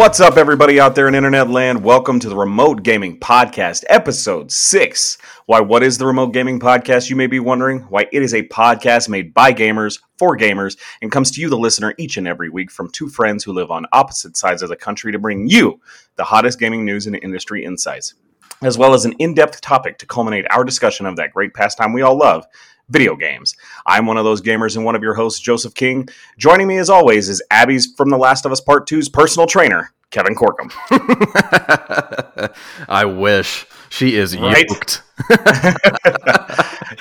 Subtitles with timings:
[0.00, 1.84] What's up, everybody out there in internet land?
[1.84, 5.18] Welcome to the Remote Gaming Podcast, episode six.
[5.44, 7.80] Why, what is the Remote Gaming Podcast, you may be wondering?
[7.80, 11.58] Why, it is a podcast made by gamers for gamers and comes to you, the
[11.58, 14.74] listener, each and every week from two friends who live on opposite sides of the
[14.74, 15.78] country to bring you
[16.16, 18.14] the hottest gaming news and industry insights,
[18.62, 21.92] as well as an in depth topic to culminate our discussion of that great pastime
[21.92, 22.46] we all love
[22.90, 23.56] video games.
[23.86, 26.08] I'm one of those gamers and one of your hosts, Joseph King.
[26.36, 29.92] Joining me, as always, is Abby's from The Last of Us Part 2's personal trainer,
[30.10, 30.70] Kevin Corkum.
[32.88, 33.66] I wish.
[33.88, 34.66] She is Right?
[34.68, 35.02] yoked.
[35.30, 35.76] yeah,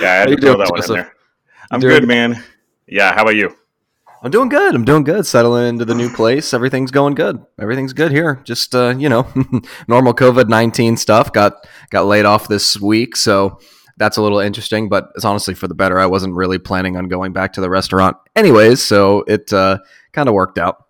[0.02, 1.14] I had to throw that one in there.
[1.72, 2.44] I'm doing good, man.
[2.88, 3.56] Yeah, how about you?
[4.22, 4.76] I'm doing good.
[4.76, 5.26] I'm doing good.
[5.26, 6.54] Settling into the new place.
[6.54, 7.42] Everything's going good.
[7.60, 8.42] Everything's good here.
[8.44, 9.28] Just uh, you know,
[9.88, 11.32] normal COVID nineteen stuff.
[11.32, 13.60] Got got laid off this week, so
[14.00, 14.90] that's a little interesting.
[14.90, 16.00] But it's honestly for the better.
[16.00, 18.82] I wasn't really planning on going back to the restaurant, anyways.
[18.82, 19.78] So it uh,
[20.14, 20.86] kind of worked out.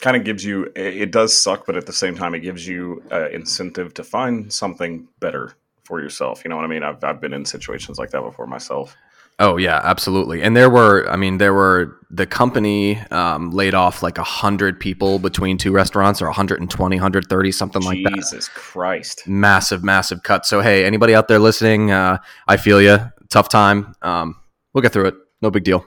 [0.00, 3.02] Kind of gives you, it does suck, but at the same time, it gives you
[3.12, 5.54] uh, incentive to find something better
[5.84, 6.42] for yourself.
[6.44, 6.82] You know what I mean?
[6.82, 8.96] I've, I've been in situations like that before myself.
[9.38, 10.42] Oh yeah, absolutely.
[10.42, 15.18] And there were, I mean, there were the company um, laid off like hundred people
[15.18, 18.14] between two restaurants, or 120, 130, something like that.
[18.14, 19.26] Jesus Christ.
[19.26, 20.46] Massive, massive cut.
[20.46, 22.98] So hey, anybody out there listening, uh, I feel you.
[23.30, 23.94] Tough time.
[24.02, 24.36] Um,
[24.72, 25.14] we'll get through it.
[25.40, 25.84] No big deal.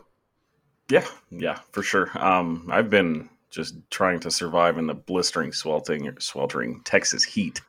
[0.89, 2.11] Yeah, yeah, for sure.
[2.15, 7.61] Um, I've been just trying to survive in the blistering, sweltering, sweltering Texas heat.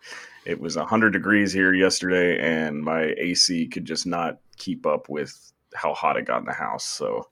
[0.44, 5.45] It was 100 degrees here yesterday, and my AC could just not keep up with
[5.76, 6.84] how hot it got in the house.
[6.84, 7.28] So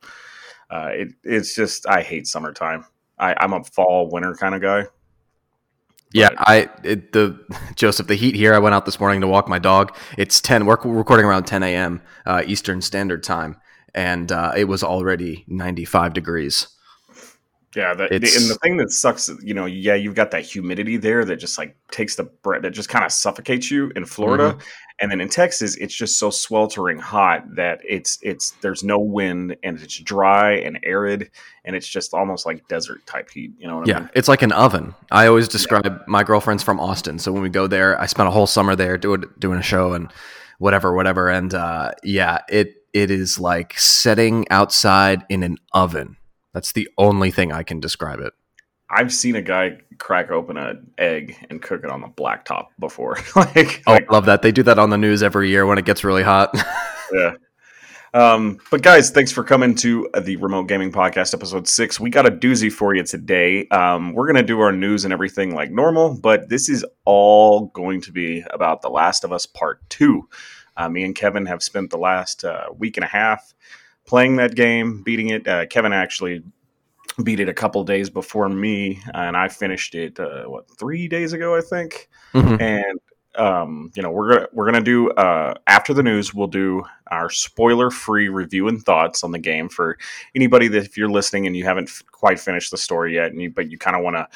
[0.71, 2.85] uh, it, it's just, I hate summertime.
[3.19, 4.87] I, I'm a fall, winter kind of guy.
[6.13, 8.55] Yeah, I it, the Joseph the heat here.
[8.55, 9.97] I went out this morning to walk my dog.
[10.17, 10.65] It's ten.
[10.65, 12.01] We're recording around ten a.m.
[12.25, 13.57] Uh, Eastern Standard Time,
[13.97, 16.69] and uh, it was already ninety five degrees.
[17.75, 21.25] Yeah, the, and the thing that sucks, you know, yeah, you've got that humidity there
[21.25, 24.61] that just like takes the breath, that just kind of suffocates you in Florida, Mm-hmm.
[25.01, 29.57] And then in Texas, it's just so sweltering hot that it's it's there's no wind
[29.63, 31.31] and it's dry and arid,
[31.65, 33.53] and it's just almost like desert type heat.
[33.59, 34.11] You know what I Yeah, mean?
[34.15, 34.95] it's like an oven.
[35.11, 38.31] I always describe my girlfriend's from Austin, so when we go there, I spent a
[38.33, 40.13] whole summer there doing doing a show and
[40.59, 41.29] whatever, whatever.
[41.29, 46.17] And uh, yeah, it it is like sitting outside in an oven.
[46.53, 48.33] That's the only thing I can describe it.
[48.95, 53.17] I've seen a guy crack open an egg and cook it on the blacktop before.
[53.37, 54.43] like, Oh, like I love that.
[54.43, 56.57] They do that on the news every year when it gets really hot.
[57.13, 57.35] yeah.
[58.13, 61.99] Um, but guys, thanks for coming to the Remote Gaming Podcast, episode six.
[61.99, 63.67] We got a doozy for you today.
[63.69, 68.01] Um, we're gonna do our news and everything like normal, but this is all going
[68.03, 70.29] to be about The Last of Us Part Two.
[70.77, 73.53] Uh, me and Kevin have spent the last uh, week and a half
[74.07, 75.49] playing that game, beating it.
[75.49, 76.45] Uh, Kevin actually
[77.23, 81.33] beat it a couple days before me, and I finished it uh, what three days
[81.33, 82.61] ago, I think Mhm.
[82.61, 83.01] and
[83.37, 87.29] um, you know we're gonna we're gonna do uh, after the news we'll do our
[87.31, 89.99] spoiler free review and thoughts on the game for
[90.37, 93.41] anybody that if you're listening and you haven't f- quite finished the story yet and
[93.43, 94.29] you, but you kind of want to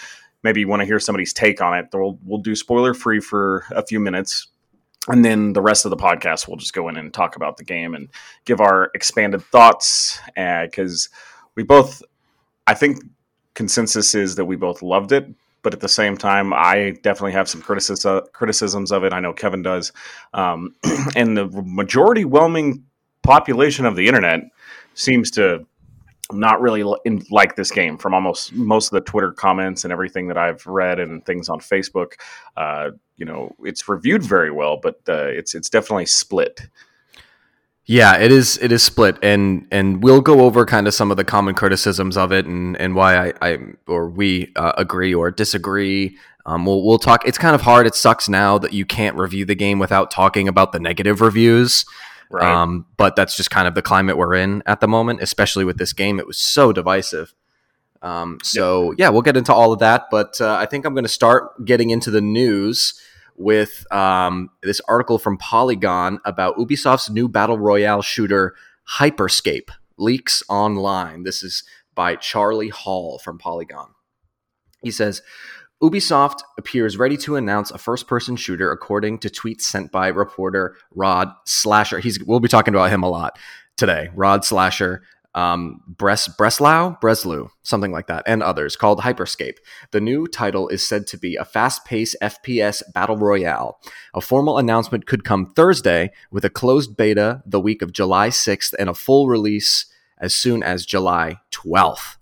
[0.42, 3.84] maybe want to hear somebody's take on it we'll, we'll do spoiler free for a
[3.86, 4.48] few minutes
[5.08, 7.64] and then the rest of the podcast we'll just go in and talk about the
[7.64, 8.08] game and
[8.46, 11.08] give our expanded thoughts because
[11.54, 12.02] we both
[12.68, 13.02] i think
[13.54, 15.26] consensus is that we both loved it
[15.62, 19.12] but at the same time, I definitely have some criticism, criticisms of it.
[19.12, 19.92] I know Kevin does,
[20.34, 20.74] um,
[21.16, 22.84] and the majority whelming
[23.22, 24.40] population of the internet
[24.94, 25.66] seems to
[26.32, 26.84] not really
[27.30, 27.98] like this game.
[27.98, 31.60] From almost most of the Twitter comments and everything that I've read and things on
[31.60, 32.12] Facebook,
[32.56, 36.68] uh, you know, it's reviewed very well, but uh, it's it's definitely split.
[37.90, 38.58] Yeah, it is.
[38.58, 42.18] It is split, and and we'll go over kind of some of the common criticisms
[42.18, 46.18] of it, and and why I, I or we uh, agree or disagree.
[46.44, 47.26] Um, we'll we'll talk.
[47.26, 47.86] It's kind of hard.
[47.86, 51.86] It sucks now that you can't review the game without talking about the negative reviews.
[52.30, 52.44] Right.
[52.44, 55.78] Um, but that's just kind of the climate we're in at the moment, especially with
[55.78, 56.20] this game.
[56.20, 57.32] It was so divisive.
[58.02, 60.08] Um, so yeah, we'll get into all of that.
[60.10, 63.00] But uh, I think I'm going to start getting into the news
[63.38, 68.54] with um, this article from Polygon about Ubisoft's new battle royale shooter
[68.98, 71.22] Hyperscape leaks online.
[71.22, 71.64] This is
[71.94, 73.88] by Charlie Hall from Polygon.
[74.82, 75.22] He says
[75.82, 81.28] Ubisoft appears ready to announce a first-person shooter, according to tweets sent by reporter Rod
[81.46, 82.00] Slasher.
[82.00, 83.38] He's we'll be talking about him a lot
[83.76, 84.10] today.
[84.14, 85.02] Rod Slasher,
[85.38, 89.58] um, Bres Breslau, Breslau, something like that, and others, called Hyperscape.
[89.92, 93.78] The new title is said to be a fast-paced FPS battle royale.
[94.12, 98.74] A formal announcement could come Thursday, with a closed beta the week of July 6th
[98.80, 99.86] and a full release
[100.18, 102.16] as soon as July 12th.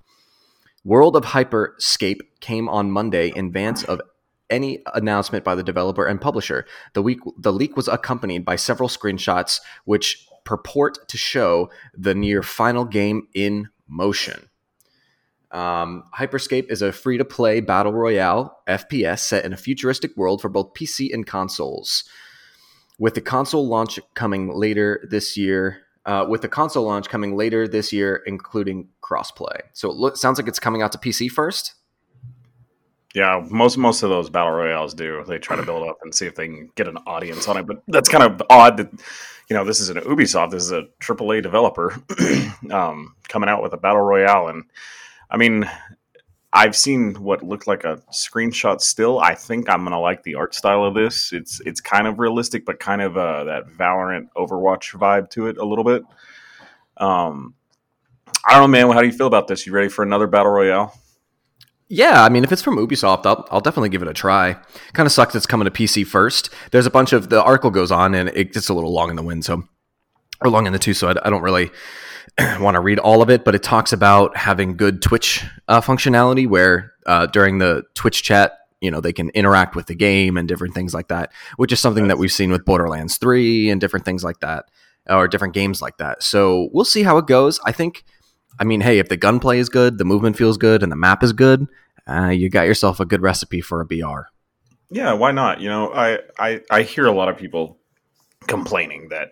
[0.85, 4.03] World of Hyperscape came on Monday in advance of
[4.51, 6.67] any announcement by the developer and publisher.
[6.93, 12.43] The week the leak was accompanied by several screenshots which purport to show the near
[12.43, 14.49] final game in motion.
[15.51, 20.41] Um, Hyperscape is a free to play battle royale FPS set in a futuristic world
[20.41, 22.05] for both PC and consoles.
[22.99, 27.69] With the console launch coming later this year, uh, with the console launch coming later
[27.69, 29.61] this year, including crossplay.
[29.73, 31.75] So it lo- sounds like it's coming out to PC first.
[33.17, 35.25] Yeah, most most of those battle royales do.
[35.27, 37.67] They try to build up and see if they can get an audience on it.
[37.67, 38.93] But that's kind of odd that
[39.49, 40.51] you know this is an Ubisoft.
[40.51, 41.97] This is a AAA developer
[42.71, 44.65] um, coming out with a battle royale, and
[45.31, 45.67] I mean,
[46.53, 48.83] I've seen what looked like a screenshot.
[48.83, 51.33] Still, I think I'm gonna like the art style of this.
[51.33, 55.57] It's it's kind of realistic, but kind of uh, that Valorant Overwatch vibe to it
[55.57, 56.03] a little bit.
[56.99, 57.55] Um,
[58.47, 58.95] I don't know, man.
[58.95, 59.67] How do you feel about this?
[59.67, 60.93] You ready for another battle royale?
[61.89, 64.57] Yeah, I mean, if it's from Ubisoft, I'll, I'll definitely give it a try.
[64.93, 66.51] Kind of sucks it's coming to PC first.
[66.73, 69.17] There's a bunch of the article goes on and it gets a little long in
[69.17, 69.63] the wind, so
[70.43, 71.71] or long in the tooth, so I, I don't really
[72.61, 73.45] want to read all of it.
[73.45, 78.59] But it talks about having good Twitch uh, functionality where uh, during the Twitch chat,
[78.81, 81.79] you know, they can interact with the game and different things like that, which is
[81.79, 84.67] something that we've seen with Borderlands 3 and different things like that,
[85.09, 86.23] or different games like that.
[86.23, 87.61] So we'll see how it goes.
[87.65, 88.05] I think
[88.59, 91.23] I mean, hey, if the gunplay is good, the movement feels good, and the map
[91.23, 91.67] is good,
[92.09, 94.29] uh, you got yourself a good recipe for a BR.
[94.91, 95.61] Yeah, why not?
[95.61, 97.79] You know, I, I I hear a lot of people
[98.47, 99.31] complaining that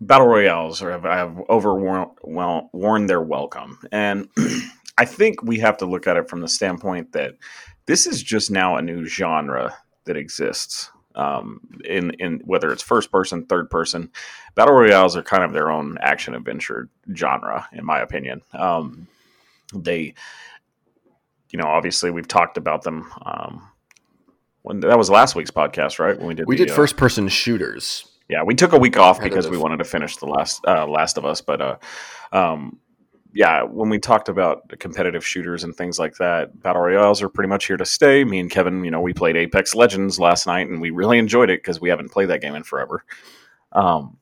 [0.00, 4.28] battle royales have, have overworn their welcome, and
[4.98, 7.34] I think we have to look at it from the standpoint that
[7.86, 10.90] this is just now a new genre that exists.
[11.16, 14.10] Um, in in whether it's first person, third person,
[14.54, 18.42] battle royales are kind of their own action adventure genre, in my opinion.
[18.52, 19.06] Um,
[19.72, 20.14] they,
[21.50, 23.10] you know, obviously we've talked about them.
[23.24, 23.68] Um,
[24.62, 26.16] when that was last week's podcast, right?
[26.18, 28.08] When we did We the, did uh, first person shooters.
[28.28, 31.18] yeah, we took a week off because we wanted to finish the last uh, Last
[31.18, 31.76] of Us, but uh,
[32.32, 32.78] um,
[33.34, 37.48] yeah, when we talked about competitive shooters and things like that, battle royales are pretty
[37.48, 38.22] much here to stay.
[38.22, 41.50] Me and Kevin, you know, we played Apex Legends last night, and we really enjoyed
[41.50, 43.04] it because we haven't played that game in forever.
[43.72, 44.18] Um,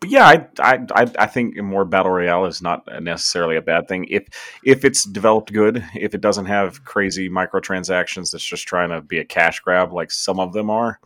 [0.00, 3.86] but yeah, I, I I I think more battle royale is not necessarily a bad
[3.86, 4.26] thing if
[4.64, 5.84] if it's developed good.
[5.94, 10.10] If it doesn't have crazy microtransactions that's just trying to be a cash grab like
[10.10, 11.00] some of them are.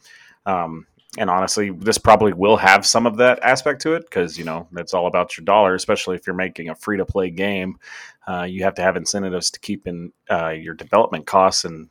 [0.47, 0.87] Um,
[1.19, 4.67] and honestly, this probably will have some of that aspect to it because you know
[4.77, 5.75] it's all about your dollar.
[5.75, 7.79] Especially if you're making a free to play game,
[8.27, 11.89] uh, you have to have incentives to keep in uh, your development costs and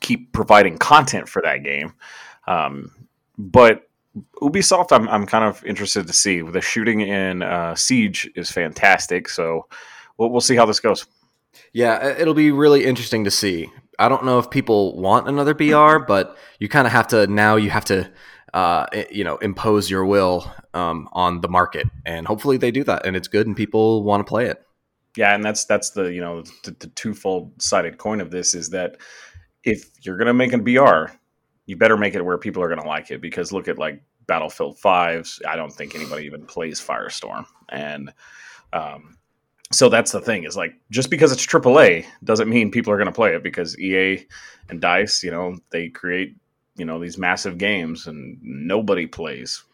[0.00, 1.92] keep providing content for that game.
[2.46, 2.94] Um,
[3.36, 3.88] but
[4.40, 6.40] Ubisoft, I'm I'm kind of interested to see.
[6.40, 9.66] The shooting in uh, Siege is fantastic, so
[10.16, 11.06] we'll, we'll see how this goes.
[11.72, 13.70] Yeah, it'll be really interesting to see.
[13.98, 17.56] I don't know if people want another BR, but you kind of have to now.
[17.56, 18.10] You have to,
[18.58, 23.06] uh, you know, impose your will um, on the market, and hopefully they do that,
[23.06, 24.64] and it's good, and people want to play it.
[25.16, 28.70] Yeah, and that's that's the you know the, the twofold sided coin of this is
[28.70, 28.96] that
[29.62, 31.12] if you're gonna make a BR,
[31.66, 34.76] you better make it where people are gonna like it because look at like Battlefield
[34.76, 35.40] Fives.
[35.48, 38.12] I don't think anybody even plays Firestorm, and
[38.72, 39.18] um,
[39.70, 43.12] so that's the thing is like just because it's AAA doesn't mean people are gonna
[43.12, 44.26] play it because EA
[44.68, 46.34] and Dice, you know, they create
[46.78, 49.64] you know these massive games and nobody plays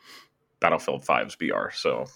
[0.61, 1.71] Battlefield 5's BR.
[1.75, 2.07] So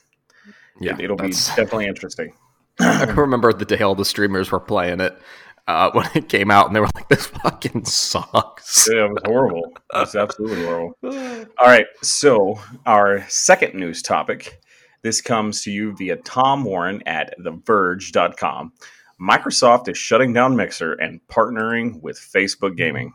[0.80, 2.32] Yeah, it, will be definitely interesting.
[2.80, 5.16] I remember the day all the streamers were playing it
[5.68, 9.22] uh, when it came out, and they were like, "This fucking sucks." Yeah, it was
[9.24, 9.72] horrible.
[9.94, 10.96] It was absolutely horrible.
[11.60, 14.60] All right, so our second news topic.
[15.02, 18.72] This comes to you via Tom Warren at TheVerge.com.
[19.20, 23.12] Microsoft is shutting down Mixer and partnering with Facebook Gaming.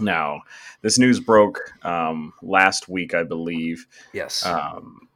[0.00, 0.42] Now,
[0.80, 3.86] this news broke um, last week, I believe.
[4.12, 4.44] Yes.
[4.44, 5.08] Um,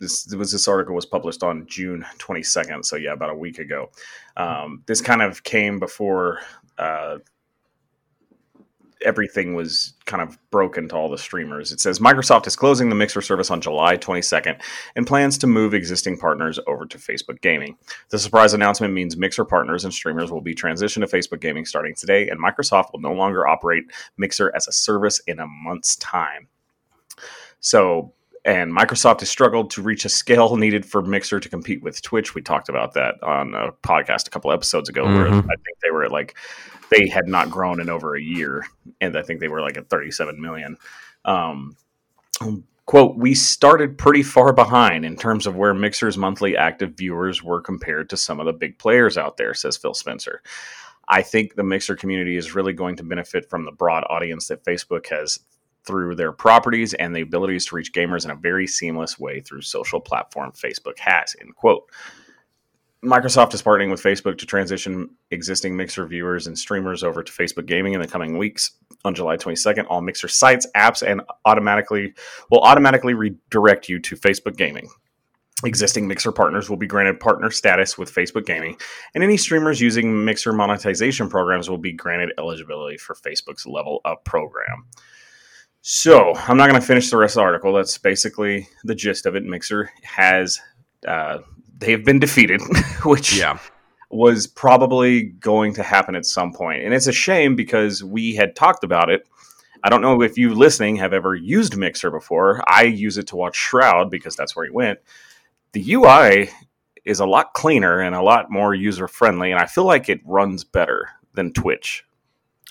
[0.00, 3.90] this was this article was published on June 22nd, so yeah, about a week ago.
[4.36, 6.40] Um, this kind of came before
[6.78, 7.18] uh,
[9.04, 11.70] everything was kind of broken to all the streamers.
[11.72, 14.60] It says Microsoft is closing the Mixer service on July 22nd
[14.96, 17.76] and plans to move existing partners over to Facebook Gaming.
[18.10, 21.94] The surprise announcement means Mixer partners and streamers will be transitioned to Facebook Gaming starting
[21.94, 23.84] today, and Microsoft will no longer operate
[24.16, 26.48] Mixer as a service in a month's time.
[27.60, 28.12] So,
[28.44, 32.34] and Microsoft has struggled to reach a scale needed for Mixer to compete with Twitch.
[32.34, 35.44] We talked about that on a podcast a couple episodes ago, where Mhm.
[35.44, 36.36] I think they were at like
[36.90, 38.64] they had not grown in over a year,
[39.00, 40.76] and I think they were like at 37 million.
[41.24, 41.76] Um,
[42.88, 47.60] Quote, we started pretty far behind in terms of where Mixer's monthly active viewers were
[47.60, 50.40] compared to some of the big players out there, says Phil Spencer.
[51.06, 54.64] I think the Mixer community is really going to benefit from the broad audience that
[54.64, 55.38] Facebook has
[55.84, 59.60] through their properties and the abilities to reach gamers in a very seamless way through
[59.60, 61.90] social platform Facebook has, end quote.
[63.04, 67.66] Microsoft is partnering with Facebook to transition existing Mixer viewers and streamers over to Facebook
[67.66, 68.72] Gaming in the coming weeks.
[69.04, 72.12] On July 22nd, all Mixer sites, apps, and automatically
[72.50, 74.88] will automatically redirect you to Facebook Gaming.
[75.64, 78.76] Existing Mixer partners will be granted partner status with Facebook Gaming,
[79.14, 84.24] and any streamers using Mixer monetization programs will be granted eligibility for Facebook's Level Up
[84.24, 84.86] program.
[85.82, 87.72] So, I'm not going to finish the rest of the article.
[87.72, 89.44] That's basically the gist of it.
[89.44, 90.60] Mixer has
[91.06, 91.38] uh,
[91.78, 92.60] they have been defeated,
[93.04, 93.58] which Yeah.
[94.10, 96.82] was probably going to happen at some point.
[96.82, 99.26] And it's a shame because we had talked about it.
[99.84, 102.62] I don't know if you listening have ever used Mixer before.
[102.66, 104.98] I use it to watch Shroud because that's where he went.
[105.72, 106.50] The UI
[107.04, 110.20] is a lot cleaner and a lot more user friendly, and I feel like it
[110.24, 112.04] runs better than Twitch.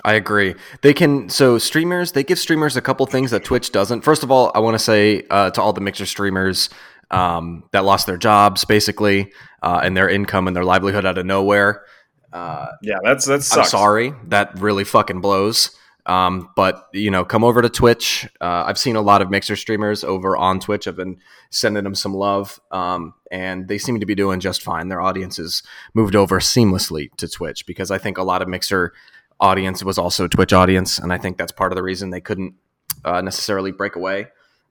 [0.04, 0.54] I agree.
[0.82, 4.02] They can so streamers they give streamers a couple things that Twitch doesn't.
[4.02, 6.70] First of all, I want to say uh, to all the Mixer streamers
[7.12, 11.26] um, that lost their jobs basically uh, and their income and their livelihood out of
[11.26, 11.84] nowhere.
[12.34, 14.14] Uh, Yeah, that's that's I'm sorry.
[14.26, 15.72] That really fucking blows.
[16.06, 18.28] Um, but you know, come over to Twitch.
[18.40, 20.88] Uh, I've seen a lot of Mixer streamers over on Twitch.
[20.88, 21.18] I've been
[21.50, 24.88] sending them some love, um, and they seem to be doing just fine.
[24.88, 28.94] Their audiences moved over seamlessly to Twitch because I think a lot of Mixer
[29.42, 32.56] audience was also Twitch audience, and I think that's part of the reason they couldn't
[33.04, 34.28] uh, necessarily break away.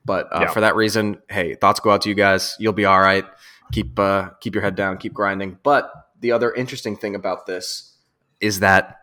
[0.07, 0.51] But uh, Yeah.
[0.53, 2.57] for that reason, hey, thoughts go out to you guys.
[2.59, 3.25] You'll be all right.
[3.73, 4.97] Keep uh, keep your head down.
[4.97, 5.59] Keep grinding.
[5.63, 7.97] But the other interesting thing about this
[8.41, 8.97] is that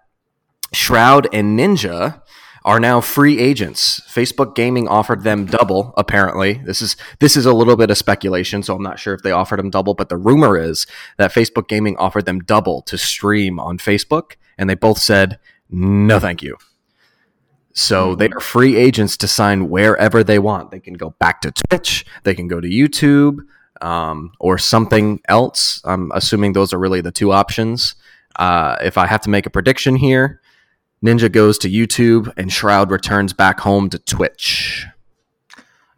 [0.72, 2.22] Shroud and Ninja
[2.66, 4.00] are now free agents.
[4.10, 5.94] Facebook Gaming offered them double.
[5.98, 9.22] Apparently, this is this is a little bit of speculation, so I'm not sure if
[9.22, 9.94] they offered them double.
[9.94, 14.70] But the rumor is that Facebook Gaming offered them double to stream on Facebook, and
[14.70, 16.56] they both said no, thank you.
[17.74, 20.72] So they are free agents to sign wherever they want.
[20.72, 23.40] They can go back to Twitch, they can go to YouTube,
[23.82, 25.82] um, or something else.
[25.84, 27.96] I'm assuming those are really the two options.
[28.36, 30.42] Uh, if I have to make a prediction here,
[31.04, 34.86] Ninja goes to YouTube and Shroud returns back home to Twitch.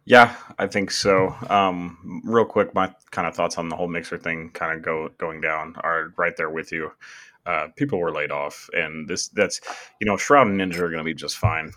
[0.04, 1.34] Yeah, I think so.
[1.50, 5.08] Um, real quick, my kind of thoughts on the whole mixer thing, kind of go
[5.18, 6.92] going down, are right there with you.
[7.46, 9.60] Uh, people were laid off, and this that's
[10.00, 11.72] you know Shroud and Ninja are going to be just fine.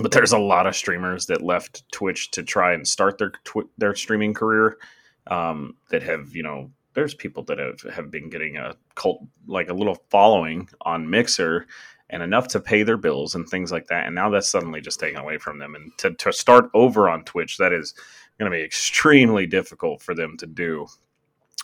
[0.00, 3.70] But there's a lot of streamers that left Twitch to try and start their tw-
[3.78, 4.78] their streaming career.
[5.26, 9.68] Um, that have you know there's people that have have been getting a cult like
[9.68, 11.66] a little following on Mixer
[12.10, 14.06] and enough to pay their bills and things like that.
[14.06, 15.74] And now that's suddenly just taken away from them.
[15.74, 17.94] And to, to start over on Twitch, that is
[18.38, 20.86] going to be extremely difficult for them to do.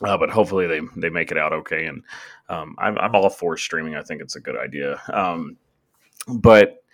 [0.05, 1.87] Uh, but hopefully they, they make it out okay.
[1.87, 2.03] And
[2.49, 3.97] um, I'm, I'm all for streaming.
[3.97, 5.01] I think it's a good idea.
[5.13, 5.57] Um,
[6.29, 6.85] but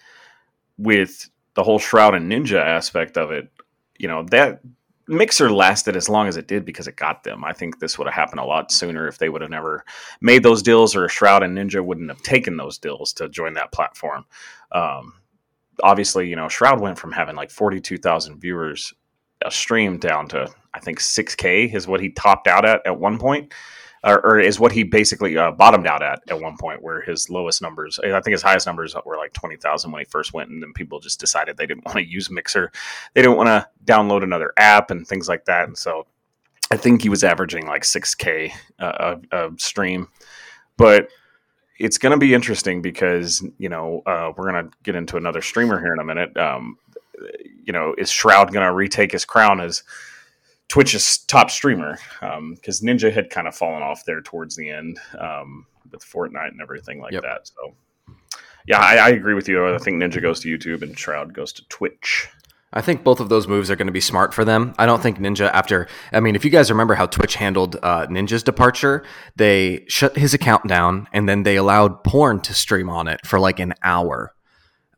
[0.79, 3.51] with the whole Shroud and Ninja aspect of it,
[3.99, 4.61] you know, that
[5.09, 7.45] Mixer lasted as long as it did because it got them.
[7.45, 9.85] I think this would have happened a lot sooner if they would have never
[10.21, 13.73] made those deals, or Shroud and Ninja wouldn't have taken those deals to join that
[13.73, 14.25] platform.
[14.71, 15.15] Um,
[15.83, 18.95] obviously, you know, Shroud went from having like 42,000 viewers
[19.45, 23.19] a stream down to, I think, 6K is what he topped out at at one
[23.19, 23.53] point.
[24.05, 27.31] Or, or is what he basically uh, bottomed out at at one point, where his
[27.31, 30.61] lowest numbers, I think his highest numbers were like 20,000 when he first went, and
[30.61, 32.73] then people just decided they didn't want to use Mixer.
[33.15, 35.69] They didn't want to download another app and things like that.
[35.69, 36.09] And so
[36.73, 40.09] I think he was averaging like 6K uh, stream.
[40.77, 41.09] But
[41.79, 45.43] it's going to be interesting because, you know, uh, we're going to get into another
[45.43, 46.37] streamer here in a minute.
[46.37, 46.79] Um,
[47.65, 49.83] you know, is Shroud going to retake his crown as
[50.69, 51.99] Twitch's top streamer?
[52.21, 56.61] Because Ninja had kind of fallen off there towards the end um, with Fortnite and
[56.63, 57.23] everything like Yep.
[57.23, 57.49] that.
[57.49, 57.75] So,
[58.67, 59.75] yeah, I, I agree with you.
[59.75, 62.29] I think Ninja goes to YouTube and Shroud goes to Twitch.
[62.75, 64.73] I think both of those moves are going to be smart for them.
[64.79, 68.07] I don't think Ninja, after, I mean, if you guys remember how Twitch handled uh,
[68.07, 69.05] Ninja's departure,
[69.37, 73.39] they shut his account down and then they allowed porn to stream on it for
[73.39, 74.33] like an hour.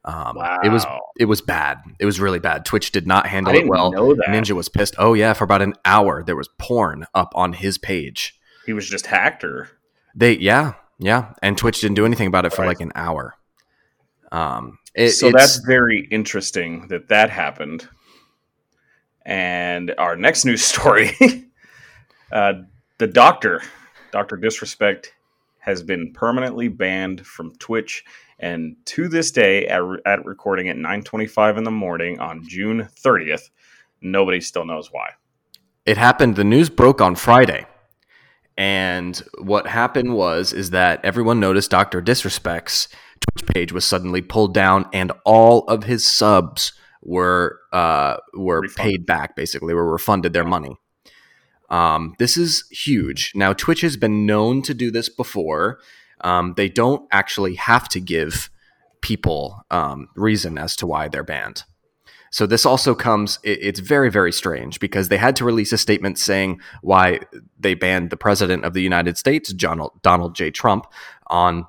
[0.04, 0.84] Um, It was
[1.18, 1.78] it was bad.
[1.99, 2.64] It was really bad.
[2.66, 3.92] Twitch did not handle it well.
[3.92, 4.94] Ninja was pissed.
[4.99, 8.38] Oh yeah, for about an hour there was porn up on his page.
[8.66, 9.68] He was just hacked or
[10.14, 12.68] They yeah yeah, and Twitch didn't do anything about it for Right.
[12.68, 13.34] like an hour.
[14.30, 17.88] Um, it, so that's very interesting that that happened.
[19.26, 21.12] And our next news story,
[22.30, 22.52] uh,
[22.99, 23.62] the doctor,
[24.12, 25.14] Doctor Disrespect,
[25.58, 28.04] has been permanently banned from Twitch,
[28.45, 33.49] and to this day, at, at recording at 9:25 in the morning on June 30th,
[34.03, 35.13] nobody still knows why.
[35.87, 36.37] It happened.
[36.37, 37.65] The news broke on Friday,
[38.59, 42.89] and what happened was is that everyone noticed Doctor Disrespect's
[43.21, 48.77] Twitch page was suddenly pulled down, and all of his subs were uh, were Refunded.
[48.77, 49.37] paid back.
[49.37, 50.77] Basically, were refunded their money.
[51.71, 53.33] Um, this is huge.
[53.35, 55.79] Now, Twitch has been known to do this before.
[56.25, 58.50] Um, they don't actually have to give
[59.02, 61.62] people um, reason as to why they're banned.
[62.31, 63.38] So this also comes.
[63.45, 67.21] It, it's very very strange because they had to release a statement saying why
[67.61, 70.50] they banned the president of the United States, Donald, Donald J.
[70.50, 70.87] Trump,
[71.28, 71.66] on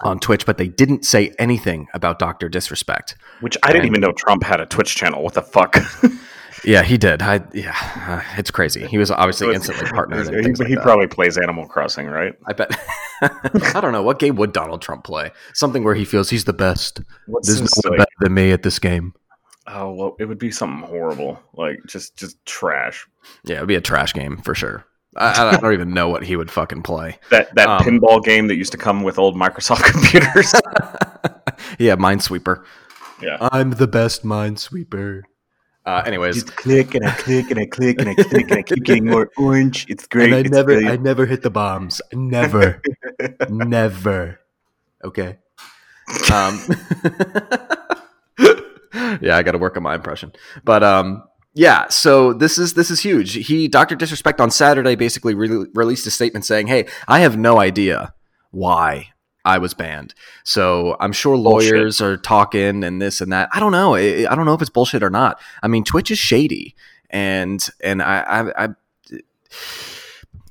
[0.00, 3.16] on Twitch, but they didn't say anything about Doctor Disrespect.
[3.40, 5.22] Which I didn't And- even know Trump had a Twitch channel.
[5.22, 5.76] What the fuck?
[6.64, 7.22] Yeah, he did.
[7.22, 7.74] I, yeah,
[8.08, 8.86] uh, it's crazy.
[8.86, 10.28] He was obviously instantly partnered.
[10.44, 12.34] he like he probably plays Animal Crossing, right?
[12.46, 12.70] I bet.
[13.22, 15.30] I don't know what game would Donald Trump play.
[15.54, 17.00] Something where he feels he's the best.
[17.26, 19.14] What's There's no this, one better than me at this game.
[19.66, 23.06] Oh well, it would be something horrible, like just just trash.
[23.44, 24.84] Yeah, it'd be a trash game for sure.
[25.16, 27.18] I, I don't even know what he would fucking play.
[27.30, 30.52] That that Um, pinball game that used to come with old Microsoft computers.
[31.78, 32.64] yeah, Minesweeper.
[33.20, 33.36] yeah.
[33.52, 35.22] I'm the best Minesweeper.
[35.90, 38.84] Uh, anyways, click and I click and I click and I click and I keep
[38.84, 39.86] getting more orange.
[39.88, 40.32] It's great.
[40.32, 41.02] I it's brilliant.
[41.02, 42.00] never hit the bombs.
[42.12, 42.80] Never,
[43.48, 44.38] never.
[45.02, 45.38] Okay.
[46.32, 46.60] Um,
[49.20, 50.30] yeah, I got to work on my impression,
[50.62, 51.88] but um, yeah.
[51.88, 53.32] So this is this is huge.
[53.48, 57.58] He Doctor Disrespect on Saturday basically re- released a statement saying, "Hey, I have no
[57.58, 58.14] idea
[58.52, 59.08] why."
[59.44, 61.72] I was banned, so I'm sure Bullshit.
[61.72, 63.48] lawyers are talking and this and that.
[63.52, 63.94] I don't know.
[63.94, 65.40] I, I don't know if it's bullshit or not.
[65.62, 66.74] I mean, Twitch is shady,
[67.08, 68.68] and and I, I, I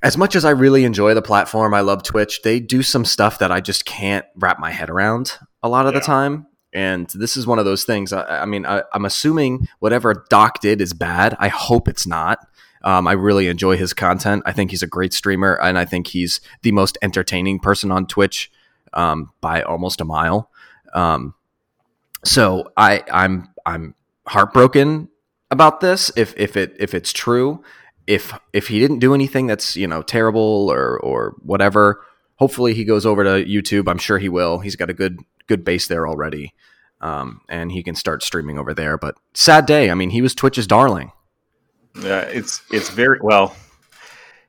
[0.01, 2.41] as much as I really enjoy the platform, I love Twitch.
[2.41, 5.93] They do some stuff that I just can't wrap my head around a lot of
[5.93, 6.47] the time.
[6.71, 8.13] And this is one of those things.
[8.13, 11.35] I, I mean, I, I'm assuming whatever Doc did is bad.
[11.39, 12.39] I hope it's not.
[12.83, 14.43] Um, I really enjoy his content.
[14.45, 18.05] I think he's a great streamer, and I think he's the most entertaining person on
[18.05, 18.51] Twitch
[18.99, 20.51] um, by almost a mile.
[20.93, 21.33] Um,
[22.25, 23.95] so I, I'm I'm
[24.27, 25.07] heartbroken
[25.49, 26.12] about this.
[26.17, 27.63] If if it if it's true,
[28.07, 32.03] if if he didn't do anything that's you know terrible or or whatever,
[32.35, 33.89] hopefully he goes over to YouTube.
[33.89, 34.59] I'm sure he will.
[34.59, 36.53] He's got a good good base there already,
[36.99, 38.97] um, and he can start streaming over there.
[38.97, 39.89] But sad day.
[39.89, 41.13] I mean, he was Twitch's darling.
[42.01, 43.55] Yeah, it's it's very well.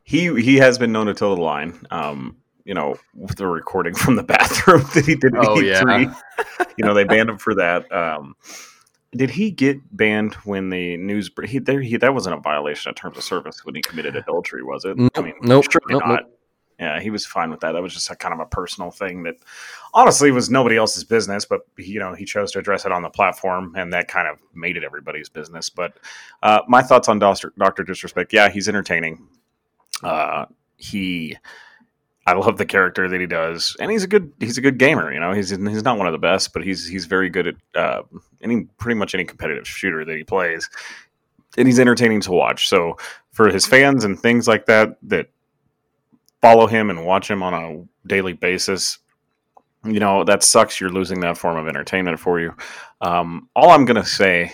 [0.02, 1.86] He he has been known to toe the line.
[1.92, 2.96] Um, you know,
[3.36, 5.34] the recording from the bathroom that he did.
[5.36, 6.04] Oh, E3.
[6.04, 6.64] yeah.
[6.76, 7.90] you know they banned him for that.
[7.92, 8.34] Um,
[9.12, 11.30] did he get banned when the news?
[11.44, 14.62] He, there, he that wasn't a violation of terms of service when he committed adultery,
[14.62, 14.96] was it?
[14.96, 16.24] Nope, nope, surely nope, not.
[16.78, 17.72] Yeah, he was fine with that.
[17.72, 19.34] That was just a kind of a personal thing that
[19.92, 23.10] honestly was nobody else's business, but you know he chose to address it on the
[23.10, 25.68] platform, and that kind of made it everybody's business.
[25.68, 25.98] But
[26.42, 28.32] uh, my thoughts on Doctor Doctor Disrespect?
[28.32, 29.28] Yeah, he's entertaining.
[30.02, 30.46] Uh,
[30.76, 31.36] he,
[32.26, 35.12] I love the character that he does, and he's a good he's a good gamer.
[35.12, 37.54] You know, he's he's not one of the best, but he's he's very good at
[37.74, 38.02] uh,
[38.42, 40.68] any pretty much any competitive shooter that he plays,
[41.56, 42.68] and he's entertaining to watch.
[42.68, 42.98] So
[43.32, 45.28] for his fans and things like that that
[46.42, 48.98] follow him and watch him on a daily basis,
[49.84, 50.78] you know that sucks.
[50.78, 52.54] You're losing that form of entertainment for you.
[53.00, 54.52] Um, all I'm gonna say,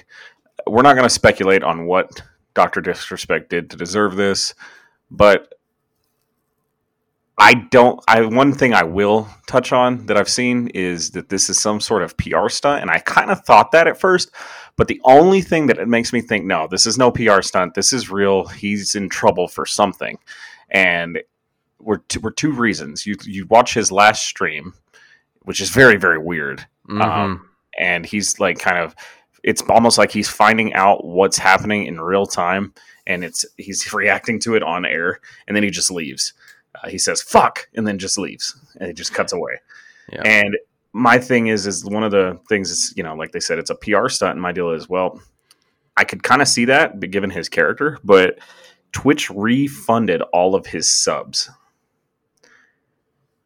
[0.68, 2.22] we're not gonna speculate on what
[2.54, 4.54] Doctor Disrespect did to deserve this,
[5.10, 5.52] but
[7.38, 8.00] I don't.
[8.08, 11.80] I one thing I will touch on that I've seen is that this is some
[11.80, 14.30] sort of PR stunt, and I kind of thought that at first.
[14.76, 17.74] But the only thing that it makes me think, no, this is no PR stunt.
[17.74, 18.46] This is real.
[18.46, 20.18] He's in trouble for something,
[20.70, 21.22] and
[21.78, 23.04] we're two, we're two reasons.
[23.06, 24.72] You you watch his last stream,
[25.40, 27.02] which is very very weird, Mhm.
[27.02, 28.94] Um, and he's like kind of.
[29.42, 32.72] It's almost like he's finding out what's happening in real time,
[33.06, 36.32] and it's he's reacting to it on air, and then he just leaves.
[36.82, 39.54] Uh, he says "fuck" and then just leaves, and it just cuts away.
[40.12, 40.22] Yeah.
[40.24, 40.56] And
[40.92, 43.70] my thing is, is one of the things is you know, like they said, it's
[43.70, 44.32] a PR stunt.
[44.32, 45.20] And my deal is, well,
[45.96, 48.38] I could kind of see that, but given his character, but
[48.92, 51.50] Twitch refunded all of his subs,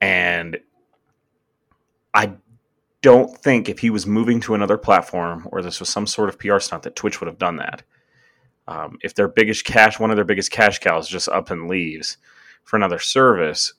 [0.01, 0.59] and
[2.15, 2.35] I
[3.03, 6.39] don't think if he was moving to another platform or this was some sort of
[6.39, 7.83] PR stunt that Twitch would have done that.
[8.69, 12.19] Um, if their biggest cash, one of their biggest cash cows, just up and leaves
[12.65, 13.73] for another service,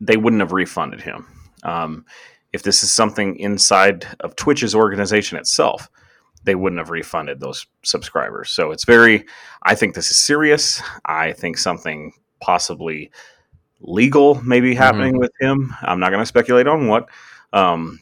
[0.00, 1.26] they wouldn't have refunded him.
[1.62, 2.04] Um,
[2.52, 5.90] if this is something inside of Twitch's organization itself,
[6.44, 8.50] they wouldn't have refunded those subscribers.
[8.50, 9.26] So it's very,
[9.64, 10.80] I think this is serious.
[11.04, 13.10] I think something possibly
[13.80, 15.74] legal may be happening with him.
[15.82, 17.08] I'm not going to speculate on what.
[17.52, 18.00] Um,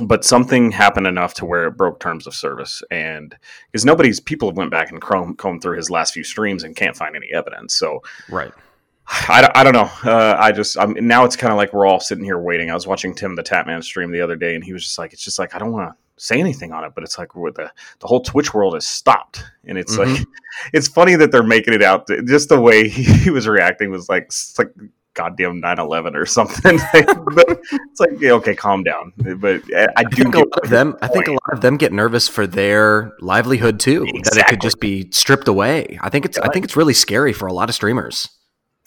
[0.00, 3.36] but something happened enough to where it broke terms of service and
[3.70, 6.96] because nobody's people have went back and combed through his last few streams and can't
[6.96, 8.52] find any evidence so right
[9.08, 9.90] I, I don't know.
[10.04, 12.70] Uh, I just I'm, now it's kind of like we're all sitting here waiting.
[12.70, 15.12] I was watching Tim the Tatman stream the other day, and he was just like,
[15.12, 17.70] "It's just like I don't want to say anything on it, but it's like the
[18.00, 20.12] the whole Twitch world has stopped, and it's mm-hmm.
[20.14, 20.26] like
[20.72, 22.06] it's funny that they're making it out.
[22.08, 24.72] To, just the way he, he was reacting was like like
[25.14, 30.24] goddamn 9-11 or something but it's like yeah, okay calm down but i, I do
[30.24, 33.14] think a lot of them i think a lot of them get nervous for their
[33.20, 34.20] livelihood too exactly.
[34.22, 37.32] that it could just be stripped away i think it's i think it's really scary
[37.32, 38.28] for a lot of streamers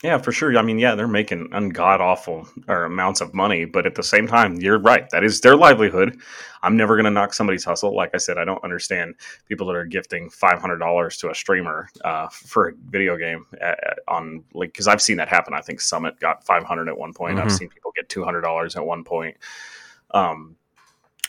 [0.02, 0.56] yeah, for sure.
[0.56, 4.26] I mean, yeah, they're making ungod awful or amounts of money, but at the same
[4.26, 5.08] time, you're right.
[5.10, 6.18] That is their livelihood.
[6.62, 7.94] I'm never going to knock somebody's hustle.
[7.94, 9.14] Like I said, I don't understand
[9.46, 13.46] people that are gifting five hundred dollars to a streamer uh, for a video game
[13.60, 15.52] at, uh, on like because I've seen that happen.
[15.54, 17.36] I think Summit got five hundred at one point.
[17.36, 17.46] Mm-hmm.
[17.46, 19.36] I've seen people get two hundred dollars at one point.
[20.12, 20.56] Um,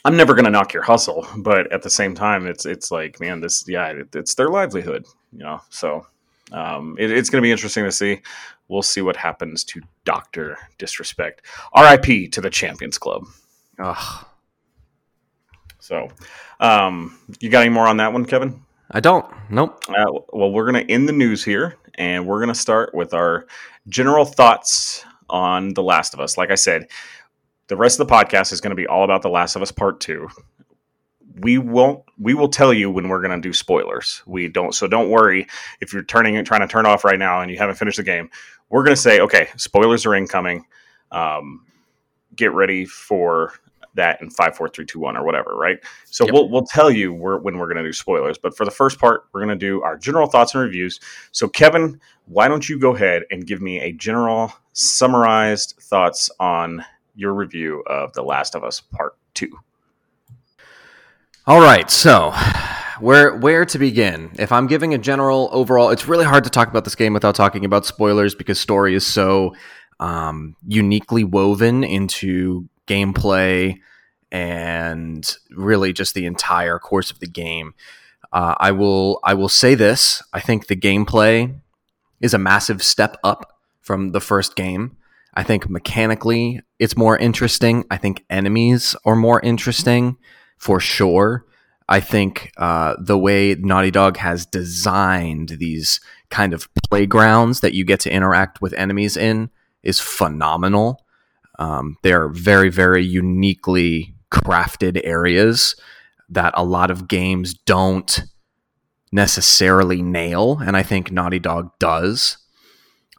[0.03, 3.19] I'm never going to knock your hustle, but at the same time, it's it's like,
[3.19, 5.61] man, this yeah, it, it's their livelihood, you know.
[5.69, 6.07] So
[6.51, 8.21] um, it, it's going to be interesting to see.
[8.71, 11.45] We'll see what happens to Doctor Disrespect.
[11.73, 12.29] R.I.P.
[12.29, 13.25] to the Champions Club.
[13.77, 14.25] Ugh.
[15.79, 16.07] So,
[16.61, 18.61] um, you got any more on that one, Kevin?
[18.89, 19.25] I don't.
[19.49, 19.83] Nope.
[19.89, 23.13] Uh, well, we're going to end the news here, and we're going to start with
[23.13, 23.45] our
[23.89, 26.37] general thoughts on The Last of Us.
[26.37, 26.87] Like I said,
[27.67, 29.73] the rest of the podcast is going to be all about The Last of Us
[29.73, 30.29] Part Two
[31.39, 34.87] we won't we will tell you when we're going to do spoilers we don't so
[34.87, 35.47] don't worry
[35.79, 38.03] if you're turning and trying to turn off right now and you haven't finished the
[38.03, 38.29] game
[38.71, 40.65] we're going to say okay spoilers are incoming.
[41.11, 41.65] Um,
[42.35, 43.53] get ready for
[43.93, 45.77] that in five four three two one or whatever right?
[46.05, 46.33] So yep.
[46.33, 48.97] we'll, we'll tell you we're, when we're going to do spoilers but for the first
[48.99, 50.99] part we're going to do our general thoughts and reviews.
[51.31, 56.85] So kevin why don't you go ahead and give me a general summarized thoughts on
[57.15, 59.51] your review of the last of us part two?
[61.47, 62.31] All right, so
[63.01, 64.31] where where to begin?
[64.39, 67.35] If I'm giving a general overall, it's really hard to talk about this game without
[67.35, 69.55] talking about spoilers because story is so
[69.99, 73.79] um, uniquely woven into gameplay
[74.31, 77.73] and really just the entire course of the game.
[78.31, 81.59] Uh, I will I will say this: I think the gameplay
[82.21, 84.95] is a massive step up from the first game.
[85.33, 87.85] I think mechanically it's more interesting.
[87.89, 90.17] I think enemies are more interesting
[90.57, 91.45] for sure.
[91.89, 97.83] I think uh, the way Naughty Dog has designed these kind of playgrounds that you
[97.83, 99.49] get to interact with enemies in
[99.83, 101.03] is phenomenal.
[101.59, 105.75] Um, they're very, very uniquely crafted areas
[106.29, 108.23] that a lot of games don't
[109.11, 112.37] necessarily nail, and I think Naughty Dog does.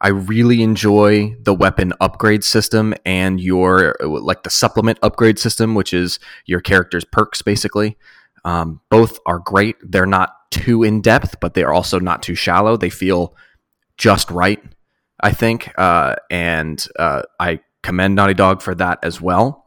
[0.00, 5.94] I really enjoy the weapon upgrade system and your like the supplement upgrade system, which
[5.94, 7.96] is your character's perks basically.
[8.44, 9.76] Um, both are great.
[9.82, 12.76] They're not too in depth, but they are also not too shallow.
[12.76, 13.34] They feel
[13.96, 14.62] just right,
[15.20, 19.66] I think, uh, and uh, I commend Naughty Dog for that as well.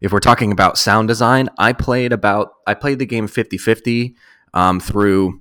[0.00, 4.14] If we're talking about sound design, I played about I played the game 50-50
[4.52, 5.40] um, through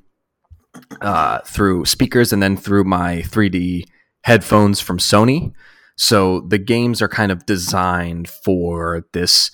[1.02, 3.84] uh, through speakers and then through my 3D
[4.22, 5.54] headphones from Sony.
[5.96, 9.52] So the games are kind of designed for this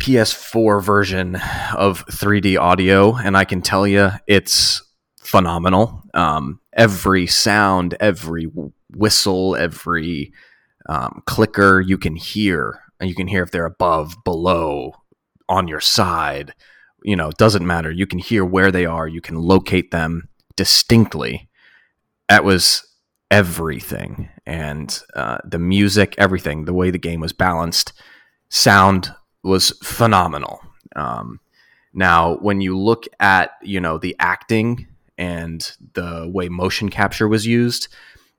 [0.00, 1.36] PS4 version
[1.76, 4.82] of 3D audio, and I can tell you it's
[5.20, 6.02] phenomenal.
[6.14, 8.50] Um, every sound, every
[8.90, 10.32] whistle, every
[10.88, 14.94] um, clicker you can hear, and you can hear if they're above, below,
[15.48, 16.54] on your side.
[17.02, 17.90] You know, it doesn't matter.
[17.90, 19.06] You can hear where they are.
[19.06, 21.48] You can locate them distinctly.
[22.28, 22.86] That was
[23.30, 27.92] everything and uh, the music, everything, the way the game was balanced,
[28.48, 30.60] sound was phenomenal.
[30.96, 31.40] Um,
[31.92, 34.86] now, when you look at you know the acting
[35.18, 37.88] and the way motion capture was used,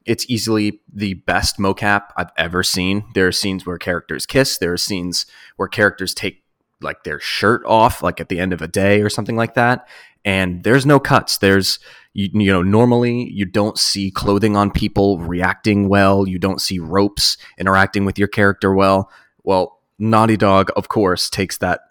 [0.05, 3.03] it's easily the best mocap I've ever seen.
[3.13, 4.57] There are scenes where characters kiss.
[4.57, 5.25] There are scenes
[5.57, 6.43] where characters take
[6.81, 9.87] like their shirt off, like at the end of a day or something like that.
[10.23, 11.37] And there's no cuts.
[11.37, 11.79] There's
[12.13, 16.79] you, you know normally you don't see clothing on people reacting well you don't see
[16.79, 19.09] ropes interacting with your character well
[19.43, 21.81] well naughty dog of course takes that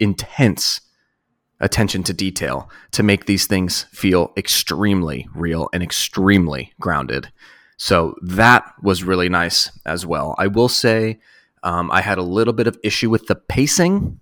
[0.00, 0.80] intense
[1.60, 7.32] attention to detail to make these things feel extremely real and extremely grounded.
[7.76, 10.34] So that was really nice as well.
[10.38, 11.18] I will say
[11.62, 14.20] um, i had a little bit of issue with the pacing.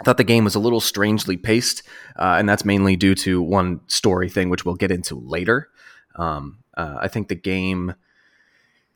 [0.00, 1.82] I thought the game was a little strangely paced,
[2.16, 5.70] uh, and that's mainly due to one story thing, which we'll get into later.
[6.16, 7.94] Um, uh, I think the game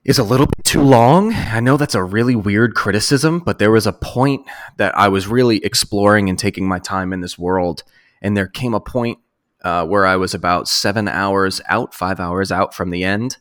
[0.05, 1.33] is a little bit too long.
[1.33, 4.45] I know that's a really weird criticism, but there was a point
[4.77, 7.85] that I was really exploring and taking my time in this world.
[8.21, 9.19] And there came a point
[9.63, 13.37] uh, where I was about seven hours out, five hours out from the end.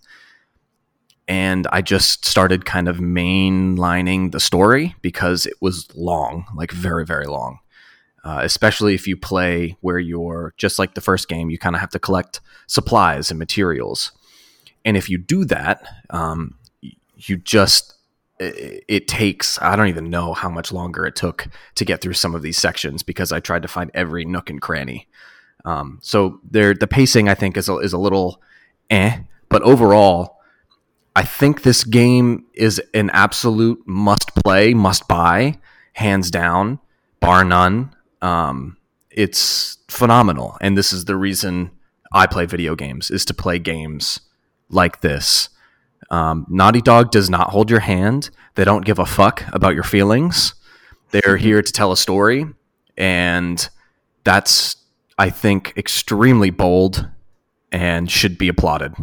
[1.28, 7.06] And I just started kind of mainlining the story because it was long, like very,
[7.06, 7.60] very long.
[8.24, 11.80] Uh, especially if you play where you're just like the first game, you kind of
[11.80, 14.12] have to collect supplies and materials.
[14.86, 16.56] And if you do that, um,
[17.16, 17.96] you just
[18.40, 22.34] it, takes I don't even know how much longer it took to get through some
[22.34, 25.08] of these sections because I tried to find every nook and cranny.
[25.64, 28.42] Um, so there, the pacing I think is a, is a little
[28.90, 30.40] eh, but overall,
[31.16, 35.60] I think this game is an absolute must play, must buy,
[35.94, 36.80] hands down,
[37.20, 37.94] bar none.
[38.22, 38.78] Um,
[39.10, 41.72] it's phenomenal, and this is the reason
[42.14, 44.22] I play video games is to play games
[44.74, 45.50] like this.
[46.10, 48.30] Um, Naughty Dog does not hold your hand.
[48.56, 50.56] They don't give a fuck about your feelings.
[51.12, 52.46] They're here to tell a story,
[52.98, 53.70] and
[54.24, 54.76] that's
[55.18, 57.08] I think extremely bold
[57.72, 58.94] and should be applauded.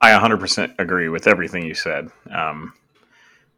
[0.00, 2.10] I 100% agree with everything you said.
[2.30, 2.74] Um,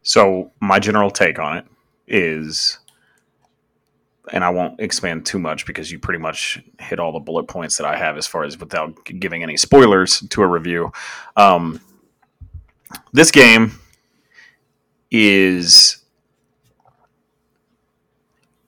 [0.02, 1.66] so my general take on it
[2.06, 2.78] is
[4.32, 7.76] and I won't expand too much because you pretty much hit all the bullet points
[7.76, 10.92] that I have as far as without giving any spoilers to a review.
[11.36, 11.80] Um,
[13.12, 13.78] this game
[15.10, 15.98] is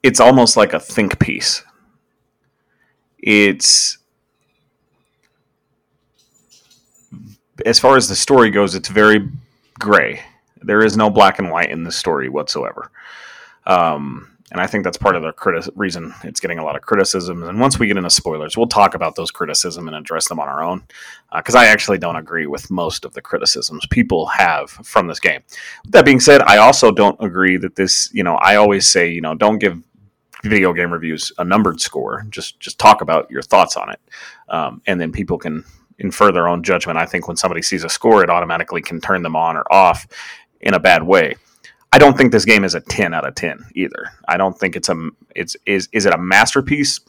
[0.01, 1.63] it's almost like a think piece.
[3.17, 3.97] It's
[7.65, 9.29] as far as the story goes, it's very
[9.77, 10.21] gray.
[10.61, 12.91] There is no black and white in the story whatsoever.
[13.65, 16.81] Um, and I think that's part of the criti- reason it's getting a lot of
[16.81, 17.43] criticism.
[17.43, 20.47] And once we get into spoilers, we'll talk about those criticism and address them on
[20.47, 20.83] our own.
[21.35, 25.19] Because uh, I actually don't agree with most of the criticisms people have from this
[25.19, 25.41] game.
[25.83, 28.09] With that being said, I also don't agree that this.
[28.13, 29.81] You know, I always say, you know, don't give
[30.43, 32.25] video game reviews a numbered score.
[32.29, 33.99] Just just talk about your thoughts on it,
[34.49, 35.63] um, and then people can
[35.99, 36.97] infer their own judgment.
[36.97, 40.07] I think when somebody sees a score, it automatically can turn them on or off
[40.61, 41.35] in a bad way.
[41.91, 44.11] I don't think this game is a 10 out of 10 either.
[44.27, 46.99] I don't think it's a it's is is it a masterpiece?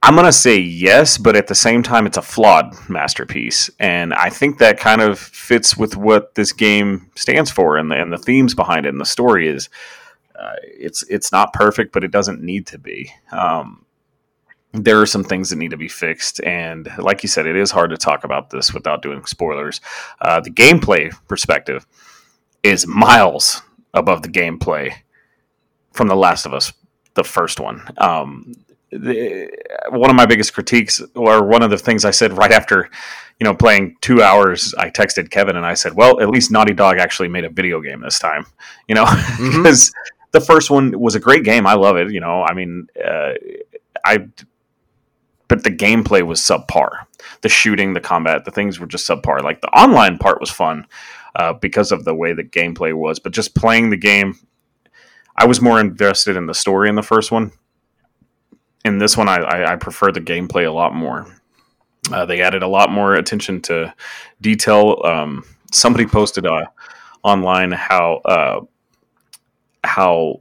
[0.00, 4.14] I'm going to say yes, but at the same time it's a flawed masterpiece and
[4.14, 8.12] I think that kind of fits with what this game stands for and the and
[8.12, 9.68] the themes behind it and the story is
[10.38, 13.12] uh, it's it's not perfect, but it doesn't need to be.
[13.32, 13.84] Um,
[14.72, 16.42] there are some things that need to be fixed.
[16.44, 19.80] And like you said, it is hard to talk about this without doing spoilers.
[20.20, 21.86] Uh, the gameplay perspective
[22.62, 23.62] is miles
[23.94, 24.92] above the gameplay
[25.92, 26.72] from The Last of Us,
[27.14, 27.82] the first one.
[27.98, 28.54] Um,
[28.90, 29.50] the,
[29.90, 32.88] one of my biggest critiques, or one of the things I said right after,
[33.38, 36.72] you know, playing two hours, I texted Kevin and I said, "Well, at least Naughty
[36.72, 38.46] Dog actually made a video game this time,"
[38.88, 40.28] you know, because mm-hmm.
[40.32, 41.66] the first one was a great game.
[41.66, 42.10] I love it.
[42.10, 43.32] You know, I mean, uh,
[44.04, 44.26] I
[45.48, 47.06] but the gameplay was subpar.
[47.40, 49.42] The shooting, the combat, the things were just subpar.
[49.42, 50.86] Like the online part was fun
[51.34, 54.38] uh, because of the way the gameplay was, but just playing the game,
[55.36, 57.52] I was more invested in the story in the first one.
[58.84, 61.26] In this one, I, I, I prefer the gameplay a lot more.
[62.12, 63.92] Uh, they added a lot more attention to
[64.40, 65.00] detail.
[65.04, 66.64] Um, somebody posted uh,
[67.22, 68.60] online how uh,
[69.84, 70.40] how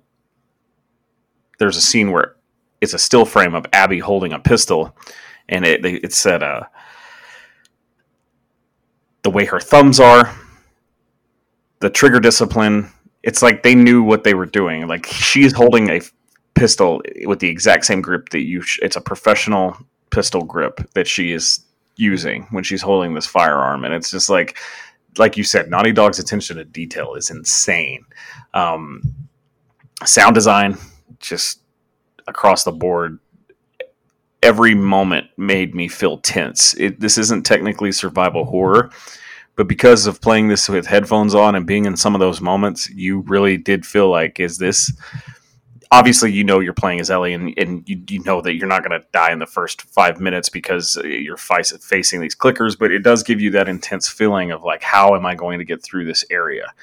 [1.60, 2.37] there's a scene where
[2.82, 4.96] it's a still frame of Abby holding a pistol,
[5.50, 6.63] and it it said uh,
[9.24, 10.34] the way her thumbs are,
[11.80, 12.92] the trigger discipline.
[13.24, 14.88] It's like they knew what they were doing.
[14.88, 16.02] Like she's holding a
[16.56, 18.62] pistol with the exact same grip that you.
[18.62, 19.78] Sh- it's a professional
[20.10, 24.58] pistol grip that she is using when she's holding this firearm, and it's just like,
[25.18, 28.06] like you said, Naughty Dog's attention to detail is insane.
[28.54, 29.02] Um,
[30.06, 30.78] sound design,
[31.20, 31.62] just
[32.28, 33.20] across the board
[34.44, 36.74] every moment made me feel tense.
[36.76, 38.92] It, this isn't technically survival horror,
[39.56, 42.90] but because of playing this with headphones on and being in some of those moments,
[42.90, 44.92] you really did feel like, is this.
[45.90, 48.84] Obviously, you know you're playing as Ellie, and, and you, you know that you're not
[48.84, 53.00] going to die in the first five minutes because you're facing these clickers, but it
[53.00, 56.06] does give you that intense feeling of like, how am I going to get through
[56.06, 56.74] this area?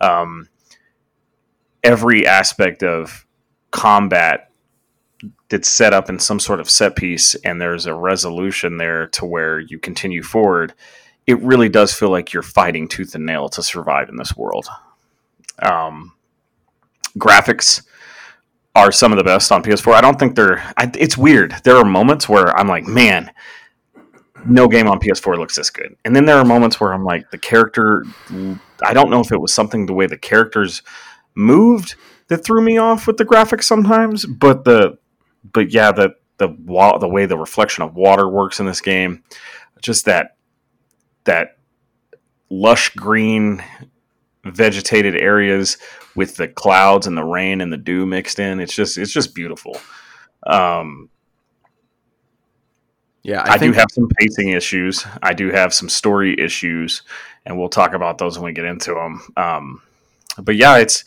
[0.00, 0.48] Um,
[1.82, 3.26] every aspect of
[3.72, 4.50] combat
[5.50, 9.24] it's set up in some sort of set piece and there's a resolution there to
[9.24, 10.74] where you continue forward,
[11.26, 14.66] it really does feel like you're fighting tooth and nail to survive in this world.
[15.62, 16.12] Um,
[17.18, 17.82] graphics
[18.74, 19.94] are some of the best on PS4.
[19.94, 20.58] I don't think they're.
[20.76, 21.54] I, it's weird.
[21.62, 23.30] There are moments where I'm like, man,
[24.46, 25.96] no game on PS4 looks this good.
[26.04, 28.04] And then there are moments where I'm like, the character,
[28.82, 30.82] I don't know if it was something the way the characters
[31.34, 31.94] moved
[32.28, 34.98] that threw me off with the graphics sometimes, but the,
[35.52, 39.22] but yeah, the the wa- the way the reflection of water works in this game,
[39.82, 40.36] just that
[41.24, 41.58] that
[42.50, 43.62] lush green
[44.44, 45.78] vegetated areas
[46.14, 48.60] with the clouds and the rain and the dew mixed in.
[48.60, 49.76] It's just it's just beautiful.
[50.46, 51.08] Um,
[53.22, 55.06] yeah, I, I do have some pacing issues.
[55.22, 57.02] I do have some story issues,
[57.46, 59.22] and we'll talk about those when we get into them.
[59.36, 59.82] Um,
[60.38, 61.04] but yeah, it's.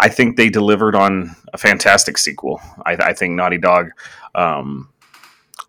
[0.00, 2.60] I think they delivered on a fantastic sequel.
[2.86, 3.90] I, I think Naughty Dog.
[4.34, 4.88] Um,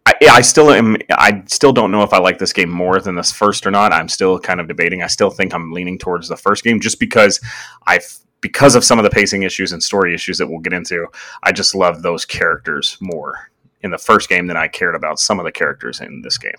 [0.06, 0.98] I, I, still am.
[1.12, 3.94] I still don't know if I like this game more than this first or not.
[3.94, 5.04] I'm still kind of debating.
[5.04, 7.39] I still think I'm leaning towards the first game, just because
[7.88, 8.00] I,
[8.39, 11.08] because of some of the pacing issues and story issues that we'll get into.
[11.44, 15.39] I just love those characters more in the first game than I cared about some
[15.39, 16.54] of the characters in this game.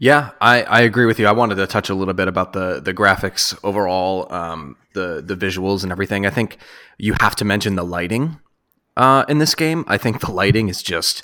[0.00, 1.26] Yeah, I, I agree with you.
[1.26, 5.36] I wanted to touch a little bit about the the graphics overall, um, the the
[5.36, 6.24] visuals and everything.
[6.24, 6.56] I think
[6.96, 8.40] you have to mention the lighting
[8.96, 9.84] uh, in this game.
[9.86, 11.22] I think the lighting is just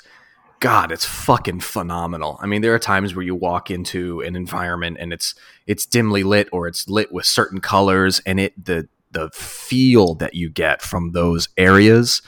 [0.59, 2.37] God, it's fucking phenomenal.
[2.39, 5.33] I mean, there are times where you walk into an environment and it's
[5.65, 10.35] it's dimly lit or it's lit with certain colors, and it the the feel that
[10.35, 12.21] you get from those areas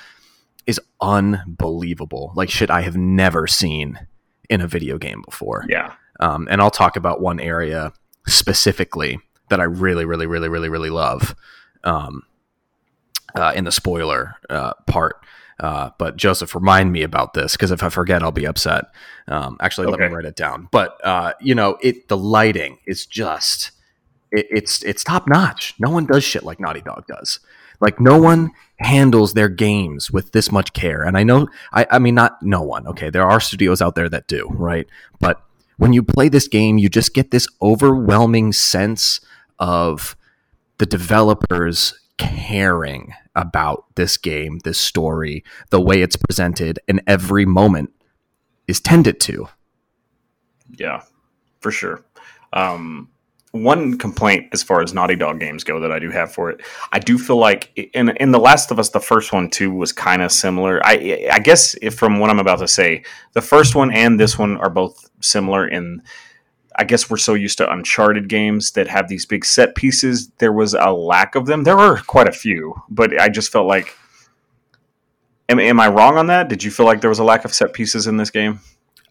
[0.66, 2.32] is unbelievable.
[2.36, 4.00] Like shit I have never seen
[4.50, 5.66] in a video game before.
[5.70, 5.94] Yeah.
[6.20, 7.94] Um, and I'll talk about one area
[8.28, 11.36] specifically that I really, really, really, really, really love
[11.84, 12.24] um,
[13.36, 15.18] uh, in the spoiler uh, part.
[15.60, 18.86] Uh, but Joseph, remind me about this because if I forget, I'll be upset.
[19.28, 20.04] Um, actually, okay.
[20.04, 20.70] let me write it down.
[20.72, 23.72] But uh, you know, it the lighting is just
[24.32, 25.74] it, it's it's top notch.
[25.78, 27.40] No one does shit like Naughty Dog does.
[27.82, 31.04] Like no one handles their games with this much care.
[31.04, 32.88] And I know, I, I mean, not no one.
[32.88, 34.88] Okay, there are studios out there that do, right?
[35.20, 35.42] But
[35.80, 39.22] when you play this game, you just get this overwhelming sense
[39.60, 40.18] of
[40.78, 47.92] the developers caring about this game, this story, the way it's presented, and every moment
[48.68, 49.48] is tended to.
[50.78, 51.04] Yeah,
[51.62, 52.04] for sure.
[52.52, 53.10] Um,
[53.52, 56.62] one complaint as far as Naughty Dog games go that I do have for it,
[56.92, 59.92] I do feel like in in The Last of Us, the first one too was
[59.92, 60.82] kind of similar.
[60.86, 64.38] I I guess if from what I'm about to say, the first one and this
[64.38, 66.02] one are both similar in.
[66.76, 70.30] I guess we're so used to Uncharted games that have these big set pieces.
[70.38, 71.64] There was a lack of them.
[71.64, 73.96] There were quite a few, but I just felt like.
[75.50, 76.48] Am, am I wrong on that?
[76.48, 78.60] Did you feel like there was a lack of set pieces in this game?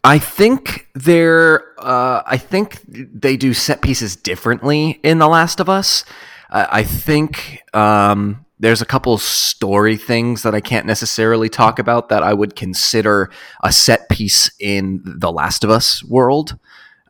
[0.03, 1.73] I think they're.
[1.77, 6.05] Uh, I think they do set pieces differently in The Last of Us.
[6.49, 12.09] Uh, I think um, there's a couple story things that I can't necessarily talk about
[12.09, 13.29] that I would consider
[13.63, 16.57] a set piece in The Last of Us world.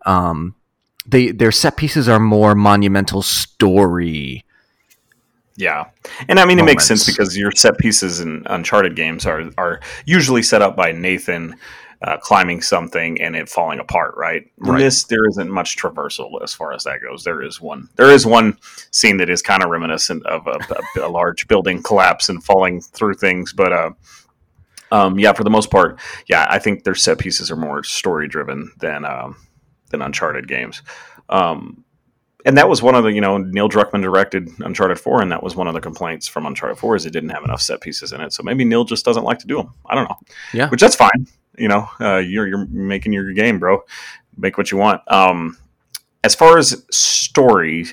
[0.06, 0.56] Um,
[1.06, 4.46] they their set pieces are more monumental story.
[5.56, 5.90] Yeah,
[6.28, 6.62] and I mean moments.
[6.62, 10.76] it makes sense because your set pieces in Uncharted games are are usually set up
[10.76, 11.56] by Nathan
[12.02, 14.16] uh, climbing something and it falling apart.
[14.16, 14.50] Right.
[14.58, 14.80] right.
[14.80, 17.24] this there isn't much traversal as far as that goes.
[17.24, 17.90] There is one.
[17.96, 18.58] There is one
[18.92, 20.60] scene that is kind of reminiscent of a,
[21.00, 23.92] a, a, large building collapse and falling through things, but uh,
[24.92, 28.28] um, yeah, for the most part, yeah, I think their set pieces are more story
[28.28, 29.36] driven than um,
[29.90, 30.82] than Uncharted games.
[31.28, 31.84] Um,
[32.46, 35.44] and that was one of the you know Neil Druckmann directed Uncharted Four, and that
[35.44, 38.14] was one of the complaints from Uncharted Four is it didn't have enough set pieces
[38.14, 38.32] in it.
[38.32, 39.74] So maybe Neil just doesn't like to do them.
[39.86, 40.18] I don't know.
[40.54, 41.28] Yeah, which that's fine
[41.60, 43.84] you know, uh, you're you're making your game, bro.
[44.38, 45.02] Make what you want.
[45.12, 45.58] Um,
[46.24, 47.86] as far as story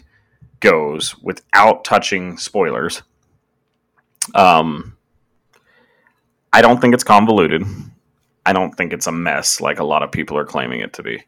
[0.61, 3.03] goes, without touching spoilers,
[4.35, 4.97] um,
[6.53, 7.63] I don't think it's convoluted.
[8.45, 11.03] I don't think it's a mess like a lot of people are claiming it to
[11.03, 11.23] be.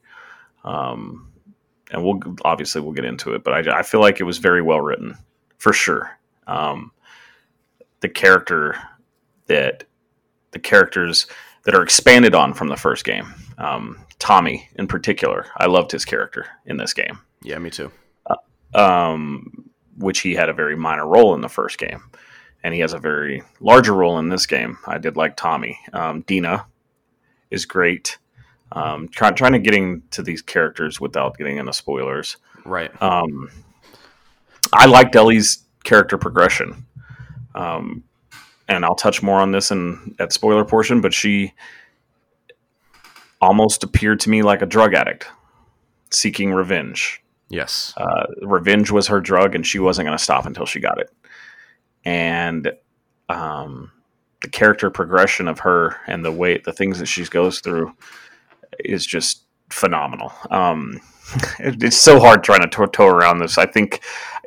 [0.65, 1.33] Um,
[1.91, 4.63] and we'll obviously we'll get into it, but I, I feel like it was very
[4.63, 5.17] well written
[5.59, 6.19] for sure.
[6.47, 6.93] Um,
[8.01, 8.77] the character
[9.47, 9.85] that
[10.53, 11.27] the characters
[11.65, 13.35] that are expanded on from the first game.
[13.59, 17.21] Um, Tommy, in particular, I loved his character in this game.
[17.43, 17.91] Yeah, me too.
[18.27, 18.37] Uh,
[18.79, 22.03] um, which he had a very minor role in the first game,
[22.63, 24.79] and he has a very larger role in this game.
[24.87, 25.79] I did like Tommy.
[25.93, 26.67] Um, Dina
[27.51, 28.19] is great.
[28.73, 32.37] Um, try, trying to getting to these characters without getting into spoilers.
[32.65, 32.91] Right.
[33.03, 33.51] Um,
[34.73, 36.87] I liked Ellie's character progression.
[37.55, 38.05] Um,
[38.69, 41.55] and I'll touch more on this in at spoiler portion, but she
[43.41, 45.27] almost appeared to me like a drug addict
[46.11, 47.23] seeking revenge.
[47.49, 47.95] Yes.
[47.97, 51.11] Uh, revenge was her drug, and she wasn't going to stop until she got it.
[52.05, 52.73] And
[53.29, 53.91] um,
[54.43, 57.95] the character progression of her and the way the things that she goes through
[58.81, 60.33] is just phenomenal.
[60.51, 61.01] Um,
[61.59, 63.57] it, it's so hard trying to toe around this.
[63.59, 64.03] I think.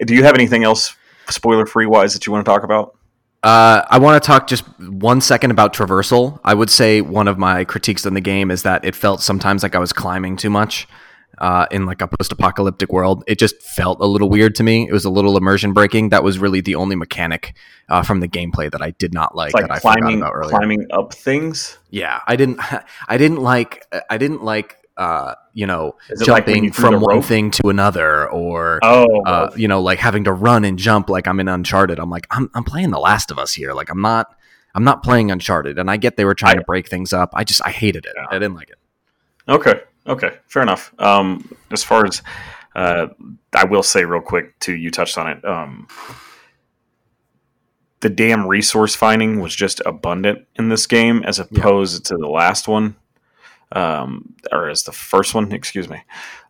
[0.06, 0.96] Do you have anything else
[1.30, 2.98] spoiler free wise that you want to talk about?
[3.44, 6.40] Uh, I want to talk just one second about traversal.
[6.44, 9.64] I would say one of my critiques in the game is that it felt sometimes
[9.64, 10.88] like I was climbing too much
[11.40, 13.24] uh, in like a post-apocalyptic world.
[13.26, 14.88] It just felt a little weird to me.
[14.88, 16.10] It was a little immersion breaking.
[16.10, 17.56] That was really the only mechanic
[17.90, 19.56] uh, from the gameplay that I did not like.
[19.56, 20.50] like that I climbing, forgot about earlier.
[20.50, 21.80] climbing up things.
[21.90, 22.60] Yeah, I didn't.
[23.08, 23.86] I didn't like.
[24.08, 24.78] I didn't like.
[24.98, 29.68] Uh, you know, like jumping the from one thing to another, or Oh, uh, you
[29.68, 31.98] know, like having to run and jump like I'm in Uncharted.
[32.00, 33.74] I'm like, I'm, I'm playing The Last of Us here.
[33.74, 34.36] Like I'm not,
[34.76, 35.80] I'm not playing Uncharted.
[35.80, 37.30] And I get they were trying I- to break things up.
[37.34, 38.14] I just, I hated it.
[38.16, 38.26] Yeah.
[38.30, 38.78] I didn't like it.
[39.50, 39.82] Okay.
[40.08, 40.38] Okay.
[40.48, 40.94] Fair enough.
[41.00, 42.22] Um, as far as
[42.76, 43.08] uh,
[43.54, 45.44] I will say real quick too, you touched on it.
[45.46, 45.88] Um,
[48.02, 52.68] the damn resource finding was just abundant in this game as opposed to the last
[52.68, 52.96] one,
[53.72, 55.52] um, or as the first one.
[55.52, 56.02] Excuse me.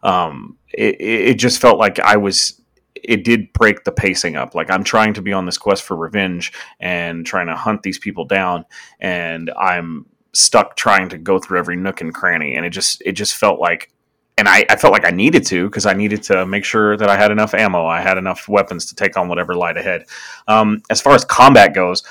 [0.03, 2.57] Um, it, it just felt like I was.
[2.93, 4.53] It did break the pacing up.
[4.53, 7.97] Like I'm trying to be on this quest for revenge and trying to hunt these
[7.97, 8.65] people down,
[8.99, 13.11] and I'm stuck trying to go through every nook and cranny and it just it
[13.11, 13.91] just felt like
[14.37, 17.09] and I, I felt like I needed to because I needed to make sure that
[17.09, 20.05] I had enough ammo, I had enough weapons to take on whatever lied ahead.
[20.47, 22.01] Um, as far as combat goes,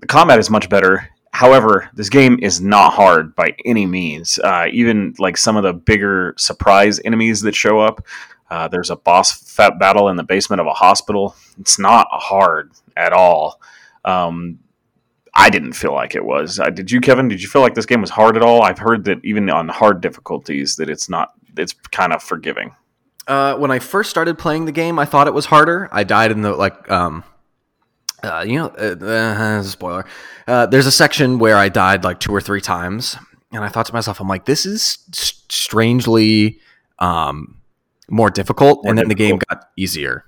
[0.00, 1.08] the combat is much better.
[1.38, 4.40] However, this game is not hard by any means.
[4.42, 8.04] Uh, even like some of the bigger surprise enemies that show up,
[8.50, 11.36] uh, there's a boss battle in the basement of a hospital.
[11.60, 13.60] It's not hard at all.
[14.04, 14.58] Um,
[15.32, 16.58] I didn't feel like it was.
[16.58, 17.28] Uh, did you, Kevin?
[17.28, 18.62] Did you feel like this game was hard at all?
[18.62, 21.34] I've heard that even on hard difficulties, that it's not.
[21.56, 22.74] It's kind of forgiving.
[23.28, 25.88] Uh, when I first started playing the game, I thought it was harder.
[25.92, 27.22] I died in the like, um,
[28.22, 30.04] uh, you know, uh, uh, spoiler.
[30.46, 33.16] Uh, there's a section where I died like two or three times,
[33.52, 36.58] and I thought to myself, I'm like, this is strangely
[36.98, 37.60] um,
[38.08, 38.84] more difficult.
[38.84, 40.24] More and then the game got easier.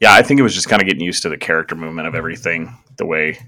[0.00, 2.14] Yeah, I think it was just kind of getting used to the character movement of
[2.14, 3.38] everything, the way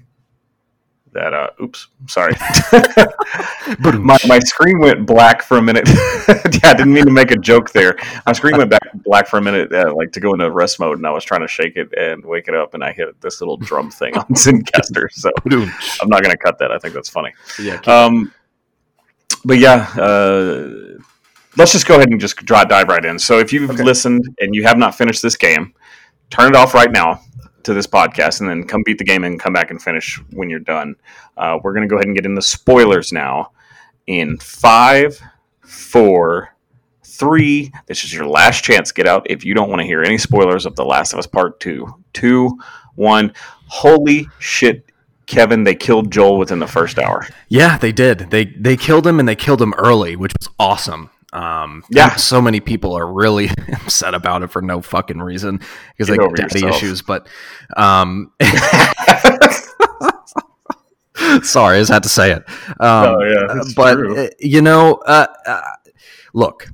[1.13, 1.33] that.
[1.33, 2.33] uh Oops, sorry.
[3.99, 5.87] my, my screen went black for a minute.
[5.89, 7.97] yeah, I didn't mean to make a joke there.
[8.25, 10.97] My screen went back black for a minute, uh, like to go into rest mode,
[10.97, 13.41] and I was trying to shake it and wake it up, and I hit this
[13.41, 15.11] little drum thing on Zencastr.
[15.11, 16.71] So I'm not going to cut that.
[16.71, 17.33] I think that's funny.
[17.59, 18.33] yeah, Um,
[19.45, 20.69] but yeah, uh,
[21.57, 23.17] let's just go ahead and just dive right in.
[23.19, 23.83] So if you've Okay.
[23.83, 25.73] listened and you have not finished this game,
[26.29, 27.21] turn it off right now
[27.63, 30.49] to this podcast and then come beat the game and come back and finish when
[30.49, 30.95] you're done.
[31.37, 33.51] Uh, we're going to go ahead and get into the spoilers now
[34.07, 35.21] in five,
[35.61, 36.55] four,
[37.03, 37.71] three.
[37.85, 38.91] This is your last chance.
[38.91, 41.27] Get out if you don't want to hear any spoilers of The Last of Us
[41.27, 41.95] Part Two.
[42.13, 42.59] Two,
[42.95, 43.33] one.
[43.67, 44.91] Holy shit,
[45.27, 45.63] Kevin!
[45.63, 47.25] They killed Joel within the first hour.
[47.47, 48.31] Yeah, they did.
[48.31, 51.09] They they killed him and they killed him early, which was awesome.
[51.33, 52.15] Um, Yeah.
[52.15, 55.59] so many people are really upset about it for no fucking reason
[55.91, 56.75] because they got daddy yourself.
[56.75, 57.01] issues.
[57.01, 57.27] But
[57.77, 58.31] um,
[61.43, 62.43] sorry, I just had to say it.
[62.79, 64.25] Um, Oh, yeah, but true.
[64.25, 65.61] uh, you know, uh, uh,
[66.33, 66.67] look,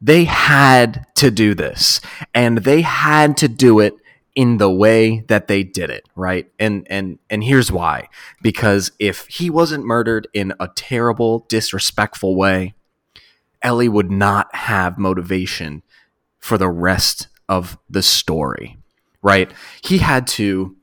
[0.00, 2.00] they had to do this,
[2.34, 3.94] and they had to do it
[4.34, 6.50] in the way that they did it, right?
[6.58, 8.08] And and and here's why:
[8.42, 12.74] because if he wasn't murdered in a terrible, disrespectful way,
[13.62, 15.82] Ellie would not have motivation
[16.38, 18.78] for the rest of the story,
[19.22, 19.50] right?
[19.82, 20.76] He had to.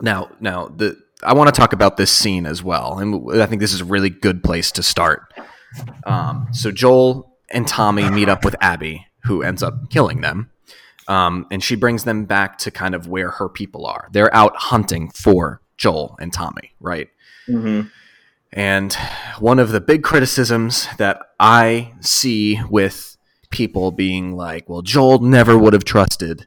[0.00, 3.60] Now, now the I want to talk about this scene as well, and I think
[3.60, 5.32] this is a really good place to start.
[6.04, 10.50] Um, so Joel and Tommy meet up with Abby, who ends up killing them,
[11.08, 14.08] um, and she brings them back to kind of where her people are.
[14.12, 17.08] They're out hunting for Joel and Tommy, right?
[17.48, 17.90] Mhm.
[18.54, 18.96] And
[19.40, 23.16] one of the big criticisms that I see with
[23.50, 26.46] people being like, well, Joel never would have trusted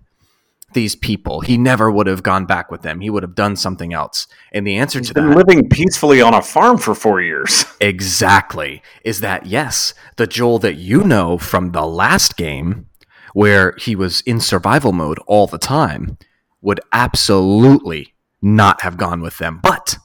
[0.74, 1.41] these people.
[1.41, 3.01] He never would have gone back with them.
[3.01, 4.28] He would have done something else.
[4.53, 7.66] And the answer He's to been that living peacefully on a farm for four years.
[7.82, 12.88] exactly is that yes, the Joel that you know from the last game
[13.34, 16.18] where he was in survival mode all the time
[16.62, 19.60] would absolutely not have gone with them.
[19.62, 19.97] But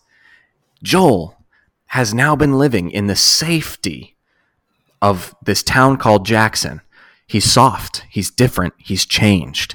[0.82, 1.41] Joel
[1.92, 4.16] has now been living in the safety
[5.02, 6.80] of this town called Jackson.
[7.26, 9.74] He's soft, he's different, he's changed.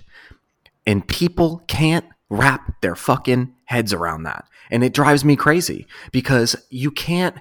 [0.88, 4.46] And people can't wrap their fucking heads around that.
[4.72, 7.36] And it drives me crazy because you can't,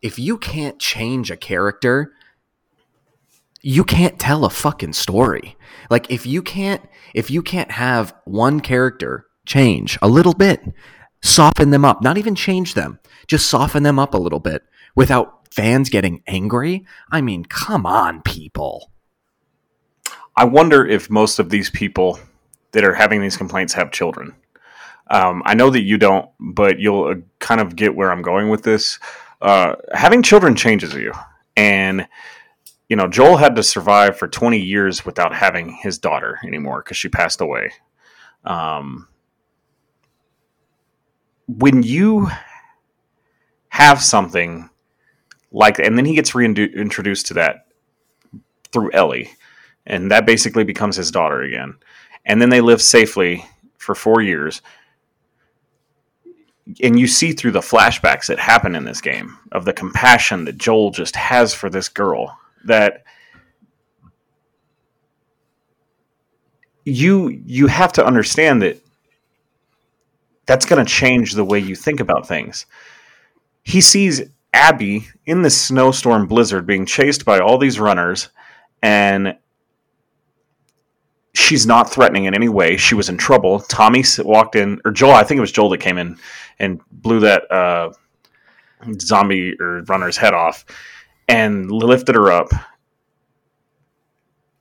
[0.00, 2.14] if you can't change a character,
[3.60, 5.54] you can't tell a fucking story.
[5.90, 6.80] Like if you can't,
[7.12, 10.62] if you can't have one character change a little bit,
[11.24, 14.62] soften them up, not even change them, just soften them up a little bit
[14.94, 16.86] without fans getting angry.
[17.10, 18.92] I mean, come on, people.
[20.36, 22.18] I wonder if most of these people
[22.72, 24.34] that are having these complaints have children.
[25.10, 28.48] Um, I know that you don't, but you'll uh, kind of get where I'm going
[28.48, 28.98] with this.
[29.40, 31.12] Uh, having children changes you,
[31.56, 32.08] and
[32.88, 36.96] you know Joel had to survive for 20 years without having his daughter anymore because
[36.96, 37.70] she passed away.
[38.44, 39.08] Um,
[41.46, 42.28] when you
[43.68, 44.70] have something
[45.52, 47.66] like, and then he gets reintroduced to that
[48.72, 49.30] through Ellie,
[49.86, 51.74] and that basically becomes his daughter again,
[52.24, 53.44] and then they live safely
[53.78, 54.62] for four years.
[56.82, 60.56] And you see through the flashbacks that happen in this game of the compassion that
[60.56, 63.04] Joel just has for this girl that
[66.84, 68.83] you you have to understand that
[70.46, 72.66] that's going to change the way you think about things.
[73.62, 74.22] He sees
[74.52, 78.28] Abby in this snowstorm blizzard being chased by all these runners
[78.82, 79.36] and
[81.34, 82.76] she's not threatening in any way.
[82.76, 83.60] She was in trouble.
[83.60, 86.16] Tommy walked in, or Joel, I think it was Joel that came in
[86.58, 87.92] and blew that uh,
[89.00, 90.64] zombie or runner's head off
[91.28, 92.48] and lifted her up.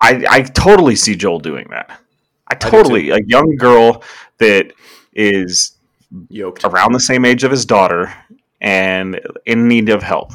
[0.01, 1.99] I, I totally see Joel doing that.
[2.47, 4.03] I totally, I a young girl
[4.39, 4.73] that
[5.15, 5.77] is
[6.29, 6.63] Yoked.
[6.63, 8.13] around the same age of his daughter
[8.61, 10.33] and in need of help.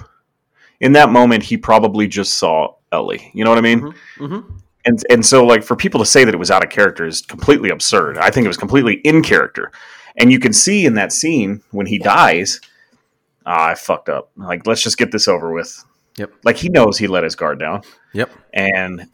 [0.80, 3.30] In that moment, he probably just saw Ellie.
[3.34, 3.80] You know what I mean?
[3.80, 4.24] Mm-hmm.
[4.24, 4.58] Mm-hmm
[4.88, 7.20] and and so like for people to say that it was out of character is
[7.22, 8.18] completely absurd.
[8.18, 9.70] I think it was completely in character,
[10.16, 12.60] and you can see in that scene when he dies,
[13.46, 14.30] oh, I fucked up.
[14.36, 15.84] Like let's just get this over with.
[16.16, 16.32] Yep.
[16.42, 17.82] Like he knows he let his guard down.
[18.12, 18.30] Yep.
[18.52, 19.06] And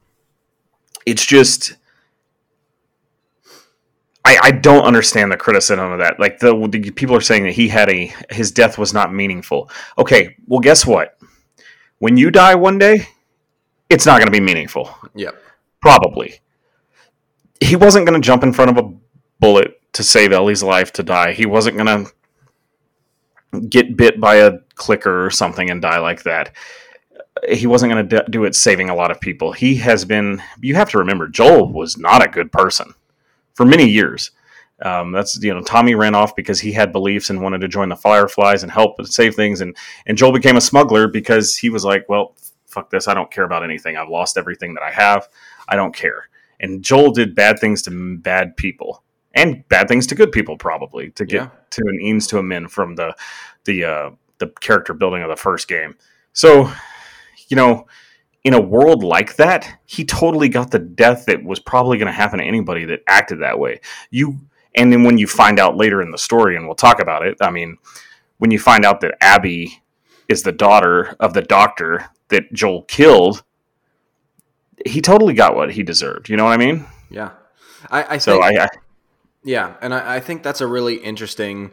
[1.04, 1.76] it's just.
[4.25, 6.18] I, I don't understand the criticism of that.
[6.18, 9.70] Like the, the people are saying that he had a his death was not meaningful.
[9.99, 11.18] Okay, well, guess what?
[11.99, 13.09] When you die one day,
[13.91, 14.95] it's not going to be meaningful.
[15.14, 15.37] Yep.
[15.81, 16.41] Probably.
[17.61, 18.93] He wasn't going to jump in front of a
[19.41, 21.33] bullet to save Ellie's life to die.
[21.33, 22.07] He wasn't going
[23.61, 26.55] to get bit by a clicker or something and die like that.
[27.49, 29.53] He wasn't going to do it saving a lot of people.
[29.53, 32.95] He has been, you have to remember, Joel was not a good person
[33.55, 34.30] for many years.
[34.82, 37.88] Um, that's you know Tommy ran off because he had beliefs and wanted to join
[37.88, 39.76] the Fireflies and help and save things, and
[40.07, 42.34] and Joel became a smuggler because he was like, well,
[42.66, 43.96] fuck this, I don't care about anything.
[43.96, 45.28] I've lost everything that I have.
[45.68, 46.28] I don't care.
[46.61, 49.02] And Joel did bad things to bad people
[49.34, 51.48] and bad things to good people, probably to get yeah.
[51.70, 53.14] to an eames to a min from the
[53.64, 55.96] the uh, the character building of the first game.
[56.32, 56.70] So,
[57.48, 57.86] you know,
[58.45, 62.12] in a world like that, he totally got the death that was probably going to
[62.12, 63.80] happen to anybody that acted that way.
[64.11, 64.40] You
[64.74, 67.38] and then when you find out later in the story, and we'll talk about it.
[67.40, 67.78] I mean,
[68.38, 69.82] when you find out that Abby
[70.28, 73.45] is the daughter of the doctor that Joel killed,
[74.84, 76.28] he totally got what he deserved.
[76.28, 76.84] You know what I mean?
[77.09, 77.30] Yeah.
[77.90, 78.68] I, I so think, I, I,
[79.45, 81.70] yeah, and I, I, think that's a really interesting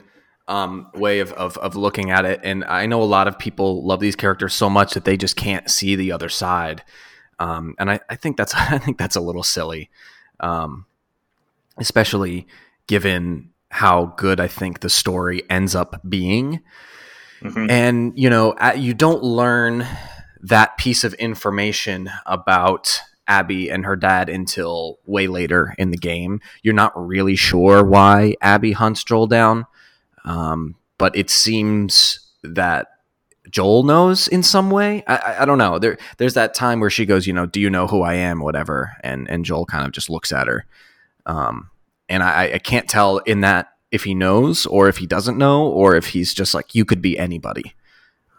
[0.48, 2.40] um, way of, of, of looking at it.
[2.44, 5.36] And I know a lot of people love these characters so much that they just
[5.36, 6.84] can't see the other side.
[7.40, 9.90] Um, and I, I think that's I think that's a little silly,
[10.40, 10.86] um,
[11.78, 12.48] especially
[12.88, 16.62] given how good I think the story ends up being.
[17.42, 17.70] Mm-hmm.
[17.72, 19.88] And you know, you don't learn
[20.42, 26.42] that piece of information about Abby and her dad until way later in the game.
[26.64, 29.66] You're not really sure why Abby hunts Joel down,
[30.26, 32.88] um, but it seems that
[33.50, 35.04] Joel knows in some way.
[35.08, 35.80] I, I, I, don't know.
[35.80, 38.40] There, there's that time where she goes, you know, do you know who I am,
[38.40, 40.66] whatever, and and Joel kind of just looks at her,
[41.26, 41.70] um,
[42.08, 45.68] and I, I can't tell in that if he knows or if he doesn't know
[45.68, 47.76] or if he's just like you could be anybody.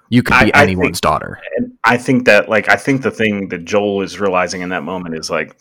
[0.09, 1.41] You could be I, anyone's think, daughter.
[1.85, 5.15] I think that, like, I think the thing that Joel is realizing in that moment
[5.15, 5.59] is like,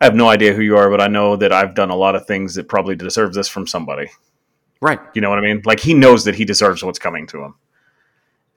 [0.00, 2.14] I have no idea who you are, but I know that I've done a lot
[2.14, 4.08] of things that probably deserve this from somebody.
[4.80, 5.00] Right.
[5.14, 5.62] You know what I mean?
[5.64, 7.54] Like, he knows that he deserves what's coming to him.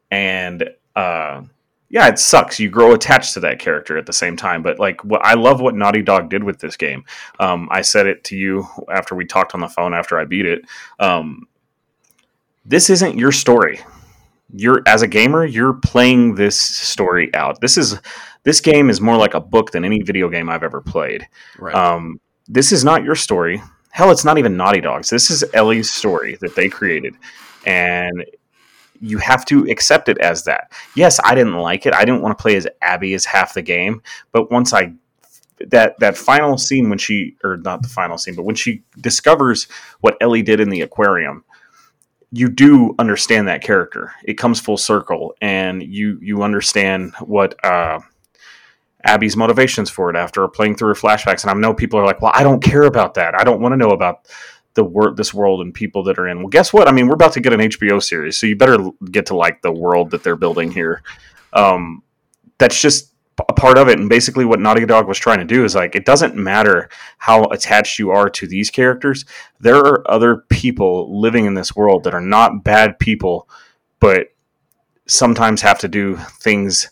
[0.09, 1.43] And, uh,
[1.89, 2.59] yeah, it sucks.
[2.59, 4.63] You grow attached to that character at the same time.
[4.63, 7.03] But like, what I love what Naughty Dog did with this game.
[7.39, 10.45] Um, I said it to you after we talked on the phone after I beat
[10.45, 10.65] it.
[10.99, 11.47] Um,
[12.65, 13.81] this isn't your story
[14.53, 17.99] you're as a gamer you're playing this story out this is
[18.43, 21.75] this game is more like a book than any video game i've ever played right.
[21.75, 23.61] um, this is not your story
[23.93, 25.09] hell it's not even naughty dogs.
[25.09, 27.15] This is ellie's story that they created
[27.65, 28.25] and
[28.99, 30.71] you have to accept it as that.
[30.95, 31.93] Yes i didn't like it.
[31.93, 34.93] I didn't want to play as abby as half the game but once i
[35.67, 39.67] that that final scene when she or not the final scene but when she discovers
[40.01, 41.45] what ellie did in the aquarium
[42.33, 44.11] you do understand that character.
[44.23, 47.99] It comes full circle, and you you understand what uh,
[49.03, 51.43] Abby's motivations for it after playing through her flashbacks.
[51.43, 53.39] And I know people are like, "Well, I don't care about that.
[53.39, 54.27] I don't want to know about
[54.75, 56.87] the wor- this world and people that are in." Well, guess what?
[56.87, 58.77] I mean, we're about to get an HBO series, so you better
[59.11, 61.03] get to like the world that they're building here.
[61.51, 62.03] Um,
[62.57, 63.13] that's just
[63.49, 65.95] a part of it and basically what naughty dog was trying to do is like
[65.95, 66.87] it doesn't matter
[67.17, 69.25] how attached you are to these characters
[69.59, 73.49] there are other people living in this world that are not bad people
[73.99, 74.27] but
[75.07, 76.91] sometimes have to do things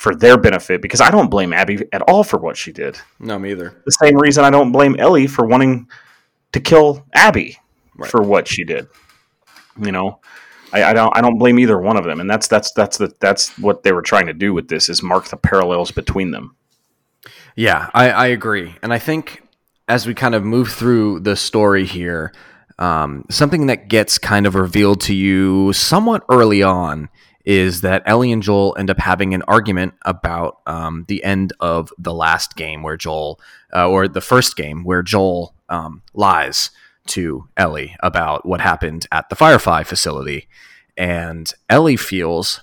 [0.00, 3.38] for their benefit because i don't blame abby at all for what she did no
[3.38, 5.86] me either the same reason i don't blame ellie for wanting
[6.52, 7.58] to kill abby
[7.98, 8.10] right.
[8.10, 8.88] for what she did
[9.78, 10.18] you know
[10.72, 13.12] I, I, don't I don't blame either one of them, and that's that's that's the
[13.18, 16.54] that's what they were trying to do with this is mark the parallels between them.
[17.56, 19.42] Yeah, I, I agree, and I think
[19.88, 22.32] as we kind of move through the story here,
[22.78, 27.08] um, something that gets kind of revealed to you somewhat early on
[27.44, 31.92] is that Ellie and Joel end up having an argument about um, the end of
[31.98, 33.40] the last game where Joel,
[33.74, 36.70] uh, or the first game where Joel um, lies
[37.06, 40.48] to Ellie about what happened at the Firefly facility.
[40.96, 42.60] And Ellie feels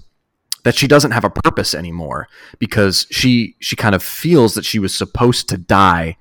[0.63, 2.27] that she doesn't have a purpose anymore
[2.59, 6.17] because she she kind of feels that she was supposed to die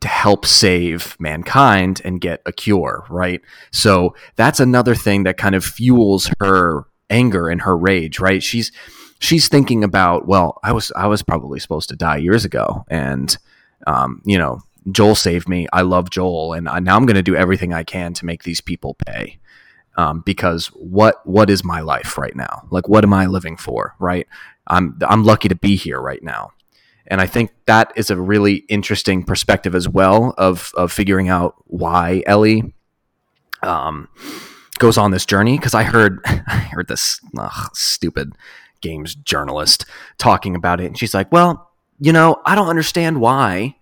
[0.00, 3.40] to help save mankind and get a cure, right?
[3.72, 8.42] So that's another thing that kind of fuels her anger and her rage, right?
[8.42, 8.72] She's
[9.20, 13.36] she's thinking about, well, I was I was probably supposed to die years ago, and
[13.86, 14.60] um, you know,
[14.90, 15.66] Joel saved me.
[15.72, 18.42] I love Joel, and I, now I'm going to do everything I can to make
[18.42, 19.38] these people pay.
[19.96, 22.66] Um, because what what is my life right now?
[22.70, 23.94] Like, what am I living for?
[24.00, 24.26] Right?
[24.66, 26.50] I'm I'm lucky to be here right now,
[27.06, 31.54] and I think that is a really interesting perspective as well of of figuring out
[31.66, 32.74] why Ellie
[33.62, 34.08] um,
[34.78, 35.56] goes on this journey.
[35.56, 38.34] Because I heard I heard this ugh, stupid
[38.80, 39.86] games journalist
[40.18, 43.76] talking about it, and she's like, "Well, you know, I don't understand why."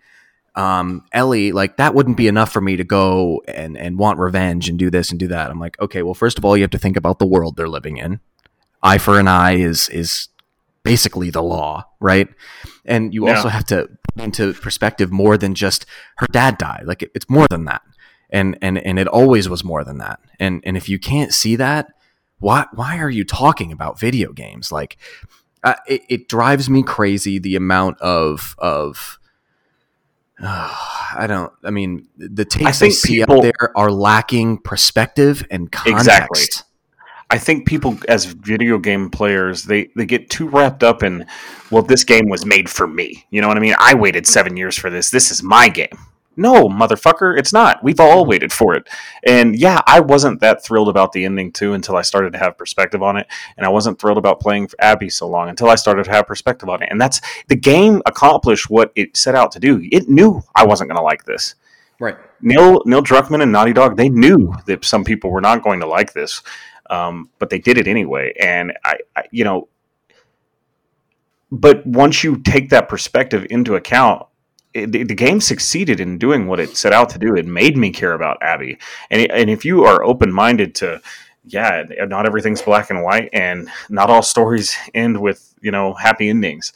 [0.54, 4.68] um, Ellie, like that wouldn't be enough for me to go and and want revenge
[4.68, 5.50] and do this and do that.
[5.50, 7.68] I'm like, okay, well, first of all, you have to think about the world they're
[7.68, 8.20] living in.
[8.82, 10.28] Eye for an eye is is
[10.82, 12.28] basically the law, right?
[12.84, 13.36] And you yeah.
[13.36, 15.86] also have to put into perspective more than just
[16.16, 16.84] her dad died.
[16.84, 17.82] Like it, it's more than that,
[18.32, 20.20] and and and it always was more than that.
[20.40, 21.92] And and if you can't see that,
[22.38, 24.72] why why are you talking about video games?
[24.72, 24.96] Like,
[25.62, 29.18] uh, it, it drives me crazy the amount of of
[30.42, 31.52] I don't.
[31.62, 36.00] I mean, the takes I, I see people, out there are lacking perspective and context.
[36.00, 36.68] Exactly.
[37.30, 41.26] I think people, as video game players, they they get too wrapped up in,
[41.70, 43.24] well, this game was made for me.
[43.30, 43.74] You know what I mean?
[43.78, 45.10] I waited seven years for this.
[45.10, 45.96] This is my game.
[46.36, 47.82] No, motherfucker, it's not.
[47.84, 48.88] We've all waited for it.
[49.26, 52.56] And yeah, I wasn't that thrilled about the ending too until I started to have
[52.56, 53.26] perspective on it.
[53.56, 56.68] And I wasn't thrilled about playing Abby so long until I started to have perspective
[56.68, 56.88] on it.
[56.90, 59.86] And that's the game accomplished what it set out to do.
[59.92, 61.54] It knew I wasn't going to like this.
[62.00, 62.16] Right.
[62.40, 65.86] Neil Neil Druckmann and Naughty Dog, they knew that some people were not going to
[65.86, 66.42] like this.
[66.90, 68.34] Um, but they did it anyway.
[68.40, 69.68] And I, I you know,
[71.50, 74.26] but once you take that perspective into account,
[74.74, 77.34] it, the game succeeded in doing what it set out to do.
[77.34, 78.78] It made me care about Abby,
[79.10, 81.00] and and if you are open minded to,
[81.44, 86.28] yeah, not everything's black and white, and not all stories end with you know happy
[86.28, 86.72] endings,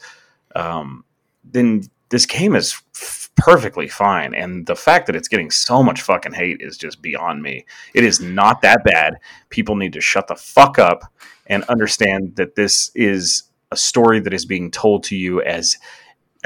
[0.55, 1.03] um,
[1.43, 4.33] then this game is f- perfectly fine.
[4.33, 7.65] And the fact that it's getting so much fucking hate is just beyond me.
[7.93, 9.15] It is not that bad.
[9.49, 11.11] People need to shut the fuck up
[11.47, 15.77] and understand that this is a story that is being told to you as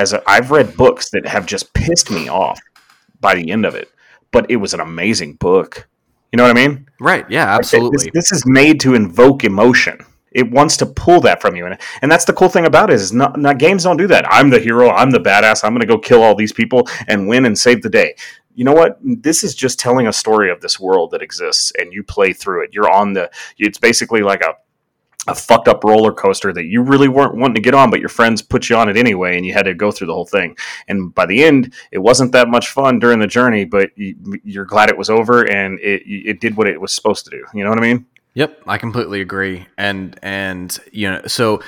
[0.01, 2.59] as i have read books that have just pissed me off
[3.21, 3.89] by the end of it,
[4.31, 5.87] but it was an amazing book.
[6.31, 6.89] You know what I mean?
[6.99, 7.25] Right.
[7.29, 7.55] Yeah.
[7.55, 8.09] Absolutely.
[8.13, 10.05] This, this is made to invoke emotion.
[10.31, 12.93] It wants to pull that from you, and and that's the cool thing about it
[12.93, 14.25] is not, not games don't do that.
[14.29, 14.89] I'm the hero.
[14.89, 15.65] I'm the badass.
[15.65, 18.15] I'm going to go kill all these people and win and save the day.
[18.55, 18.97] You know what?
[19.03, 22.63] This is just telling a story of this world that exists, and you play through
[22.63, 22.69] it.
[22.71, 23.29] You're on the.
[23.57, 24.55] It's basically like a
[25.27, 28.09] a fucked up roller coaster that you really weren't wanting to get on, but your
[28.09, 30.57] friends put you on it anyway, and you had to go through the whole thing.
[30.87, 34.15] And by the end, it wasn't that much fun during the journey, but you,
[34.59, 37.45] are glad it was over and it it did what it was supposed to do.
[37.53, 38.05] You know what I mean?
[38.33, 39.67] Yep, I completely agree.
[39.77, 41.61] And and you know, so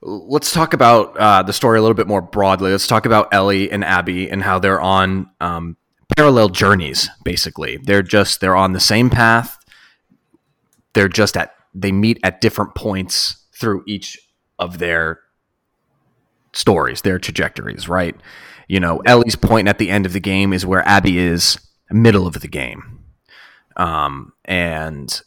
[0.00, 2.72] let's talk about uh, the story a little bit more broadly.
[2.72, 5.76] Let's talk about Ellie and Abby and how they're on um,
[6.16, 7.08] parallel journeys.
[7.24, 9.56] Basically, they're just they're on the same path.
[10.94, 14.18] They're just at they meet at different points through each
[14.58, 15.20] of their
[16.52, 18.16] stories, their trajectories, right?
[18.68, 21.58] You know, Ellie's point at the end of the game is where Abby is
[21.90, 23.04] middle of the game.
[23.76, 25.20] Um, and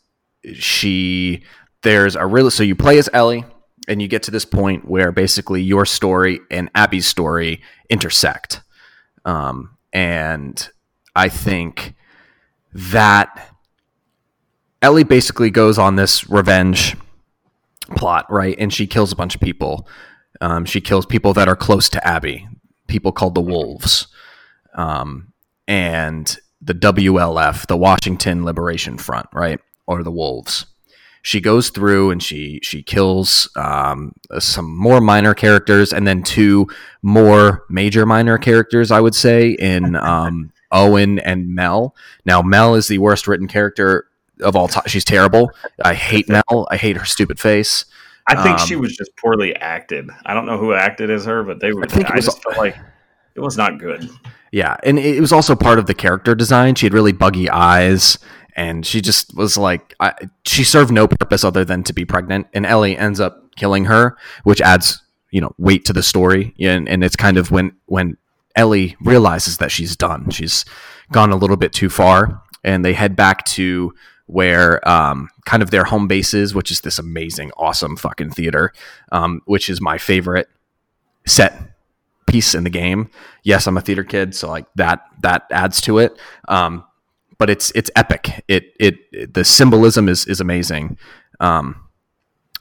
[0.54, 1.44] she
[1.84, 3.46] there's a real so you play as Ellie
[3.88, 8.62] and you get to this point where basically your story and Abby's story intersect.
[9.26, 10.70] Um, and
[11.16, 11.96] I think
[12.74, 13.51] that
[14.82, 16.96] Ellie basically goes on this revenge
[17.96, 18.56] plot, right?
[18.58, 19.88] And she kills a bunch of people.
[20.40, 22.48] Um, she kills people that are close to Abby,
[22.88, 24.08] people called the Wolves.
[24.74, 25.34] Um,
[25.68, 29.60] and the WLF, the Washington Liberation Front, right?
[29.86, 30.66] Or the Wolves
[31.24, 36.68] she goes through and she she kills um, some more minor characters and then two
[37.02, 38.92] more major minor characters.
[38.92, 41.96] I would say in um, Owen and Mel.
[42.26, 44.08] Now Mel is the worst written character
[44.42, 44.84] of all time.
[44.88, 45.52] She's terrible.
[45.84, 46.68] I hate Mel.
[46.70, 47.86] I hate her stupid face.
[48.28, 50.10] I think um, she was just poorly acted.
[50.26, 51.84] I don't know who acted as her, but they were.
[51.84, 52.78] I, think I was, just felt like
[53.36, 54.10] it was not good.
[54.52, 56.76] Yeah, and it was also part of the character design.
[56.76, 58.18] She had really buggy eyes
[58.56, 60.14] and she just was like I,
[60.46, 64.18] she served no purpose other than to be pregnant and ellie ends up killing her
[64.44, 68.18] which adds you know weight to the story and, and it's kind of when when
[68.56, 70.66] ellie realizes that she's done she's
[71.12, 73.94] gone a little bit too far and they head back to
[74.32, 78.72] where um, kind of their home base is which is this amazing awesome fucking theater
[79.12, 80.48] um, which is my favorite
[81.26, 81.54] set
[82.28, 83.10] piece in the game
[83.44, 86.18] yes i'm a theater kid so like that that adds to it
[86.48, 86.84] um,
[87.42, 88.44] but it's it's epic.
[88.48, 91.00] It it, it the symbolism is is amazing.
[91.40, 91.88] Um,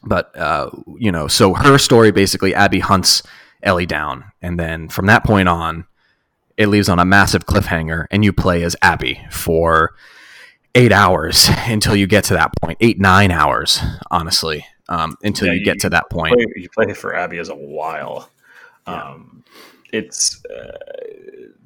[0.02, 3.22] but uh, you know, so her story basically, Abby hunts
[3.62, 5.84] Ellie down, and then from that point on,
[6.56, 9.92] it leaves on a massive cliffhanger, and you play as Abby for
[10.74, 12.78] eight hours until you get to that point.
[12.80, 16.34] Eight nine hours, honestly, um, until yeah, you, you, get to that point.
[16.34, 18.30] Play, you play for Abby as a while.
[18.86, 19.44] Um,
[19.92, 20.76] it's uh,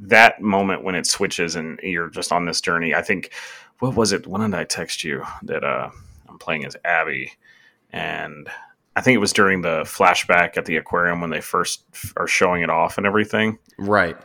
[0.01, 2.95] that moment when it switches and you're just on this journey.
[2.95, 3.33] I think
[3.79, 4.27] what was it?
[4.27, 5.91] When did I text you that uh,
[6.29, 7.33] I'm playing as Abby?
[7.93, 8.49] And
[8.97, 11.85] I think it was during the flashback at the aquarium when they first
[12.17, 13.59] are showing it off and everything.
[13.79, 14.17] Right.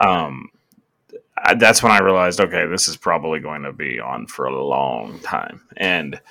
[0.00, 0.50] Um,
[1.38, 4.64] I, that's when I realized, okay, this is probably going to be on for a
[4.64, 5.62] long time.
[5.76, 6.20] And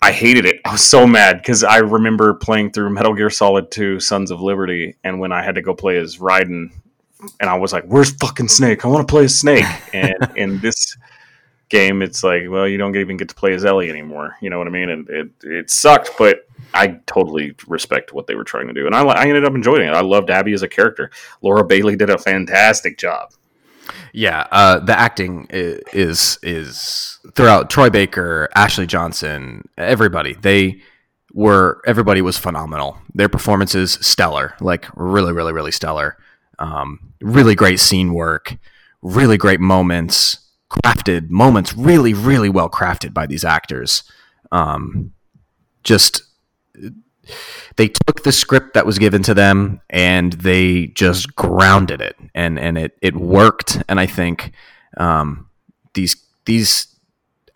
[0.00, 0.60] I hated it.
[0.64, 4.40] I was so mad because I remember playing through Metal Gear Solid 2 Sons of
[4.40, 6.70] Liberty, and when I had to go play as Raiden,
[7.40, 8.84] and I was like, "Where's fucking Snake?
[8.84, 10.96] I want to play as Snake." And in this
[11.68, 14.36] game, it's like, well, you don't even get to play as Ellie anymore.
[14.40, 14.88] You know what I mean?
[14.90, 18.94] And it it sucked, but I totally respect what they were trying to do, and
[18.94, 19.94] I I ended up enjoying it.
[19.94, 21.10] I loved Abby as a character.
[21.42, 23.32] Laura Bailey did a fantastic job.
[24.12, 30.34] Yeah, uh, the acting is is throughout Troy Baker, Ashley Johnson, everybody.
[30.34, 30.80] They
[31.32, 32.98] were everybody was phenomenal.
[33.14, 36.16] Their performances stellar, like really, really, really stellar.
[36.58, 38.56] Um, really great scene work,
[39.02, 40.38] really great moments,
[40.84, 44.02] crafted moments, really, really well crafted by these actors.
[44.50, 45.12] Um,
[45.82, 46.22] just
[47.76, 52.16] they took the script that was given to them and they just grounded it.
[52.34, 53.82] And and it it worked.
[53.88, 54.52] And I think
[54.96, 55.48] um,
[55.94, 56.16] these
[56.46, 56.86] these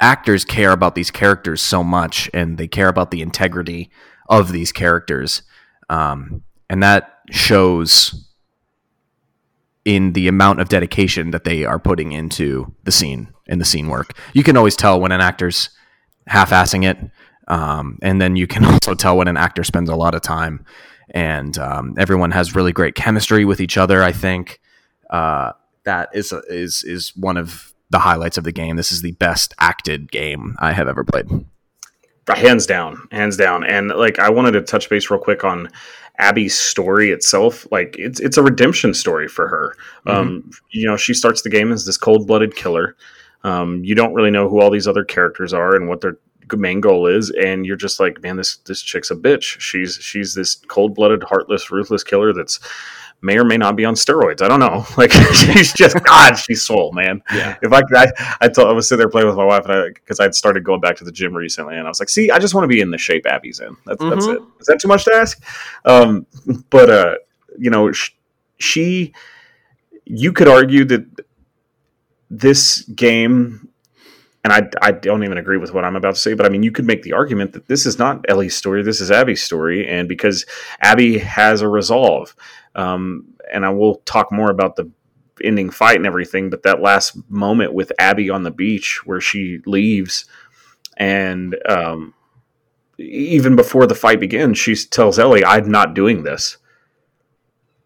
[0.00, 3.90] actors care about these characters so much and they care about the integrity
[4.28, 5.42] of these characters.
[5.88, 8.31] Um, and that shows
[9.84, 13.88] in the amount of dedication that they are putting into the scene in the scene
[13.88, 15.70] work you can always tell when an actor's
[16.26, 16.98] half-assing it
[17.48, 20.64] um, and then you can also tell when an actor spends a lot of time,
[21.10, 24.02] and um, everyone has really great chemistry with each other.
[24.02, 24.60] I think
[25.10, 25.52] uh,
[25.84, 28.76] that is is is one of the highlights of the game.
[28.76, 31.26] This is the best acted game I have ever played.
[32.28, 33.64] Hands down, hands down.
[33.64, 35.68] And like I wanted to touch base real quick on
[36.18, 37.66] Abby's story itself.
[37.70, 39.74] Like it's it's a redemption story for her.
[40.06, 40.10] Mm-hmm.
[40.10, 42.96] Um, you know, she starts the game as this cold blooded killer.
[43.44, 46.18] Um, you don't really know who all these other characters are and what they're
[46.56, 50.34] main goal is and you're just like man this this chick's a bitch she's she's
[50.34, 52.60] this cold-blooded heartless ruthless killer that's
[53.22, 54.42] may or may not be on steroids.
[54.42, 54.86] I don't know.
[54.96, 57.22] Like she's just god she's soul man.
[57.32, 57.56] Yeah.
[57.62, 59.88] If i i, I, told, I was sitting there playing with my wife and i
[59.88, 62.38] because i'd started going back to the gym recently and i was like see i
[62.38, 63.76] just want to be in the shape abby's in.
[63.86, 64.10] That's, mm-hmm.
[64.10, 64.42] that's it.
[64.60, 65.42] Is that too much to ask?
[65.84, 66.26] Um
[66.70, 67.14] but uh
[67.58, 68.12] you know she,
[68.58, 69.14] she
[70.04, 71.04] you could argue that
[72.30, 73.68] this game
[74.44, 76.64] and I, I don't even agree with what I'm about to say, but I mean,
[76.64, 79.86] you could make the argument that this is not Ellie's story, this is Abby's story,
[79.86, 80.44] and because
[80.80, 82.34] Abby has a resolve,
[82.74, 84.90] um, and I will talk more about the
[85.42, 89.60] ending fight and everything, but that last moment with Abby on the beach where she
[89.66, 90.24] leaves,
[90.96, 92.14] and um,
[92.98, 96.58] even before the fight begins, she tells Ellie, "I'm not doing this."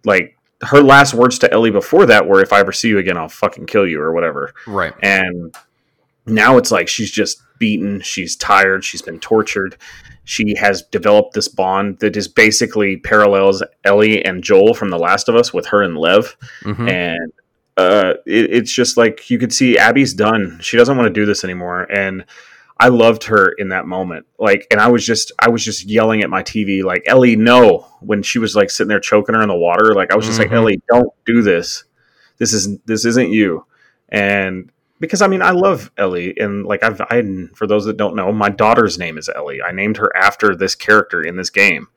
[0.05, 3.17] Like her last words to Ellie before that were, "If I ever see you again,
[3.17, 4.55] I'll fucking kill you" or whatever.
[4.67, 4.95] Right.
[5.03, 5.55] And
[6.27, 9.77] now it's like she's just beaten, she's tired, she's been tortured.
[10.25, 15.29] She has developed this bond that is basically parallels Ellie and Joel from The Last
[15.29, 16.91] of Us with her and Lev, Mhm.
[16.91, 17.33] and
[17.77, 20.59] uh, it, it's just like you could see Abby's done.
[20.63, 22.25] She doesn't want to do this anymore, and
[22.79, 24.27] I loved her in that moment.
[24.39, 27.87] Like, and I was just, I was just yelling at my TV, like Ellie, no.
[28.01, 30.39] When she was like sitting there choking her in the water, like I was just
[30.39, 30.55] like, Mhm.
[30.57, 31.85] Ellie, don't do this.
[32.39, 33.65] This is this isn't you.
[34.09, 37.23] And because I mean, I love Ellie, and like I've, I,
[37.55, 39.63] for those that don't know, my daughter's name is Ellie.
[39.63, 41.89] I named her after this character in this game.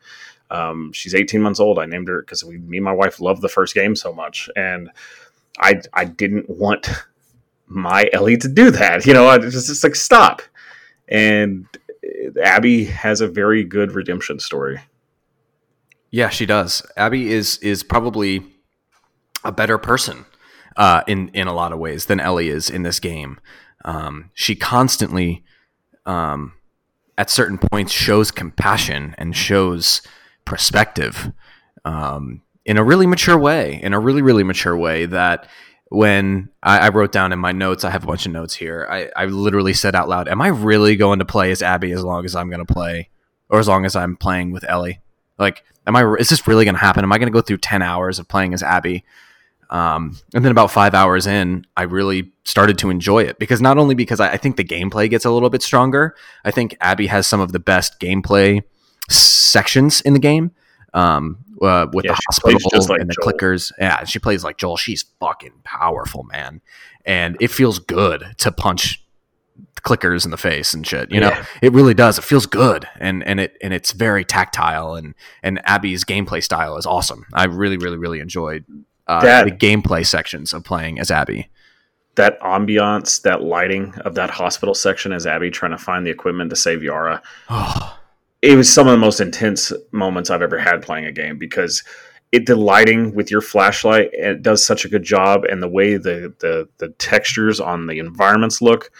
[0.52, 1.80] Um, she's 18 months old.
[1.80, 4.50] I named her because we, me and my wife loved the first game so much,
[4.56, 4.90] and
[5.60, 6.90] I, I didn't want
[7.68, 9.06] my Ellie to do that.
[9.06, 10.42] You know, I just, just like stop.
[11.08, 11.66] And
[12.04, 14.80] uh, Abby has a very good redemption story.
[16.12, 16.86] Yeah, she does.
[16.98, 18.44] Abby is is probably
[19.44, 20.26] a better person
[20.80, 23.40] uh, in in a lot of ways than Ellie is in this game.
[23.86, 25.44] Um, she constantly,
[26.08, 26.54] um,
[27.20, 30.02] at certain points, shows compassion and shows
[30.46, 31.32] perspective
[31.86, 33.80] um, in a really mature way.
[33.84, 35.48] In a really really mature way that.
[35.92, 38.88] When I, I wrote down in my notes, I have a bunch of notes here.
[38.92, 42.04] I, I literally said out loud, "Am I really going to play as Abby as
[42.04, 43.10] long as I'm going to play,
[43.50, 45.00] or as long as I'm playing with Ellie?
[45.40, 46.04] Like, am I?
[46.20, 47.04] Is this really going to happen?
[47.04, 49.04] Am I going to go through ten hours of playing as Abby?
[49.72, 53.78] Um, and then about five hours in, I really started to enjoy it because not
[53.78, 56.16] only because I, I think the gameplay gets a little bit stronger.
[56.44, 58.64] I think Abby has some of the best gameplay
[59.10, 60.52] sections in the game.
[60.94, 63.34] Um, uh, with Yeah, the hospital like and the Joel.
[63.34, 64.78] clickers, yeah, she plays like Joel.
[64.78, 66.62] She's fucking powerful, man,
[67.06, 69.04] and it feels good to punch
[69.84, 71.12] clickers in the face and shit.
[71.12, 71.46] You know, Yeah.
[71.62, 72.18] it really does.
[72.18, 75.14] It feels good, and and it and it's very tactile, and
[75.44, 77.26] and Abby's gameplay style is awesome.
[77.34, 78.66] I really, really, really enjoyed
[79.10, 81.50] uh, That- the gameplay sections of playing as Abby.
[82.16, 86.50] That ambiance, that lighting of that hospital section as Abby trying to find the equipment
[86.50, 87.22] to save Yara.
[88.42, 91.84] It was some of the most intense moments I've ever had playing a game because
[92.32, 95.98] it the lighting with your flashlight it does such a good job and the way
[95.98, 98.92] the the the textures on the environments look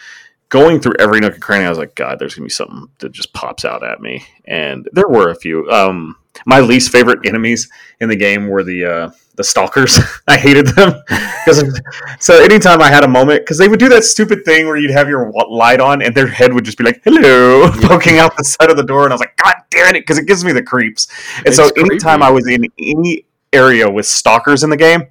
[0.50, 3.12] going through every nook and cranny I was like god there's gonna be something that
[3.12, 7.68] just pops out at me and there were a few um my least favorite enemies
[8.00, 9.98] in the game were the uh the stalkers.
[10.28, 11.02] I hated them.
[11.46, 11.80] Because
[12.18, 14.90] so anytime I had a moment because they would do that stupid thing where you'd
[14.90, 18.44] have your light on and their head would just be like hello poking out the
[18.44, 20.52] side of the door and I was like god damn it because it gives me
[20.52, 21.08] the creeps.
[21.46, 22.28] And so anytime creepy.
[22.28, 23.24] I was in any
[23.54, 25.04] area with stalkers in the game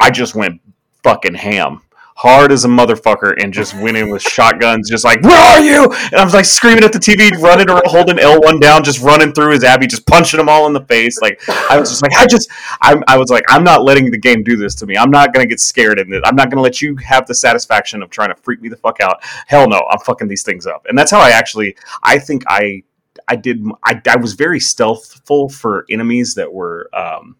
[0.00, 0.62] I just went
[1.02, 1.82] fucking ham
[2.16, 5.84] hard as a motherfucker and just went in with shotguns just like where are you?
[5.92, 9.32] And I was like screaming at the TV running or holding L1 down just running
[9.32, 11.20] through as Abby just punching them all in the face.
[11.20, 11.40] Like
[11.70, 12.50] I was just like I just
[12.82, 14.96] I, I was like I'm not letting the game do this to me.
[14.96, 16.22] I'm not gonna get scared in it.
[16.24, 19.00] I'm not gonna let you have the satisfaction of trying to freak me the fuck
[19.00, 19.24] out.
[19.46, 20.86] Hell no I'm fucking these things up.
[20.88, 22.84] And that's how I actually I think I
[23.26, 27.36] I did I, I was very stealthful for enemies that were um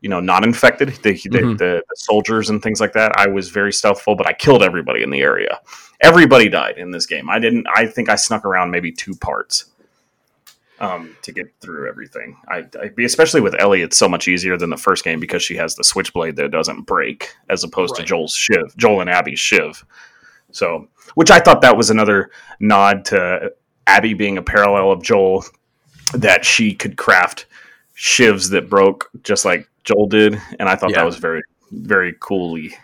[0.00, 1.58] you know not infected the, the, Mhm.
[1.58, 5.02] the, the soldiers and things like that I was very stealthful but I killed everybody
[5.02, 5.60] in the area
[6.00, 9.66] everybody died in this game I didn't I think I snuck around maybe two parts
[10.78, 12.38] um, to get through everything.
[12.48, 15.54] I, I especially with Ellie, it's so much easier than the first game because she
[15.56, 19.84] has the switchblade that doesn't break, as opposed to Joel's shiv, Joel and Abby's shiv.
[20.52, 22.30] So, which I thought that was another
[22.60, 23.52] nod to
[23.86, 25.44] Abby being a parallel of Joel,
[26.14, 27.44] that she could craft
[27.94, 30.98] shivs that broke just like Joel did, and I thought Yeah.
[30.98, 32.74] that was very, very coolly,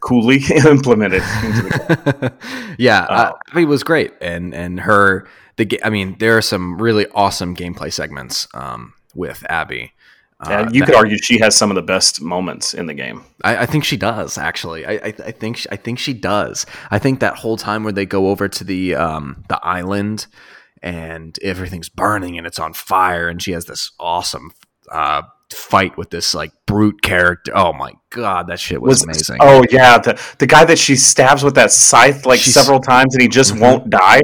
[0.00, 1.22] coolly implemented.
[2.78, 3.32] Yeah, uh.
[3.50, 5.26] Abby was great, and and her
[5.56, 9.92] the I mean, there are some really awesome gameplay segments um, with Abby.
[10.40, 13.24] Uh, and you could argue she has some of the best moments in the game.
[13.42, 14.86] I, I think she does actually.
[14.86, 16.64] I, I, I think she, I think she does.
[16.92, 20.28] I think that whole time where they go over to the um, the island
[20.80, 24.52] and everything's burning and it's on fire and she has this awesome
[24.92, 25.22] uh,
[25.52, 27.52] fight with this like brute character.
[27.54, 29.38] Oh my god, that shit was, amazing.
[29.40, 33.14] Oh yeah, the the guy that she stabs with that scythe like She's- several times
[33.14, 33.60] and he just Mhm.
[33.60, 34.20] won't die.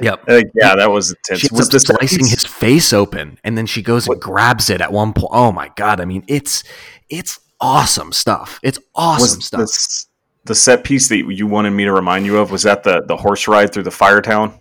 [0.00, 0.24] Yep.
[0.28, 1.40] Uh, yeah, that was intense.
[1.40, 4.92] She was this slicing his face open, and then she goes and grabs it at
[4.92, 5.28] one point.
[5.32, 6.00] Oh my god!
[6.00, 6.64] I mean, it's
[7.10, 8.58] it's awesome stuff.
[8.62, 9.60] It's awesome was stuff.
[9.60, 10.06] this
[10.46, 12.50] the set piece that you wanted me to remind you of?
[12.50, 14.54] Was that the the horse ride through the fire town?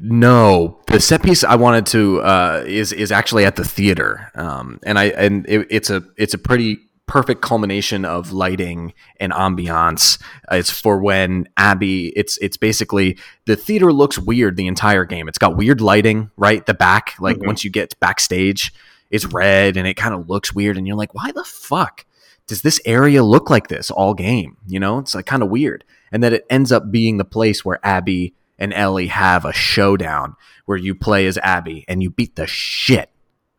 [0.00, 4.78] No, the set piece I wanted to uh, is is actually at the theater, um,
[4.84, 10.20] and I and it, it's a it's a pretty perfect culmination of lighting and ambiance.
[10.50, 12.08] Uh, it's for when Abby.
[12.16, 13.16] It's it's basically
[13.46, 15.28] the theater looks weird the entire game.
[15.28, 16.64] It's got weird lighting, right?
[16.66, 17.46] The back, like Mhm.
[17.46, 18.72] once you get backstage,
[19.10, 22.04] it's red and it kind of looks weird, and you're like, why the fuck
[22.48, 24.56] does this area look like this all game?
[24.66, 27.64] You know, it's like kind of weird, and that it ends up being the place
[27.64, 32.36] where Abby and Ellie have a showdown where you play as Abby and you beat
[32.36, 33.10] the shit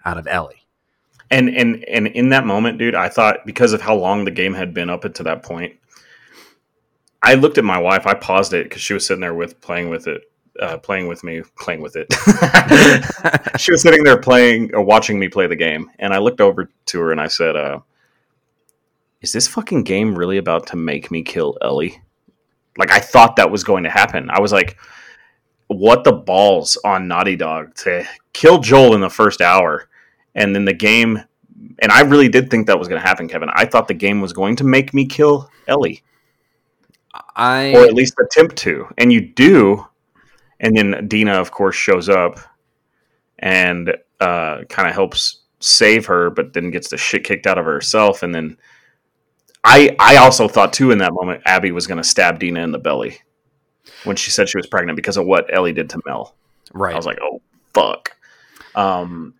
[0.05, 0.65] out of Ellie.
[1.29, 4.53] And and and in that moment, dude, I thought because of how long the game
[4.53, 5.75] had been up to that point,
[7.21, 8.07] I looked at my wife.
[8.07, 10.21] I paused it because she was sitting there with playing with it,
[10.61, 12.13] uh, playing with me, playing with it.
[13.59, 16.69] she was sitting there playing or watching me play the game, and I looked over
[16.85, 17.79] to her and I said, uh,
[19.19, 22.01] "Is this fucking game really about to make me kill Ellie?"
[22.77, 24.29] Like I thought that was going to happen.
[24.29, 24.77] I was like,
[25.67, 29.89] "What the balls on Naughty Dog to kill Joel in the first hour?"
[30.37, 31.19] and then the game
[31.79, 33.49] and I really did think that was going to happen, Kevin.
[33.53, 36.03] I thought the game was going to make me kill Ellie.
[37.35, 38.87] I or at least attempt to.
[38.97, 39.85] And you do.
[40.59, 42.39] And then Dina, of course, shows up
[43.39, 47.65] and uh, kind of helps save her, but then gets the shit kicked out of
[47.65, 48.23] herself.
[48.23, 48.57] And then
[49.67, 52.71] I I also thought too in that moment Abby was going to stab Dina in
[52.71, 53.19] the belly
[54.05, 56.35] when she said she was pregnant because of what Ellie did to Mel.
[56.73, 56.93] Right.
[56.93, 57.41] I was like, oh
[57.73, 58.15] fuck.
[58.75, 59.33] Um,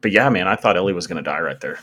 [0.00, 1.78] but yeah, man, I thought Ellie was going to die right there.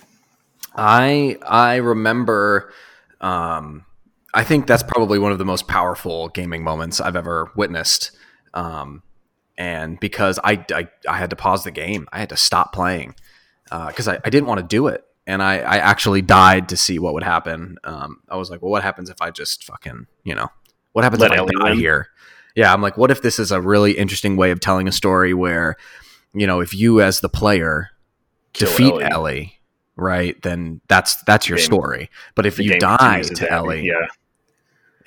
[0.75, 2.73] I I remember.
[3.21, 3.86] Um,
[4.33, 8.11] I think that's probably one of the most powerful gaming moments I've ever witnessed.
[8.53, 9.01] Um,
[9.57, 13.15] and because I, I, I had to pause the game, I had to stop playing
[13.63, 16.78] because uh, I, I didn't want to do it, and I, I actually died to
[16.78, 17.78] see what would happen.
[17.84, 20.49] Um, I was like, well, what happens if I just fucking you know
[20.93, 21.78] what happens Let if I die win.
[21.80, 22.07] here?
[22.55, 25.34] Yeah, I'm like, what if this is a really interesting way of telling a story
[25.34, 25.76] where
[26.34, 27.89] you know if you as the player
[28.53, 29.03] defeat Ellie.
[29.03, 29.59] Ellie.
[29.97, 30.41] right?
[30.41, 32.09] Then that's that's your game, story.
[32.36, 34.07] But if you die to Ellie, yeah.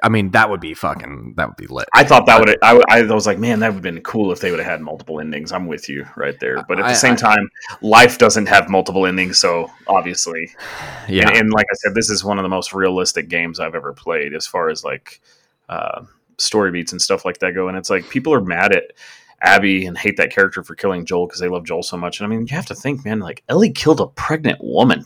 [0.03, 1.34] I mean, that would be fucking.
[1.36, 1.88] That would be lit.
[1.92, 2.57] I thought that would.
[2.62, 4.80] I, I was like, man, that would have been cool if they would have had
[4.80, 5.51] multiple endings.
[5.51, 6.62] I'm with you right there.
[6.68, 10.51] But at the I, same I, time, life doesn't have multiple endings, so obviously,
[11.09, 11.28] yeah.
[11.28, 13.92] And, and, like I said, this is one of the most realistic games I've ever
[13.92, 15.20] played as far as like
[15.68, 16.05] uh,
[16.36, 17.68] story beats and stuff like that go.
[17.68, 18.92] And it's like people are mad at
[19.40, 22.20] Abby and hate that character for killing Joel because they love Joel so much.
[22.20, 25.05] And I mean, you have to think, man, like Ellie killed a pregnant woman.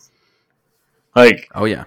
[1.15, 1.85] Like, oh yeah,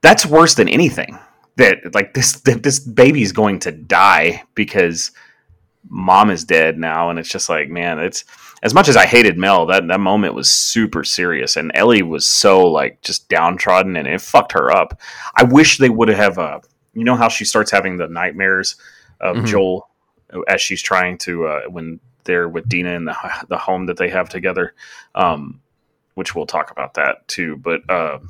[0.00, 1.18] that's worse than anything.
[1.56, 5.12] That like this that this baby's going to die because
[5.88, 8.24] mom is dead now, and it's just like, man, it's
[8.62, 12.26] as much as I hated Mel, that that moment was super serious, and Ellie was
[12.26, 15.00] so like just downtrodden, and it fucked her up.
[15.36, 16.60] I wish they would have, uh,
[16.94, 18.76] you know, how she starts having the nightmares
[19.20, 19.46] of mm-hmm.
[19.46, 19.88] Joel
[20.48, 23.16] as she's trying to uh, when they're with Dina in the
[23.48, 24.74] the home that they have together,
[25.14, 25.60] um,
[26.14, 27.56] which we'll talk about that too.
[27.56, 28.20] But uh,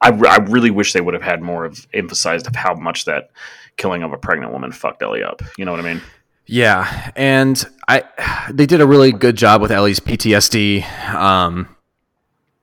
[0.00, 3.30] I, I really wish they would have had more of emphasized of how much that
[3.76, 5.42] killing of a pregnant woman fucked Ellie up.
[5.56, 6.02] You know what I mean?
[6.46, 8.04] Yeah, and I
[8.50, 10.82] they did a really good job with Ellie's PTSD,
[11.12, 11.68] um,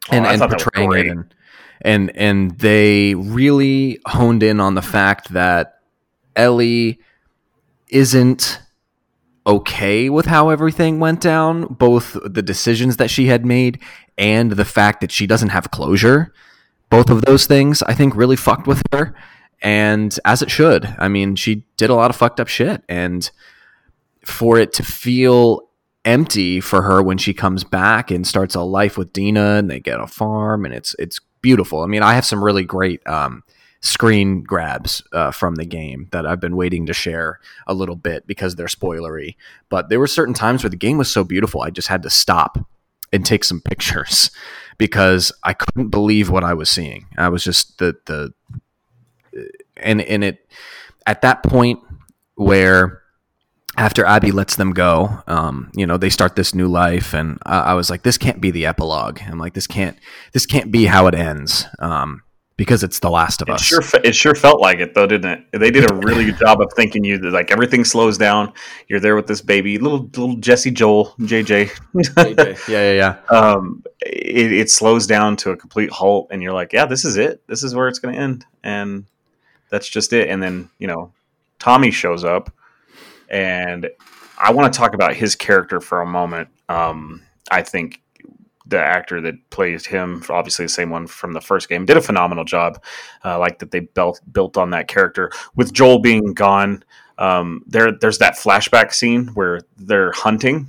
[0.09, 1.33] and, oh, and portraying it, and
[1.81, 5.81] and and they really honed in on the fact that
[6.35, 6.99] Ellie
[7.89, 8.59] isn't
[9.45, 13.79] okay with how everything went down, both the decisions that she had made
[14.17, 16.33] and the fact that she doesn't have closure.
[16.95, 19.13] Both of those things, I think, really fucked with her.
[19.61, 20.95] And as it should.
[20.97, 22.83] I mean, she did a lot of fucked up shit.
[22.87, 23.29] And
[24.23, 25.67] for it to feel
[26.05, 29.81] empty for her when she comes back and starts a life with Dina and they
[29.81, 31.81] get a farm and it's it's beautiful.
[31.81, 33.43] I mean, I have some really great um,
[33.81, 38.25] screen grabs uh, from the game that I've been waiting to share a little bit
[38.25, 39.35] because they're spoilery.
[39.67, 42.09] But there were certain times where the game was so beautiful, I just had to
[42.09, 42.57] stop
[43.11, 44.31] and take some pictures
[44.77, 47.07] because I couldn't believe what I was seeing.
[47.17, 48.33] I was just the the
[49.77, 50.49] and and it
[51.05, 51.79] at that point
[52.35, 53.01] where
[53.77, 57.59] after Abby lets them go, um, you know, they start this new life, and I,
[57.59, 59.19] I, was like, this can't be the epilogue.
[59.27, 59.97] I'm like, this can't,
[60.31, 61.65] this can't be how it ends.
[61.79, 62.21] Um,
[62.57, 63.63] because it's The Last of it Us.
[63.63, 65.59] Sure, it sure felt like it though, didn't it?
[65.59, 68.53] They did a really good job of thinking you that like everything slows down.
[68.87, 71.71] You're there with this baby, little little Jesse Joel, JJ.
[71.93, 72.67] JJ.
[72.69, 73.17] Yeah, yeah, yeah.
[73.29, 77.17] Um, it, it slows down to a complete halt, and you're like, yeah, this is
[77.17, 77.41] it.
[77.47, 79.05] This is where it's going to end, and
[79.69, 80.29] that's just it.
[80.29, 81.11] And then you know,
[81.59, 82.51] Tommy shows up,
[83.29, 83.89] and
[84.37, 86.49] I want to talk about his character for a moment.
[86.69, 88.01] Um, I think
[88.67, 92.01] the actor that plays him, obviously the same one from the first game, did a
[92.01, 92.81] phenomenal job.
[93.23, 95.31] Uh, like that they built built on that character.
[95.55, 96.83] With Joel being gone,
[97.17, 100.67] um, there there's that flashback scene where they're hunting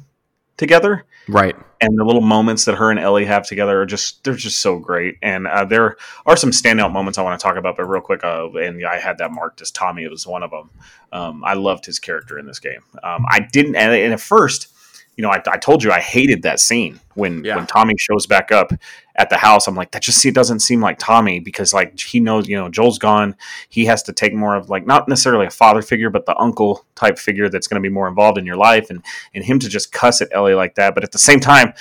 [0.56, 1.54] together, right?
[1.80, 4.78] And the little moments that her and Ellie have together are just they're just so
[4.78, 5.16] great.
[5.22, 8.24] And uh, there are some standout moments I want to talk about, but real quick,
[8.24, 10.04] uh, and I had that marked as Tommy.
[10.04, 10.70] It was one of them.
[11.12, 12.82] Um, I loved his character in this game.
[13.02, 14.72] Um, I didn't, and at first
[15.16, 17.56] you know, I, I told you I hated that scene when Yeah.
[17.56, 18.70] when Tommy shows back up
[19.16, 19.66] at the house.
[19.66, 22.68] I'm like, that just see, doesn't seem like Tommy because like he knows, you know,
[22.68, 23.34] Joel's gone.
[23.68, 26.84] He has to take more of like not necessarily a father figure, but the uncle
[26.94, 29.04] type figure that's going to be more involved in your life, and
[29.34, 30.94] and him to just cuss at Ellie like that.
[30.94, 31.72] But at the same time,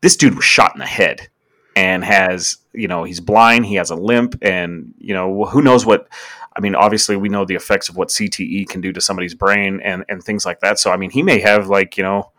[0.00, 1.28] this dude was shot in the head
[1.76, 5.86] and has you know he's blind he has a limp and you know who knows
[5.86, 6.08] what
[6.56, 9.80] i mean obviously we know the effects of what cte can do to somebody's brain
[9.82, 12.32] and and things like that so i mean he may have like you know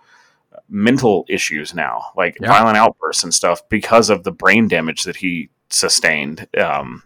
[0.72, 2.48] mental issues now like Yeah.
[2.48, 7.04] violent outbursts and stuff because of the brain damage that he sustained um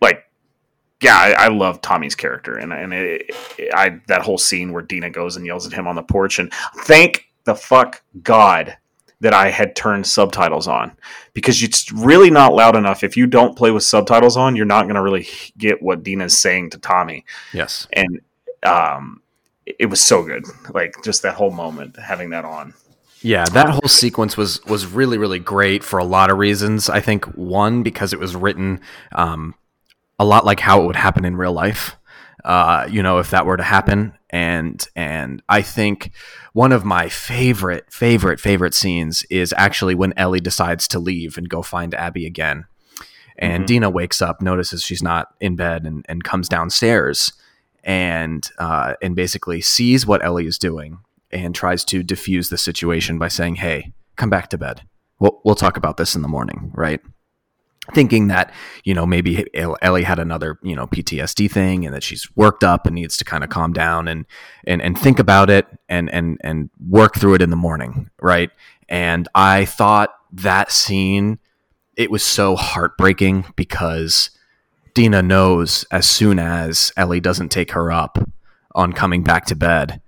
[0.00, 0.24] like
[1.00, 3.30] yeah, I, I love Tommy's character, and and it,
[3.72, 6.52] I that whole scene where Dina goes and yells at him on the porch, and
[6.78, 8.76] thank the fuck God
[9.20, 10.96] that I had turned subtitles on
[11.34, 13.04] because it's really not loud enough.
[13.04, 16.36] If you don't play with subtitles on, you're not going to really get what Dina's
[16.36, 17.86] saying to Tommy, Yes.
[17.92, 18.20] and
[18.64, 19.22] um,
[19.78, 20.44] it was so good.
[20.72, 22.74] Like just that whole moment, having that on.
[23.20, 26.88] Yeah, that whole sequence was was really really great for a lot of reasons.
[26.88, 28.80] I think one because it was written
[29.12, 29.54] um,
[30.18, 31.96] a lot like how it would happen in real life.
[32.44, 36.12] Uh, you know, if that were to happen, and and I think
[36.52, 41.48] one of my favorite favorite favorite scenes is actually when Ellie decides to leave and
[41.48, 42.66] go find Abby again,
[43.36, 43.66] and Mhm.
[43.66, 47.32] Dina wakes up, notices she's not in bed, and and comes downstairs,
[47.84, 50.98] and uh, and basically sees what Ellie is doing
[51.30, 54.82] and tries to diffuse the situation by saying, "Hey, come back to bed.
[55.18, 57.00] We'll we'll talk about this in the morning." Right?
[57.94, 58.52] Thinking that
[58.84, 62.86] you know maybe Ellie had another you know PTSD thing and that she's worked up
[62.86, 64.26] and needs to kind of calm down and
[64.66, 68.50] and and think about it and and and work through it in the morning, right?
[68.88, 71.38] And I thought that scene
[71.96, 74.30] it was so heartbreaking because
[74.98, 78.18] Dina knows as soon as Ellie doesn't take her up
[78.74, 80.02] on coming back to bed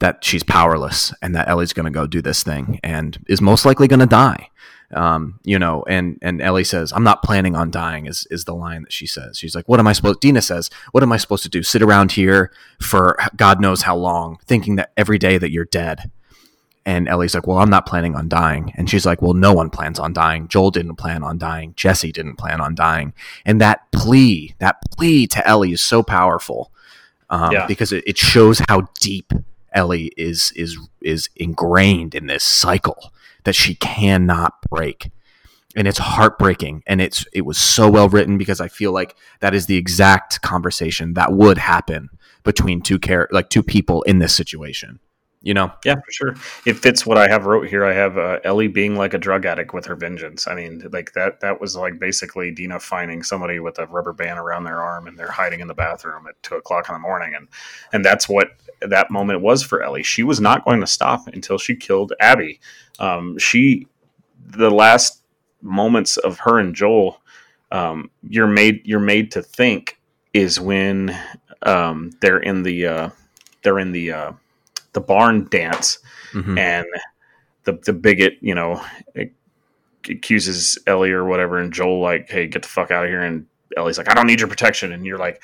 [0.00, 3.64] that she's powerless and that Ellie's going to go do this thing and is most
[3.64, 4.50] likely going to die.
[4.92, 8.54] Um, you know, and and Ellie says, "I'm not planning on dying." Is is the
[8.54, 9.38] line that she says?
[9.38, 11.62] She's like, "What am I supposed?" Dina says, "What am I supposed to do?
[11.62, 16.10] Sit around here for God knows how long, thinking that every day that you're dead?"
[16.86, 19.70] And Ellie's like, "Well, I'm not planning on dying." And she's like, "Well, no one
[19.70, 20.48] plans on dying.
[20.48, 21.72] Joel didn't plan on dying.
[21.76, 23.14] Jesse didn't plan on dying."
[23.46, 26.70] And that plea, that plea to Ellie is so powerful
[27.30, 27.66] um, Yeah.
[27.66, 29.32] because it, it shows how deep
[29.72, 33.12] Ellie is is is ingrained in this cycle
[33.44, 35.10] that she cannot break.
[35.76, 39.54] And it's heartbreaking, and it's it was so well written because I feel like that
[39.54, 42.10] is the exact conversation that would happen
[42.44, 45.00] between two care like two people in this situation.
[45.44, 46.34] You know, Yeah, for sure.
[46.64, 47.84] It fits what I have wrote here.
[47.84, 50.48] I have uh, Ellie being like a drug addict with her vengeance.
[50.48, 51.40] I mean, like that.
[51.40, 55.18] That was like basically Dina finding somebody with a rubber band around their arm, and
[55.18, 57.46] they're hiding in the bathroom at two o'clock in the morning, and
[57.92, 60.02] and that's what that moment was for Ellie.
[60.02, 62.58] She was not going to stop until she killed Abby.
[62.98, 63.86] Um, she,
[64.46, 65.24] the last
[65.60, 67.20] moments of her and Joel,
[67.70, 69.98] um, you're made you're made to think
[70.32, 71.14] is when
[71.64, 73.10] um, they're in the uh,
[73.62, 74.32] they're in the uh,
[74.94, 75.98] the barn dance
[76.32, 76.58] Mhm.
[76.58, 76.86] and
[77.64, 78.82] the the bigot, you know,
[80.08, 83.46] accuses Ellie or whatever, and Joel like, "Hey, get the fuck out of here!" And
[83.76, 85.42] Ellie's like, "I don't need your protection," and you're like,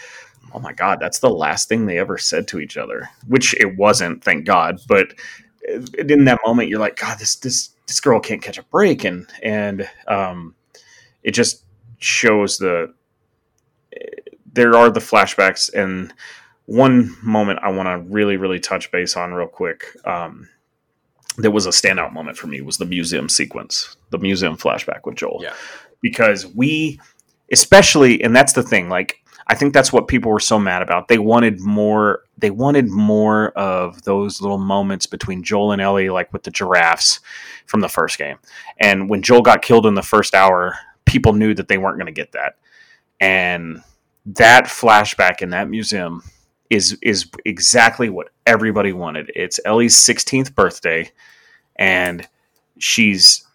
[0.53, 3.77] "Oh my god, that's the last thing they ever said to each other," which it
[3.77, 4.81] wasn't, thank God.
[4.89, 5.15] But
[5.99, 9.27] in that moment, you're like, "God, this this this girl can't catch a break," and
[9.43, 10.55] and um,
[11.23, 11.65] it just
[11.99, 12.93] shows the
[14.53, 16.13] there are the flashbacks and
[16.71, 19.87] one moment I want to really, really touch base on real quick.
[20.07, 20.49] Um,
[21.39, 25.17] that was a standout moment for me was the museum sequence, the museum flashback with
[25.17, 25.41] Joel.
[25.43, 25.55] Yeah.
[26.01, 27.01] Because we,
[27.51, 29.17] especially, and that's the thing, like,
[29.49, 31.09] I think that's what people were so mad about.
[31.09, 36.33] They wanted more, they wanted more of those little moments between Joel and Ellie, like
[36.33, 37.19] with the giraffes
[37.67, 38.39] from the first game.
[38.79, 42.07] And when Joel got killed in the first hour, people knew that they weren't going
[42.07, 42.59] to get that.
[43.19, 43.83] And
[44.25, 46.23] that flashback in that museum
[46.71, 49.31] is is exactly what everybody wanted.
[49.35, 51.11] It's Ellie's 16th birthday
[51.77, 52.27] and
[52.79, 53.47] she's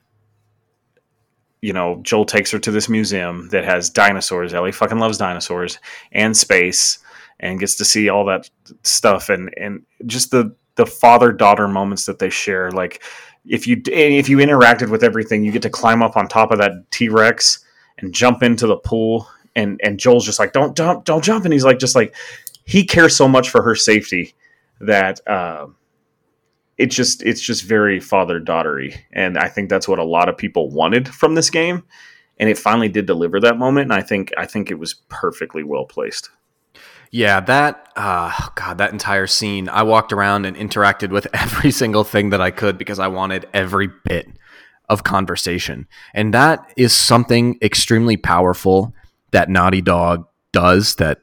[1.61, 4.53] you know, Joel takes her to this museum that has dinosaurs.
[4.53, 5.79] Ellie fucking loves dinosaurs
[6.11, 6.99] and space
[7.39, 8.49] and gets to see all that
[8.83, 13.01] stuff and and just the the father daughter moments that they share like
[13.45, 16.59] if you if you interacted with everything you get to climb up on top of
[16.59, 17.63] that T-Rex
[17.97, 21.53] and jump into the pool and and Joel's just like don't jump don't jump and
[21.53, 22.15] he's like just like
[22.65, 24.33] he cares so much for her safety
[24.81, 25.67] that uh,
[26.77, 30.37] it's just it's just very father daughtery, and I think that's what a lot of
[30.37, 31.83] people wanted from this game,
[32.37, 33.91] and it finally did deliver that moment.
[33.91, 36.29] And I think I think it was perfectly well placed.
[37.11, 39.69] Yeah, that uh, God, that entire scene.
[39.69, 43.47] I walked around and interacted with every single thing that I could because I wanted
[43.53, 44.27] every bit
[44.89, 48.93] of conversation, and that is something extremely powerful
[49.31, 51.19] that Naughty Dog does that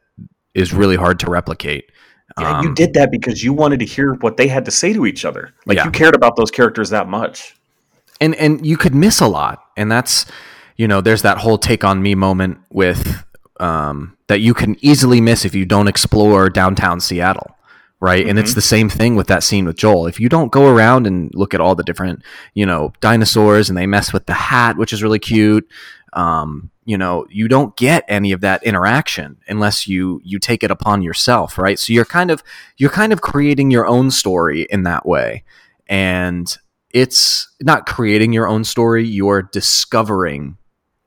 [0.55, 1.91] is really hard to replicate.
[2.39, 4.93] Yeah, um, you did that because you wanted to hear what they had to say
[4.93, 5.53] to each other.
[5.67, 5.85] Like yeah.
[5.85, 7.57] you cared about those characters that much.
[8.21, 9.65] And and you could miss a lot.
[9.77, 10.27] And that's
[10.77, 13.25] you know, there's that whole take on me moment with
[13.61, 17.57] um, that you can easily miss if you don't explore downtown Seattle.
[18.01, 18.23] Right.
[18.23, 18.31] Mm-hmm.
[18.31, 18.57] And it's mm-hmm.
[18.57, 20.09] the same thing with that scene with Joel.
[20.09, 22.23] If you don't go around and look at all the different,
[22.53, 25.69] you know, dinosaurs and they mess with the hat, which is really cute.
[26.15, 30.71] Um, you know you don't get any of that interaction unless you you take it
[30.71, 31.79] upon yourself right?
[31.79, 32.43] So you're kind of
[32.77, 35.45] you're kind of creating your own story in that way.
[35.89, 36.57] And
[36.91, 40.59] it's not creating your own story you're discovering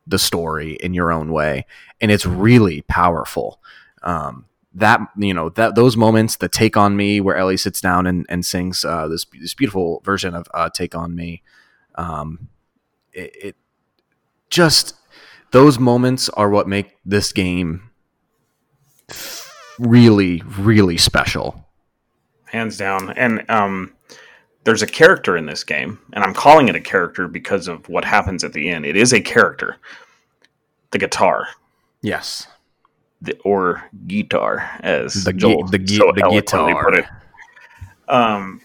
[0.08, 1.66] the story in your own way.
[2.00, 3.60] And it's really powerful.
[4.04, 4.46] Um,
[4.76, 8.26] that you know that those moments the take on me where ellie sits down and,
[8.28, 11.42] and sings uh, this, this beautiful version of uh, take on me
[11.96, 12.50] um,
[13.14, 13.56] it, it
[14.50, 14.95] just
[15.56, 17.90] those moments are what make this game
[19.80, 21.66] really, really special.
[22.44, 23.12] Hands down.
[23.12, 23.94] And um,
[24.66, 28.04] there's a character in this game, and I'm calling it a character because of what
[28.04, 28.86] happens at the end.
[28.86, 29.78] It is a character.
[30.92, 31.48] The guitar.
[32.02, 32.48] Yes.
[33.22, 36.84] The, or guitar, as the, Joel the, so the guitar.
[36.84, 37.06] put it.
[38.10, 38.60] Um,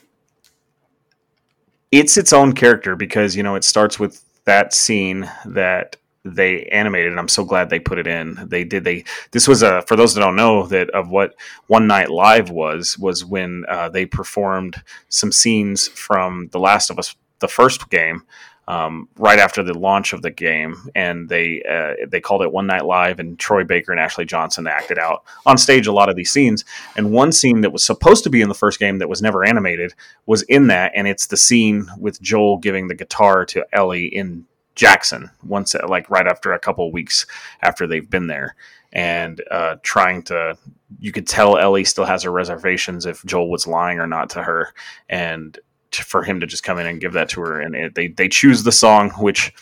[1.93, 5.95] it's its own character because you know it starts with that scene that
[6.25, 9.63] they animated and i'm so glad they put it in they did they this was
[9.63, 11.35] a for those that don't know that of what
[11.67, 16.99] one night live was was when uh, they performed some scenes from the last of
[16.99, 18.23] us the first game
[18.71, 22.69] um, right after the launch of the game, and they uh, they called it One
[22.69, 26.15] Night Live, and Troy Baker and Ashley Johnson acted out on stage a lot of
[26.15, 26.65] these scenes.
[26.97, 29.45] And one scene that was supposed to be in the first game that was never
[29.45, 29.95] animated
[30.27, 34.47] was in that, and it's the scene with Joel giving the guitar to Ellie in
[34.81, 37.27] Jackson once like right after a couple weeks
[37.61, 38.57] after they've been there.
[38.95, 40.57] And uh, trying to
[40.99, 44.43] you could tell Ellie still has her reservations if Joel was lying or not to
[44.43, 44.73] her.
[45.11, 45.59] And
[45.91, 47.61] to, for him to just come in and give that to her.
[47.61, 49.53] And it, they they choose the song which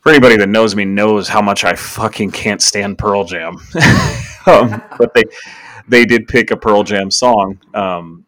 [0.00, 3.58] for anybody that knows me knows how much I fucking can't stand Pearl Jam.
[4.48, 5.24] Um, but they
[5.88, 8.24] they did pick a Pearl Jam song um,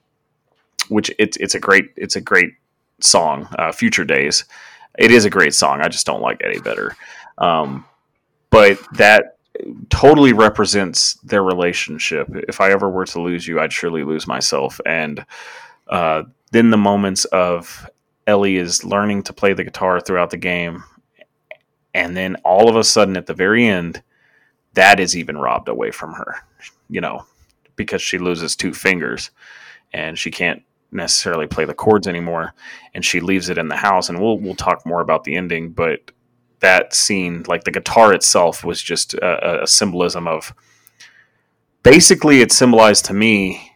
[0.89, 2.55] which it's it's a great it's a great
[3.01, 4.45] song uh, Future Days
[4.99, 5.81] it is a great song.
[5.81, 6.97] I just don't like Eddie Vedder.
[7.39, 7.85] Um,
[8.51, 9.39] but that
[9.91, 12.29] totally represents their relationship.
[12.49, 14.81] If I ever were to lose you, I'd surely lose myself.
[14.85, 15.25] And
[15.89, 17.89] uh, then the moments of
[18.27, 20.85] Ellie is learning to play the guitar throughout the game,
[21.95, 24.03] and then all of a sudden at the very end,
[24.75, 26.37] that is even robbed away from her.
[26.91, 27.25] You know,
[27.77, 29.31] because she loses two fingers
[29.93, 32.55] and she can't necessarily play the chords anymore,
[32.95, 34.09] and she leaves it in the house.
[34.09, 36.11] And we'll we'll talk more about the ending, but
[36.61, 40.53] that scene, like the guitar itself, was just a, a symbolism of.
[41.85, 43.73] Basically, it symbolized to me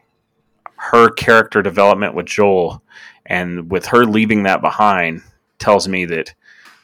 [0.77, 2.83] her character development with Joel,
[3.25, 5.23] and with her leaving that behind,
[5.59, 6.35] tells me that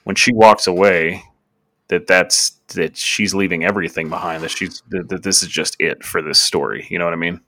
[0.04, 1.24] when she walks away,
[1.88, 4.42] that that's that she's leaving everything behind.
[4.42, 6.86] That she's that this is just it for this story.
[6.90, 7.40] You know what I mean?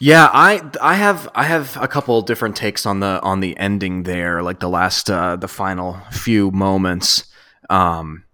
[0.00, 4.04] Yeah, I I have I have a couple different takes on the on the ending
[4.04, 7.24] there, like the last uh, the final few moments.
[7.68, 8.24] Um,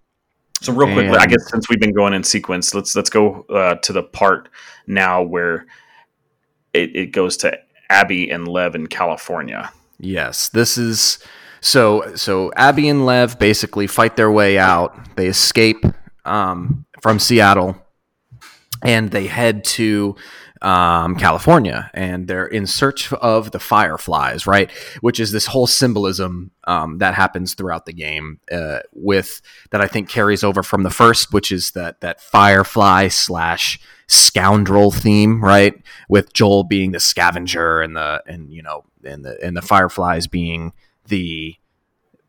[0.61, 3.77] so real quick, I guess since we've been going in sequence, let's let's go uh,
[3.77, 4.51] to the part
[4.86, 5.66] now where
[6.74, 7.59] it, it goes to
[7.89, 9.70] Abby and Lev in California.
[9.99, 11.19] Yes, this is
[11.62, 15.16] so so Abby and Lev basically fight their way out.
[15.16, 15.82] They escape
[16.27, 17.77] um, from Seattle
[18.82, 20.15] and they head to
[20.65, 24.70] um, California, and they're in search of the fireflies, right?
[25.03, 29.86] Which is this whole symbolism um, that happens throughout the game, uh, with that I
[29.86, 35.74] think carries over from the first, which is that that firefly slash scoundrel theme, right?
[36.09, 40.27] With Joel being the scavenger and the and you know and the and the fireflies
[40.27, 40.73] being
[41.09, 41.57] the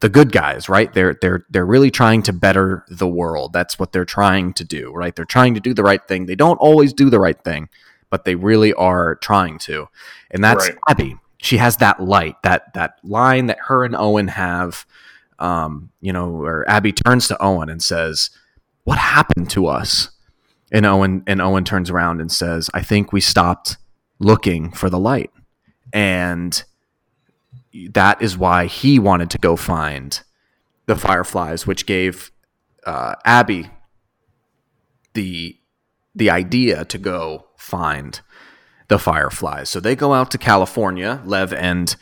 [0.01, 0.93] the good guys, right?
[0.93, 3.53] They're they're they're really trying to better the world.
[3.53, 5.15] That's what they're trying to do, right?
[5.15, 6.25] They're trying to do the right thing.
[6.25, 7.69] They don't always do the right thing,
[8.15, 9.89] but they really are trying to.
[10.31, 10.77] And that's right.
[10.87, 11.17] Abby.
[11.35, 14.85] She has that light, that that line that her and Owen have.
[15.37, 18.29] Um, you know, where Abby turns to Owen and says,
[18.85, 20.11] "What happened to us?"
[20.71, 23.75] And Owen and Owen turns around and says, "I think we stopped
[24.17, 25.31] looking for the light."
[25.91, 26.63] And
[27.89, 30.21] that is why he wanted to go find
[30.85, 32.31] the fireflies, which gave
[32.85, 33.69] uh, Abby
[35.15, 35.57] the
[36.15, 38.21] the idea to go find
[38.87, 39.69] the Fireflies.
[39.69, 41.95] So they go out to California, Lev and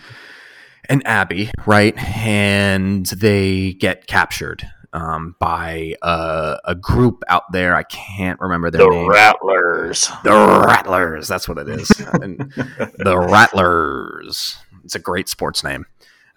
[0.90, 1.98] and Abby, right?
[1.98, 7.74] And they get captured um, by a, a, group out there.
[7.74, 9.06] I can't remember their the name.
[9.06, 10.12] The Rattlers.
[10.24, 11.28] The Rattlers.
[11.28, 11.88] That's what it is.
[11.88, 14.58] the Rattlers.
[14.84, 15.86] It's a great sports name.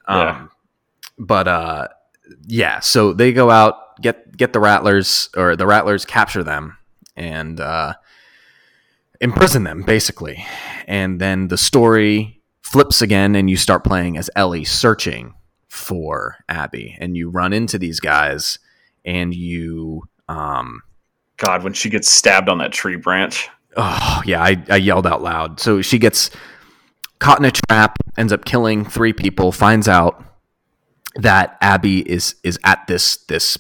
[0.07, 0.47] Um, yeah.
[1.19, 1.89] But uh,
[2.47, 6.79] yeah, so they go out get get the Rattlers or the Rattlers capture them
[7.17, 7.95] and uh,
[9.21, 10.45] imprison them basically,
[10.87, 15.35] and then the story flips again, and you start playing as Ellie searching
[15.69, 18.59] for Abby, and you run into these guys,
[19.05, 20.83] and you um,
[21.37, 23.49] God, when she gets stabbed on that tree branch.
[23.77, 25.61] Oh yeah, I, I yelled out loud.
[25.61, 26.31] So she gets
[27.19, 30.25] caught in a trap, ends up killing three people, finds out
[31.17, 33.59] that Abby is is at this this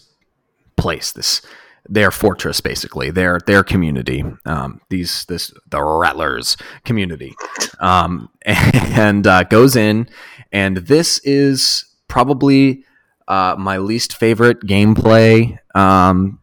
[0.76, 1.42] place, this
[1.88, 4.24] their fortress, basically their their community.
[4.44, 7.34] Um, these this the Rattlers community,
[7.80, 10.08] um, and uh, goes in,
[10.52, 12.84] and this is probably
[13.28, 16.40] uh, my least favorite gameplay um,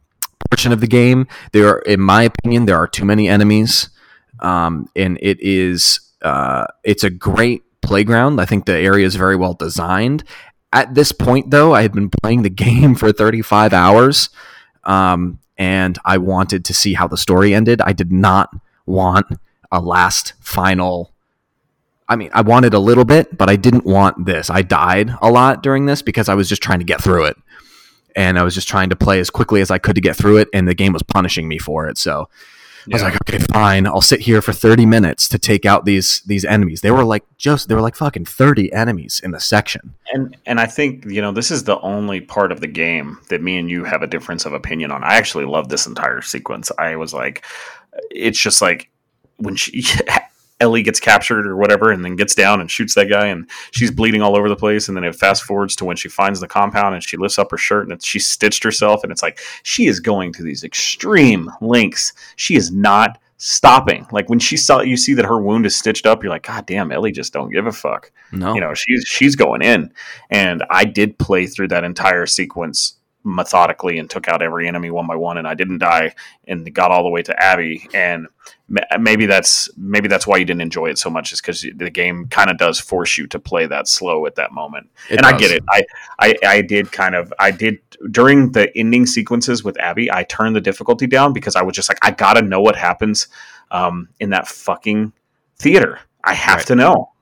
[0.50, 1.28] portion of the game.
[1.52, 3.90] There, are, in my opinion, there are too many enemies,
[4.40, 8.40] um, and it is uh, it's a great playground.
[8.40, 10.24] I think the area is very well designed.
[10.72, 14.30] At this point, though, I had been playing the game for 35 hours,
[14.86, 17.82] um, and I wanted to see how the story ended.
[17.82, 18.56] I did not
[18.86, 19.28] want
[19.72, 21.12] a last final.
[22.08, 24.50] I mean, I wanted a little bit, but I didn't want this.
[24.50, 27.38] I died a lot during this because I was just trying to get through it.
[28.16, 30.38] And I was just trying to play as quickly as I could to get through
[30.38, 31.98] it, and the game was punishing me for it.
[31.98, 32.30] So
[32.88, 32.94] yeah.
[32.94, 33.88] I was like, okay, fine.
[33.88, 36.82] I'll sit here for 30 minutes to take out these these enemies.
[36.82, 39.94] They were like just they were like fucking 30 enemies in the section.
[40.14, 43.42] And and I think, you know, this is the only part of the game that
[43.42, 45.04] me and you have a difference of opinion on.
[45.04, 46.72] I actually love this entire sequence.
[46.78, 47.46] I was like
[48.10, 48.90] it's just like
[49.38, 49.84] when she
[50.60, 53.92] Ellie gets captured or whatever, and then gets down and shoots that guy, and she's
[53.92, 54.88] bleeding all over the place.
[54.88, 57.52] And then it fast forwards to when she finds the compound and she lifts up
[57.52, 61.52] her shirt and she stitched herself, and it's like she is going to these extreme
[61.62, 62.14] lengths.
[62.36, 64.08] She is not stopping.
[64.12, 66.66] Like when she saw you see that her wound is stitched up, you're like, God
[66.66, 68.12] damn, Ellie just don't give a fuck.
[68.32, 69.92] No, you know she's she's going in,
[70.30, 75.08] and I did play through that entire sequence methodically and took out every enemy one
[75.08, 76.14] by one and I didn't die
[76.48, 78.28] and got all the way to Abby and
[79.00, 82.28] maybe that's maybe that's why you didn't enjoy it so much is because the game
[82.28, 84.90] kind of does force you to play that slow at that moment.
[85.10, 85.34] It and does.
[85.34, 85.64] I get it.
[85.70, 85.84] I,
[86.20, 87.80] I I did kind of I did
[88.12, 91.90] during the ending sequences with Abby I turned the difficulty down because I was just
[91.90, 93.28] like I gotta know what happens
[93.72, 95.14] um, in that fucking
[95.58, 96.00] theater.
[96.24, 96.68] I have right.
[96.68, 97.13] to know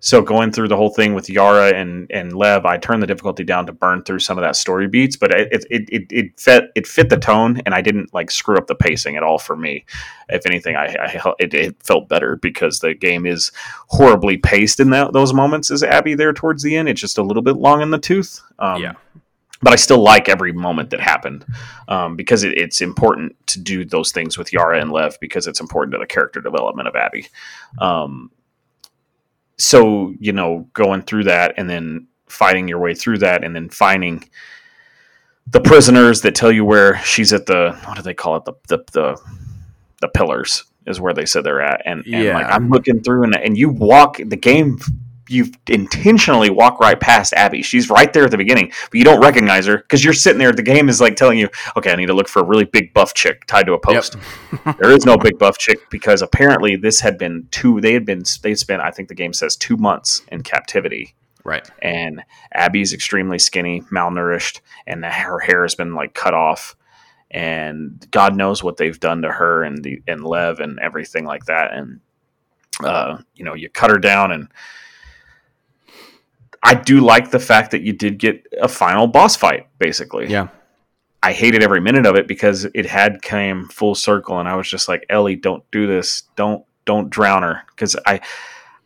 [0.00, 3.44] so going through the whole thing with Yara and and Lev, I turned the difficulty
[3.44, 6.70] down to burn through some of that story beats, but it it it, it fit
[6.74, 9.56] it fit the tone, and I didn't like screw up the pacing at all for
[9.56, 9.84] me.
[10.28, 13.52] If anything, I, I it, it, felt better because the game is
[13.88, 15.70] horribly paced in that, those moments.
[15.70, 18.40] Is Abby there towards the end, it's just a little bit long in the tooth.
[18.58, 18.94] Um, yeah
[19.62, 21.44] but I still like every moment that happened
[21.88, 25.60] um, because it, it's important to do those things with Yara and Lev because it's
[25.60, 27.28] important to the character development of Abby.
[27.78, 28.30] Um,
[29.58, 33.68] so you know going through that and then fighting your way through that and then
[33.68, 34.28] finding
[35.48, 38.52] the prisoners that tell you where she's at the what do they call it the
[38.68, 39.20] the the,
[40.00, 42.34] the pillars is where they said they're at and, and yeah.
[42.34, 44.78] like i'm looking through and, and you walk the game
[45.28, 47.62] you intentionally walk right past Abby.
[47.62, 50.52] She's right there at the beginning, but you don't recognize her because you're sitting there.
[50.52, 52.94] The game is like telling you, okay, I need to look for a really big
[52.94, 54.16] buff chick tied to a post.
[54.64, 54.76] Yep.
[54.80, 57.80] there is no big buff chick because apparently this had been two.
[57.80, 61.14] They had been they spent I think the game says two months in captivity.
[61.44, 61.68] Right.
[61.80, 66.74] And Abby's extremely skinny, malnourished, and her hair has been like cut off.
[67.30, 71.44] And God knows what they've done to her and the and Lev and everything like
[71.46, 71.72] that.
[71.72, 72.00] And
[72.82, 74.48] uh, you know, you cut her down and
[76.62, 80.26] I do like the fact that you did get a final boss fight, basically.
[80.26, 80.48] Yeah.
[81.22, 84.68] I hated every minute of it because it had came full circle, and I was
[84.68, 86.22] just like, Ellie, don't do this.
[86.36, 88.20] Don't don't drown her because I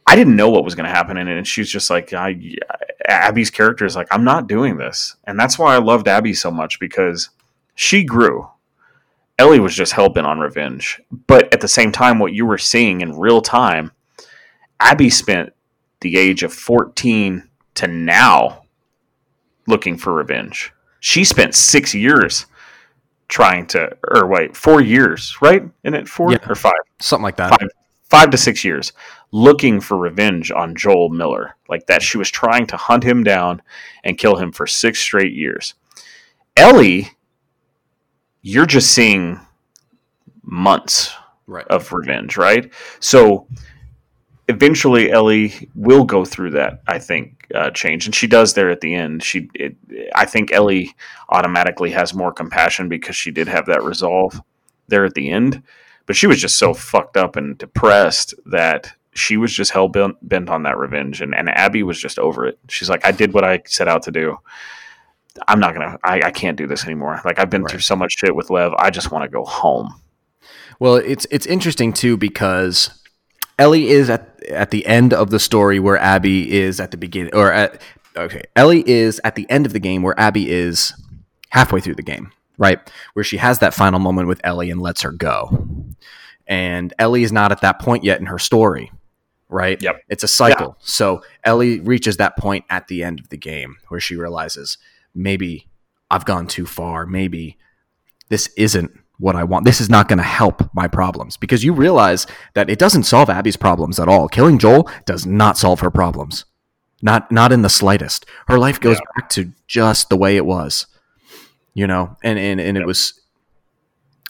[0.06, 2.56] I didn't know what was going to happen in it, and she's just like, I,
[3.06, 6.50] Abby's character is like, I'm not doing this, and that's why I loved Abby so
[6.50, 7.30] much because
[7.74, 8.48] she grew.
[9.38, 12.58] Ellie was just hell bent on revenge, but at the same time, what you were
[12.58, 13.92] seeing in real time,
[14.80, 15.52] Abby spent
[16.00, 18.62] the age of 14 to now
[19.66, 20.72] looking for revenge.
[21.00, 22.46] She spent six years
[23.28, 25.62] trying to, or wait, four years, right?
[25.84, 27.50] In it four yeah, or five, something like that.
[27.50, 27.68] Five,
[28.08, 28.92] five to six years
[29.32, 32.02] looking for revenge on Joel Miller, like that.
[32.02, 33.62] She was trying to hunt him down
[34.02, 35.74] and kill him for six straight years.
[36.56, 37.12] Ellie,
[38.42, 39.40] you're just seeing
[40.42, 41.14] months
[41.46, 41.66] Right.
[41.68, 42.72] of revenge, right?
[43.00, 43.46] So
[44.50, 48.80] eventually Ellie will go through that, I think, uh, change, and she does there at
[48.80, 49.22] the end.
[49.22, 49.76] She, it,
[50.14, 50.94] I think Ellie
[51.30, 54.40] automatically has more compassion because she did have that resolve
[54.88, 55.62] there at the end,
[56.06, 60.16] but she was just so fucked up and depressed that she was just hell bent,
[60.28, 62.58] bent on that revenge, and, and Abby was just over it.
[62.68, 64.36] She's like, I did what I set out to do.
[65.48, 65.96] I'm not gonna.
[66.04, 67.20] I, I can't do this anymore.
[67.24, 67.70] Like I've been Right.
[67.70, 68.72] through so much shit with Lev.
[68.78, 69.94] I just want to go home.
[70.80, 72.99] Well, it's it's interesting too because
[73.60, 77.34] Ellie is at at the end of the story where Abby is at the beginning,
[77.34, 77.80] or at
[78.16, 80.94] okay, Ellie is at the end of the game where Abby is
[81.50, 82.78] halfway through the game, right?
[83.12, 85.68] Where she has that final moment with Ellie and lets her go,
[86.46, 88.90] and Ellie is not at that point yet in her story,
[89.50, 89.80] right?
[89.80, 90.04] Yep.
[90.08, 90.76] It's a cycle.
[90.80, 94.78] So Ellie reaches that point at the end of the game where she realizes
[95.14, 95.68] maybe
[96.10, 97.04] I've gone too far.
[97.04, 97.58] Maybe
[98.30, 99.64] this isn't what I want.
[99.64, 103.30] This is not going to help my problems because you realize that it doesn't solve
[103.30, 104.26] Abby's problems at all.
[104.28, 106.44] Killing Joel does not solve her problems.
[107.02, 108.26] Not not in the slightest.
[108.48, 109.20] Her life goes Yeah.
[109.20, 110.86] back to just the way it was.
[111.74, 113.18] You know, and and, and it was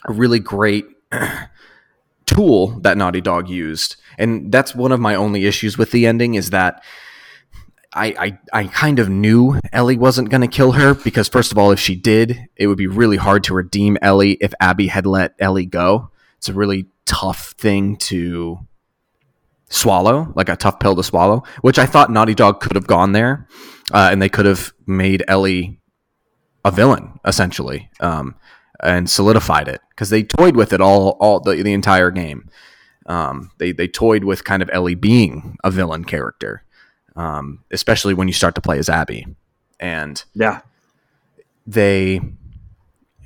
[0.08, 0.84] a really great
[2.26, 3.96] tool that Naughty Dog used.
[4.18, 6.82] And that's one of my only issues with the ending is that
[7.92, 11.58] I, I, I kind of knew Ellie wasn't going to kill her because, first of
[11.58, 15.06] all, if she did, it would be really hard to redeem Ellie if Abby had
[15.06, 16.10] let Ellie go.
[16.38, 18.60] It's a really tough thing to
[19.68, 23.12] swallow, like a tough pill to swallow, which I thought Naughty Dog could have gone
[23.12, 23.48] there
[23.92, 25.80] uh, and they could have made Ellie
[26.64, 28.36] a villain, essentially, um,
[28.82, 32.48] and solidified it because they toyed with it all, all the, the entire game.
[33.06, 36.64] Um, they, they toyed with kind of Ellie being a villain character
[37.20, 39.26] um, especially when you start to play as Abby.
[39.78, 40.60] And Yeah,
[41.66, 42.20] they,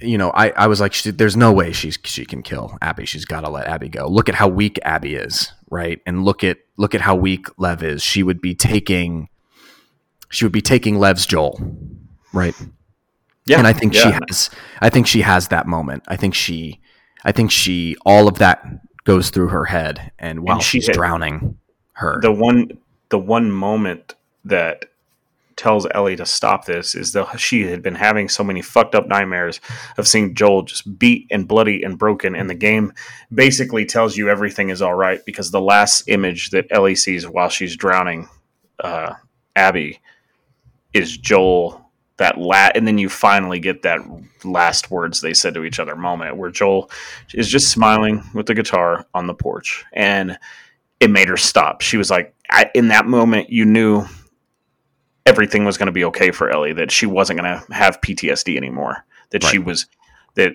[0.01, 3.07] you know, I, I was like, she, there's no way she's she can kill Abby.
[3.07, 4.09] She's got to let Abby go.
[4.09, 6.01] Look at how weak Abby is, right?
[6.07, 8.03] And look at look at how weak Lev is.
[8.03, 9.29] She would be taking,
[10.29, 11.61] she would be taking Lev's Joel,
[12.33, 12.55] right?
[13.47, 13.59] yeah.
[13.59, 14.51] and I think she has.
[14.81, 16.03] I think she has that moment.
[16.09, 16.81] I think she,
[17.25, 18.65] I think she, all of that
[19.05, 21.59] goes through her head, and while she she's drowning
[21.93, 22.71] her, the one
[23.09, 24.15] the one moment
[24.45, 24.87] that
[25.57, 29.07] tells Ellie to stop this is that she had been having so many fucked up
[29.07, 29.61] nightmares
[29.97, 32.93] of seeing Joel just beat and bloody and broken and the game
[33.33, 37.49] basically tells you everything is all right because the last image that Ellie sees while
[37.49, 38.29] she's drowning
[38.83, 39.15] uh,
[39.55, 40.01] Abby
[40.93, 41.85] is Joel
[42.17, 44.01] that lat, and then you finally get that
[44.45, 46.91] last words they said to each other moment where Joel
[47.35, 49.85] is just smiling with the guitar on the porch.
[49.93, 50.39] And
[51.05, 51.83] it made her stop.
[51.83, 54.07] She was like, I, in that moment, you knew
[55.27, 58.57] everything was going to be okay for Ellie, that she wasn't going to have PTSD
[58.57, 59.85] anymore, that she was,
[60.35, 60.53] that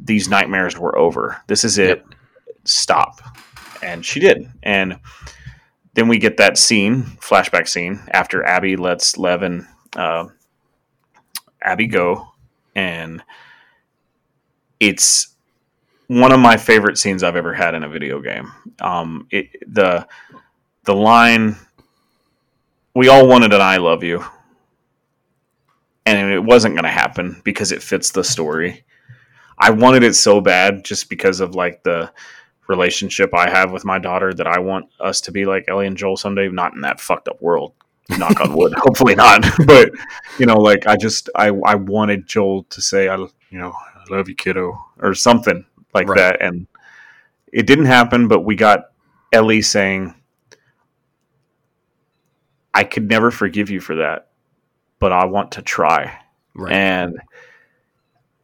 [0.00, 1.40] these nightmares were over.
[1.46, 2.04] This is it.
[2.64, 3.20] Stop.
[3.84, 4.50] And she did.
[4.64, 4.98] And
[5.94, 9.64] then we get that scene, flashback scene, after Abby lets Lev and
[9.94, 10.26] uh,
[11.62, 12.32] Abby go.
[12.74, 13.22] And
[14.80, 15.33] it's
[16.08, 18.52] one of my favorite scenes I've ever had in a video game.
[18.80, 20.06] Um, it, the
[20.84, 21.56] the line,
[22.94, 24.24] "We all wanted an I love you,"
[26.06, 28.84] and it wasn't going to happen because it fits the story.
[29.58, 32.12] I wanted it so bad just because of like the
[32.66, 35.96] relationship I have with my daughter that I want us to be like Ellie and
[35.96, 37.74] Joel someday, not in that fucked up world.
[38.18, 38.74] Knock on wood.
[38.76, 39.44] Hopefully not.
[39.66, 39.90] But
[40.38, 44.14] you know, like I just I I wanted Joel to say I you know I
[44.14, 45.64] love you, kiddo, or something
[45.94, 46.16] like Right.
[46.18, 46.66] that, and
[47.52, 48.28] it didn't happen.
[48.28, 48.90] But we got
[49.32, 50.14] Ellie saying,
[52.72, 54.28] "I could never forgive you for that,
[54.98, 56.18] but I want to try."
[56.54, 56.72] right?
[56.72, 57.18] And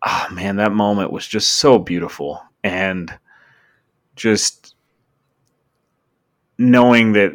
[0.07, 2.43] oh man, that moment was just so beautiful.
[2.63, 3.13] And
[4.17, 4.75] just
[6.59, 7.33] knowing that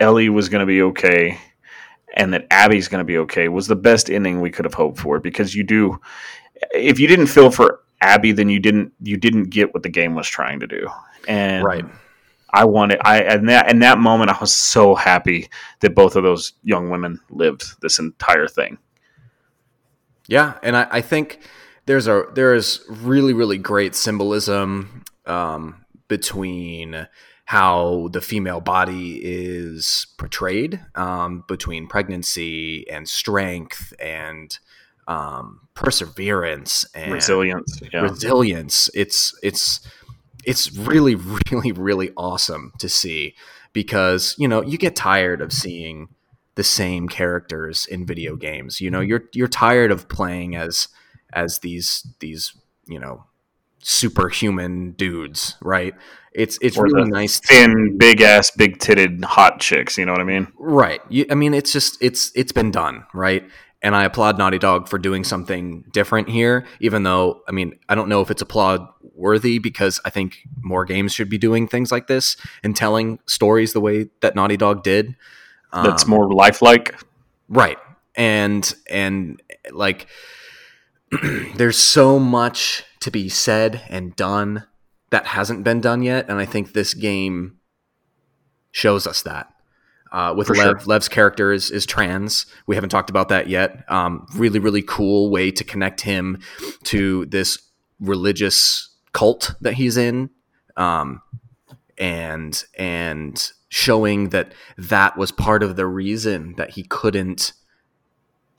[0.00, 1.38] Ellie was going to be okay
[2.16, 4.98] and that Abby's going to be okay was the best ending we could have hoped
[4.98, 6.00] for because you do
[6.74, 10.14] if you didn't feel for Abby then you didn't you didn't get what the game
[10.14, 10.88] was trying to do.
[11.28, 11.84] And right.
[12.52, 15.48] I wanted I and that in that moment I was so happy
[15.80, 18.78] that both of those young women lived this entire thing.
[20.26, 21.40] Yeah, and I, I think
[21.86, 27.08] there's a there is really really great symbolism um, between
[27.46, 34.58] how the female body is portrayed um, between pregnancy and strength and
[35.08, 37.80] um, perseverance and resilience.
[37.92, 38.02] Yeah.
[38.02, 38.90] resilience.
[38.94, 39.80] It's it's
[40.44, 41.14] it's really
[41.50, 43.34] really really awesome to see
[43.72, 46.08] because you know you get tired of seeing
[46.54, 48.80] the same characters in video games.
[48.80, 50.88] You know you're you're tired of playing as
[51.32, 52.52] as these these
[52.86, 53.24] you know
[53.82, 55.94] superhuman dudes, right?
[56.32, 57.40] It's it's Or really nice.
[57.40, 59.98] to- Thin, big ass, big titted, hot chicks.
[59.98, 60.46] You know what I mean?
[60.58, 61.00] Right.
[61.08, 63.44] You, I mean, it's just it's it's been done, right?
[63.82, 66.66] And I applaud Naughty Dog for doing something different here.
[66.80, 70.84] Even though, I mean, I don't know if it's applaud worthy because I think more
[70.84, 74.82] games should be doing things like this and telling stories the way that Naughty Dog
[74.82, 75.16] did.
[75.72, 76.94] That's Um, more lifelike.
[77.48, 77.78] right.
[78.16, 79.40] And and
[79.70, 80.06] like,
[81.54, 84.66] there's so much to be said and done
[85.10, 87.58] that hasn't been done yet, and I think this game
[88.72, 89.52] shows us that.
[90.12, 90.80] Uh, with For Lev, sure.
[90.86, 92.46] Lev's character is, is trans.
[92.66, 93.84] We haven't talked about that yet.
[93.90, 96.40] Um, really, really cool way to connect him
[96.84, 97.58] to this
[98.00, 100.30] religious cult that he's in,
[100.76, 101.22] um,
[101.96, 107.52] and and showing that that was part of the reason that he couldn't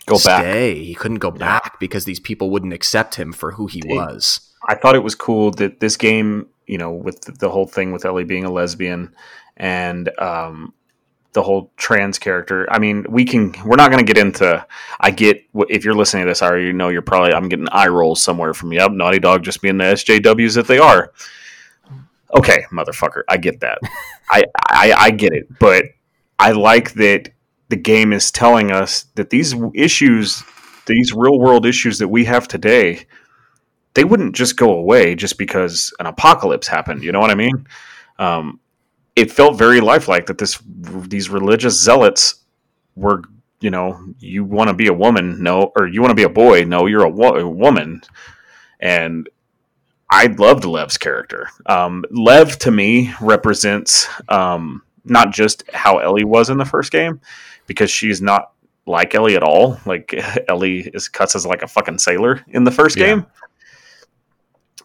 [0.05, 0.45] Go back.
[0.75, 4.39] He couldn't go back because these people wouldn't accept him for who he was.
[4.67, 7.91] I thought it was cool that this game, you know, with the, the whole thing
[7.91, 9.13] with Ellie being a lesbian
[9.57, 10.73] and um,
[11.33, 12.67] the whole trans character.
[12.71, 13.53] I mean, we can.
[13.65, 14.65] We're not going to get into.
[14.99, 17.33] I get if you're listening to this, I already know you're probably.
[17.33, 20.79] I'm getting eye rolls somewhere from yep, Naughty Dog just being the SJWs that they
[20.79, 21.11] are.
[22.33, 23.79] Okay, motherfucker, I get that.
[24.29, 25.85] I, I I get it, but
[26.39, 27.29] I like that
[27.69, 30.43] the game is telling us that these issues,
[30.85, 33.05] these real world issues that we have today,
[33.93, 37.03] they wouldn't just go away just because an apocalypse happened.
[37.03, 37.67] You know what I mean?
[38.19, 38.59] Um,
[39.15, 40.59] it felt very lifelike that this
[41.07, 42.43] these religious zealots
[42.95, 43.21] were,
[43.59, 46.29] you know, you want to be a woman, no, or you want to be a
[46.29, 48.01] boy, no, you're a, wo- a woman,
[48.79, 49.29] and
[50.09, 51.47] I loved Lev's character.
[51.67, 57.21] Um, Lev to me represents um, not just how Ellie was in the first game,
[57.67, 58.51] because she's not
[58.85, 59.79] like Ellie at all.
[59.85, 60.13] Like
[60.49, 63.05] Ellie is cuts as like a fucking sailor in the first Yeah.
[63.07, 63.25] game.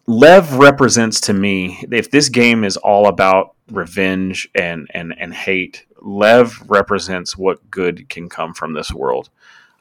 [0.07, 5.85] Lev represents to me if this game is all about revenge and and and hate,
[6.01, 9.31] Lev represents what good can come from this world.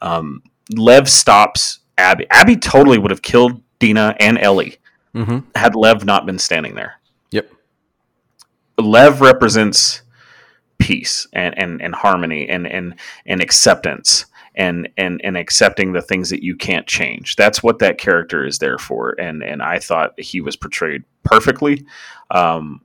[0.01, 0.41] Um,
[0.75, 2.25] Lev stops Abby.
[2.31, 4.77] Abby totally would have killed Dina and Ellie
[5.15, 5.47] Mm-hmm.
[5.55, 6.99] had Lev not been standing there.
[7.31, 7.49] Yep.
[8.77, 10.01] Lev represents
[10.77, 12.95] peace and, and, and harmony and, and,
[13.25, 14.25] and acceptance
[14.55, 17.35] and, and, and accepting the things that you can't change.
[17.35, 19.11] That's what that character is there for.
[19.19, 21.85] And, and I thought he was portrayed perfectly.
[22.31, 22.81] Um,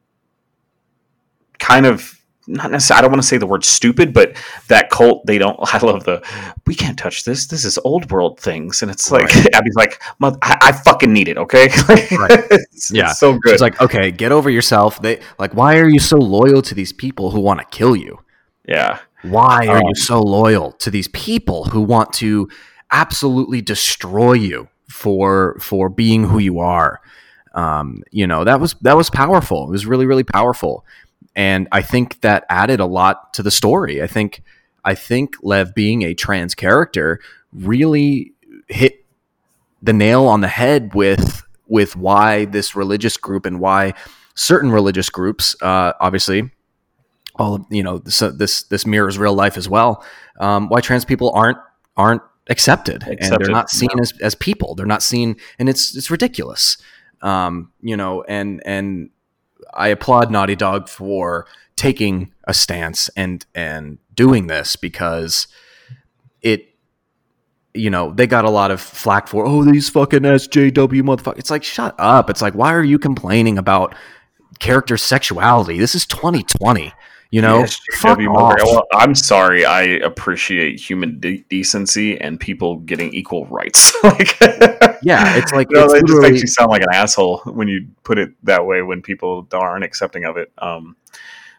[1.59, 2.17] kind of
[2.47, 4.35] not necessarily, I don't want to say the word stupid, but
[4.69, 6.23] that cult, they don't, I love the,
[6.67, 7.47] we can't touch this.
[7.47, 8.83] This is old world things.
[8.83, 9.47] And it's like, Right.
[9.55, 11.37] Abby's like, I, I fucking need it.
[11.39, 11.69] Okay.
[11.89, 12.43] Right.
[12.51, 13.11] it's, Yeah.
[13.11, 13.53] it's so good.
[13.53, 15.01] It's like, okay, get over yourself.
[15.01, 18.19] They like, why are you so loyal to these people who want to kill you?
[18.67, 18.99] yeah.
[19.23, 22.49] Why are Um, you so loyal to these people who want to
[22.91, 27.01] absolutely destroy you for for being who you are?
[27.55, 29.65] Um, you know that was that was powerful.
[29.65, 30.85] It was really really powerful,
[31.37, 34.03] and I think that added a lot to the story.
[34.03, 34.43] I think
[34.85, 37.21] I think Lev being a trans character
[37.53, 38.33] really
[38.69, 39.05] hit
[39.83, 43.95] the nail on the head with with why this religious group and why
[44.35, 46.51] certain religious groups, uh, obviously,
[47.41, 50.05] all of, you know this this this mirrors real life as well.
[50.39, 51.59] Um, why trans people aren't
[51.97, 54.03] aren't accepted, and they're not seen no.
[54.03, 54.75] as, as people.
[54.75, 56.77] They're not seen, and it's it's ridiculous.
[57.23, 59.11] Um, you know, and and
[59.75, 61.47] I applaud Naughty Dog for
[61.77, 65.47] taking a stance and and doing this because
[66.43, 66.75] it
[67.73, 71.39] you know they got a lot of flack for oh these fucking SJW motherfuckers.
[71.39, 72.29] It's like shut up.
[72.29, 73.95] It's like why are you complaining about
[74.59, 75.79] character sexuality?
[75.79, 76.93] This is 2020.
[77.31, 78.59] You know, Yes, fuck off.
[78.65, 79.65] Well, I'm sorry.
[79.65, 83.95] I appreciate human de- decency and people getting equal rights.
[84.03, 84.37] like,
[85.03, 87.87] Yeah, it's like no, it's that just makes you sound like an asshole when you
[88.03, 88.83] put it that way.
[88.83, 90.53] When people aren't accepting of it.
[90.59, 90.97] Um,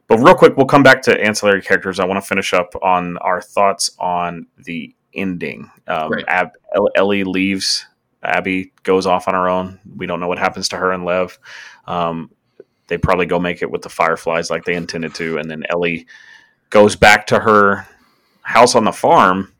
[0.07, 1.97] but real quick, we'll come back to ancillary characters.
[2.01, 5.71] I want to finish up on our thoughts on the ending.
[5.87, 6.25] Um, Great.
[6.27, 6.51] Ab-
[6.95, 7.85] Ellie leaves.
[8.21, 9.79] Abby goes off on her own.
[9.95, 11.39] We don't know what happens to her and Lev.
[11.87, 12.29] Um,
[12.91, 16.05] they probably go make it with the Fireflies like they intended to, and then Ellie
[16.69, 17.87] goes back to her
[18.43, 19.51] house on the farm.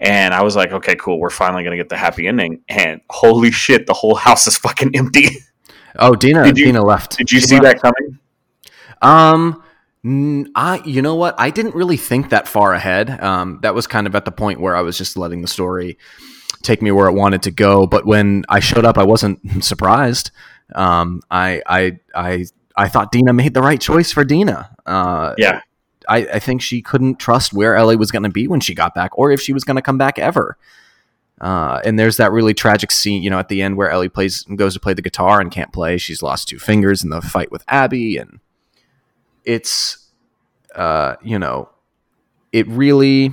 [0.00, 1.18] And I was like, okay, cool.
[1.20, 2.62] We're finally gonna get the happy ending.
[2.68, 5.28] And holy shit, the whole house is fucking empty.
[5.98, 7.18] oh Dina you- Dina left.
[7.18, 7.82] Did you She see left.
[7.82, 8.18] that coming?
[9.02, 9.62] Um,
[10.56, 11.34] I you know what?
[11.38, 13.10] I didn't really think that far ahead.
[13.22, 15.98] Um, that was kind of at the point where I was just letting the story
[16.62, 17.86] take me where it wanted to go.
[17.86, 20.30] But when I showed up, I wasn't surprised.
[20.74, 22.44] Um, I I I
[22.76, 24.74] I thought Dina made the right choice for Dina.
[24.86, 25.60] Uh, Yeah.
[26.08, 28.92] I, I think she couldn't trust where Ellie was going to be when she got
[28.92, 30.58] back, or if she was going to come back ever.
[31.40, 34.42] Uh, and there's that really tragic scene, you know, at the end where Ellie plays
[34.42, 35.98] goes to play the guitar and can't play.
[35.98, 38.40] She's lost two fingers in the fight with Abby, and
[39.44, 40.08] it's,
[40.74, 41.68] uh, you know,
[42.52, 43.32] it really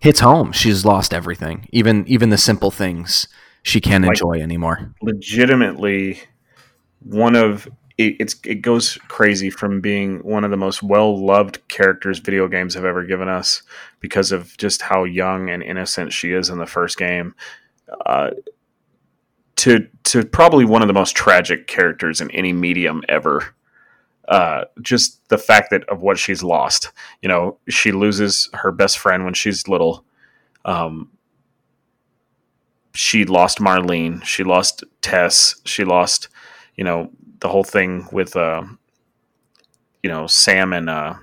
[0.00, 0.52] hits home.
[0.52, 3.26] She's lost everything, even even the simple things
[3.62, 4.92] she can't Like- enjoy anymore.
[5.02, 6.20] legitimately
[7.00, 11.66] one of it, it's it goes crazy from being one of the most well loved
[11.68, 13.62] characters video games have ever given us
[14.00, 17.34] because of just how young and innocent she is in the first game.
[18.06, 18.30] Uh,
[19.56, 23.54] to to probably one of the most tragic characters in any medium ever.
[24.28, 26.92] Uh, just the fact that of what she's lost.
[27.22, 30.04] You know, she loses her best friend when she's little.
[30.66, 31.10] Um,
[32.94, 34.24] she lost Marlene.
[34.24, 35.60] She lost Tess.
[35.64, 36.28] She lost,
[36.76, 37.10] you know,
[37.40, 38.62] the whole thing with, uh,
[40.02, 41.14] you know, Sam and uh,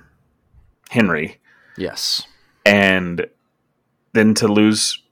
[0.90, 1.38] Henry,
[1.76, 2.26] Yes.
[2.64, 3.26] and
[4.12, 5.02] then to lose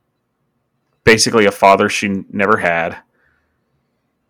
[1.05, 2.97] basically a father she never had,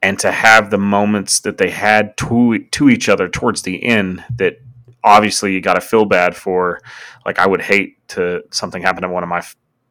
[0.02, 4.24] and to have the moments that they had to to each other towards the end
[4.36, 4.60] that
[5.02, 6.80] obviously you got to feel bad for.
[7.24, 9.42] Like I would hate to something happen to one of my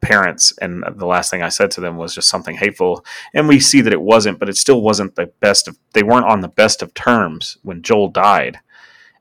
[0.03, 3.03] parents, and the last thing I said to them was just something hateful.
[3.33, 5.79] And we see that it wasn't, but it still wasn't the best of.
[5.93, 8.59] They weren't on the best of terms when Joel died.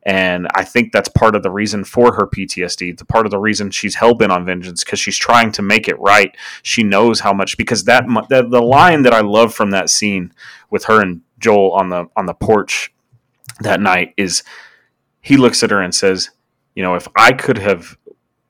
[0.05, 2.99] And I think that's part of the reason for her PTSD.
[2.99, 5.87] The part of the reason she's hell bent on vengeance because she's trying to make
[5.87, 6.37] it right.
[6.63, 10.35] She knows how much because that the, the line that I love from that scene
[10.71, 12.93] with her and Joel on the on the porch
[13.61, 14.43] that night is
[15.21, 16.31] he looks at her and says,
[16.75, 17.97] "You know, if I could have,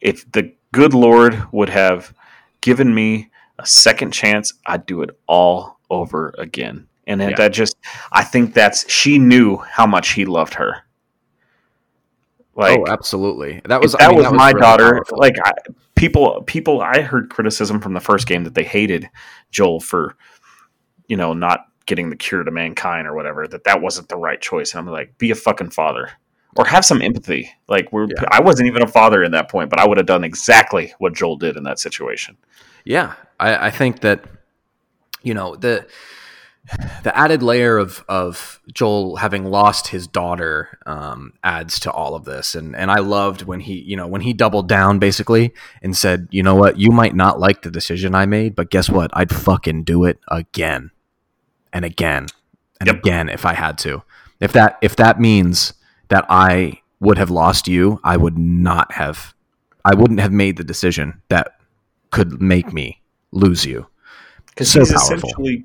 [0.01, 2.15] if the good Lord would have
[2.63, 3.29] given me
[3.59, 7.37] a second chance, I'd do it all over again." And that- Yeah.
[7.37, 7.77] that just,
[8.13, 10.85] I think that's she knew how much he loved her.
[12.55, 13.61] Like, oh, absolutely.
[13.65, 14.93] That was that I mean, was my really daughter.
[14.93, 15.19] powerful.
[15.19, 15.53] Like I,
[15.95, 16.83] people, people.
[16.83, 19.09] I heard criticism from the first game that they hated
[19.51, 20.17] Joel for,
[21.07, 23.49] you know, not getting the cure to mankind or whatever.
[23.49, 24.73] That that wasn't the right choice.
[24.75, 26.11] And I'm like, be a fucking father
[26.57, 27.51] or have some empathy.
[27.69, 28.25] Like we're, Yeah.
[28.31, 31.15] I wasn't even a father in that point, but I would have done exactly what
[31.15, 32.37] Joel did in that situation.
[32.85, 34.25] Yeah, I, I think that
[35.23, 35.87] you know the
[37.03, 42.25] the added layer of of Joel having lost his daughter um, adds to all of
[42.25, 45.53] this, and and I loved when he you know when he doubled down basically
[45.83, 48.89] and said, you know what, you might not like the decision I made, but guess
[48.91, 50.91] what, I'd fucking do it again
[51.73, 52.27] and again
[52.81, 52.97] and Yep.
[52.97, 54.03] again if I had to.
[54.41, 55.73] If that if that means
[56.13, 59.33] that I would have lost you, I would not have.
[59.83, 61.57] I wouldn't have made the decision that
[62.11, 63.87] could make me lose you.
[64.49, 65.15] because So he's powerful.
[65.17, 65.65] essentially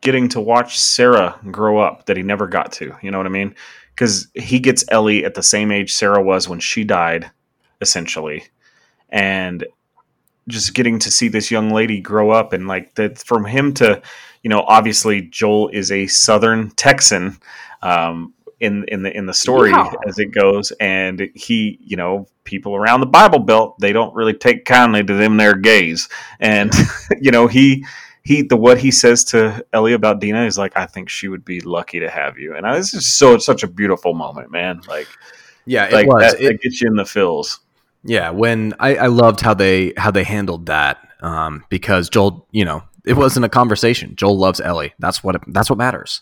[0.00, 2.96] getting to watch Sarah grow up that he never got to.
[3.02, 3.56] You know what I mean?
[3.92, 7.28] Because he gets Ellie at the same age Sarah was when she died,
[7.80, 8.44] essentially,
[9.08, 9.66] and
[10.46, 14.00] just getting to see this young lady grow up and like that from him to,
[14.44, 17.36] you know, obviously Joel is a Southern Texan.
[17.82, 19.90] Um, in, in the in the story Yeah.
[20.06, 24.32] as it goes, and he, you know, people around the Bible Belt they don't really
[24.34, 26.08] take kindly to them their gays,
[26.40, 26.72] and
[27.20, 27.84] you know he
[28.24, 31.44] he the what he says to Ellie about Dina is like, I think she would
[31.44, 34.80] be lucky to have you, and I, this is so such a beautiful moment, man.
[34.88, 35.08] Like,
[35.66, 36.32] Yeah, it like was.
[36.32, 37.60] that, It- that gets you in the feels.
[38.04, 42.64] yeah, when I, I loved how they how they handled that um, because Joel, you
[42.64, 44.14] know, it wasn't a conversation.
[44.16, 44.92] Joel loves Ellie.
[44.98, 46.20] That's what that's what matters,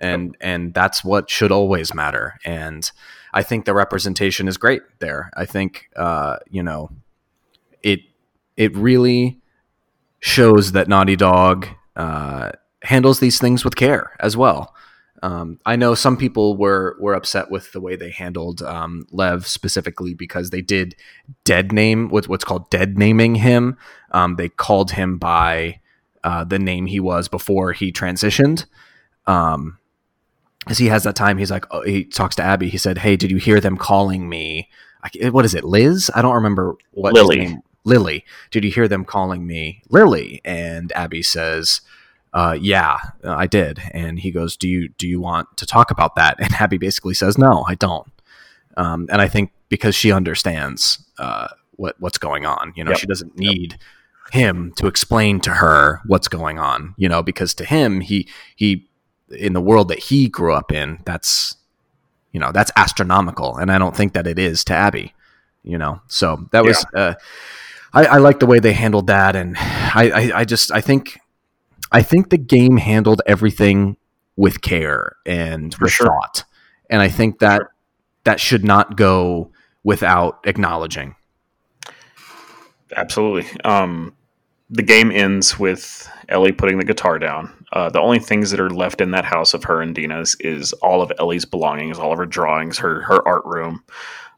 [0.00, 2.38] and and that's what should always matter.
[2.44, 2.90] And
[3.32, 5.30] I think the representation is great there.
[5.36, 6.90] I think uh, you know,
[7.82, 8.00] it
[8.56, 9.40] it really
[10.20, 11.66] shows that Naughty Dog
[11.96, 12.52] uh,
[12.82, 14.74] handles these things with care as well.
[15.22, 19.46] Um, I know some people were were upset with the way they handled um, Lev
[19.46, 20.94] specifically because they did
[21.44, 23.76] dead name with what's called dead naming him.
[24.12, 25.80] Um, they called him by
[26.22, 28.66] uh, the name he was before he transitioned.
[30.68, 32.68] As he has that time, he's like, oh, he talks to Abby.
[32.68, 34.68] He said, "Hey, did you hear them calling me?
[35.02, 36.10] I What is it, Liz?
[36.14, 37.38] I don't remember what Lily.
[37.38, 38.24] name- Lily.
[38.50, 41.80] Did you hear them calling me Lily?" And Abby says,
[42.34, 45.90] uh, "Yeah, uh, I did." And he goes, "Do you do you want to talk
[45.90, 48.08] about that?" And Abby basically says, "No, I don't."
[48.76, 53.00] Um, and I think because she understands uh, what what's going on, you know, Yep.
[53.00, 53.78] she doesn't need
[54.32, 58.87] him to explain to her what's going on, you know, because to him, he he
[59.30, 61.56] in the world that he grew up in, that's
[62.32, 65.14] you know that's astronomical, and I don't think that it is to Abby,
[65.62, 66.00] you know.
[66.08, 67.14] So that was uh,
[67.92, 71.18] I, I like the way they handled that, and I, I I just I think
[71.92, 73.96] I think the game handled everything
[74.36, 76.06] with care and For with sure.
[76.06, 76.44] thought,
[76.90, 77.72] and I think that Sure.
[78.24, 79.50] that should not go
[79.84, 81.14] without acknowledging.
[82.96, 83.60] Absolutely.
[83.62, 84.14] Um,
[84.70, 87.52] the game ends with Ellie putting the guitar down.
[87.72, 90.72] Uh, the only things that are left in that house of her and Dina's is
[90.74, 93.82] all of Ellie's belongings, all of her drawings, her her art room,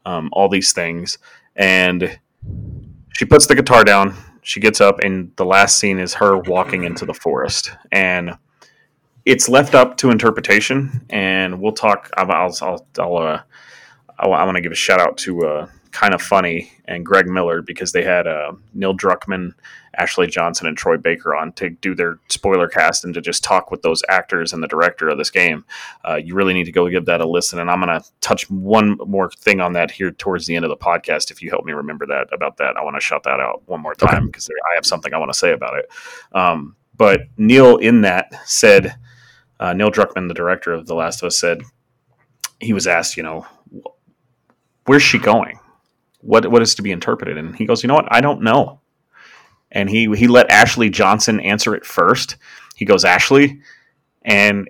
[0.05, 1.17] um, all these things.
[1.55, 2.19] And
[3.13, 4.15] she puts the guitar down.
[4.41, 7.71] She gets up, and the last scene is her walking into the forest.
[7.91, 8.37] And
[9.25, 11.05] it's left up to interpretation.
[11.09, 12.09] And we'll talk.
[12.17, 13.41] I'll I'll I'll, I'll uh,
[14.17, 17.61] I, want to give a shout out to uh, kind of funny and Greg Miller
[17.61, 19.53] because they had uh, Neil Druckmann,
[19.95, 23.71] Ashley Johnson, and Troy Baker on to do their spoiler cast and to just talk
[23.71, 25.65] with those actors and the director of this game.
[26.07, 27.59] Uh, you really need to go give that a listen.
[27.59, 30.69] And I'm going to touch one more thing on that here towards the end of
[30.69, 31.31] the podcast.
[31.31, 33.81] If you help me remember that about that, I want to shout that out one
[33.81, 34.59] more time because okay.
[34.71, 35.89] I have something I want to say about it.
[36.31, 38.95] Um, but Neil in that said,
[39.59, 41.61] uh, Neil Druckmann, the director of The Last of Us, said
[42.59, 43.45] he was asked, you know,
[44.85, 45.59] where's she going?
[46.21, 47.37] What what is to be interpreted?
[47.37, 48.07] And he goes, you know what?
[48.09, 48.79] I don't know.
[49.71, 52.37] And he he let Ashley Johnson answer it first.
[52.75, 53.61] He goes, Ashley,
[54.23, 54.69] and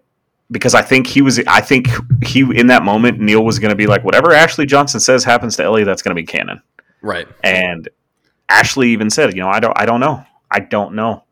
[0.52, 1.88] because I think he was, I think
[2.24, 5.56] he in that moment, Neil was going to be like, whatever Ashley Johnson says happens
[5.58, 6.62] to Ellie, that's going to be canon,
[7.02, 7.28] right?
[7.44, 7.88] And
[8.50, 11.24] Ashley even said, you know, I don't, I don't know, I don't know.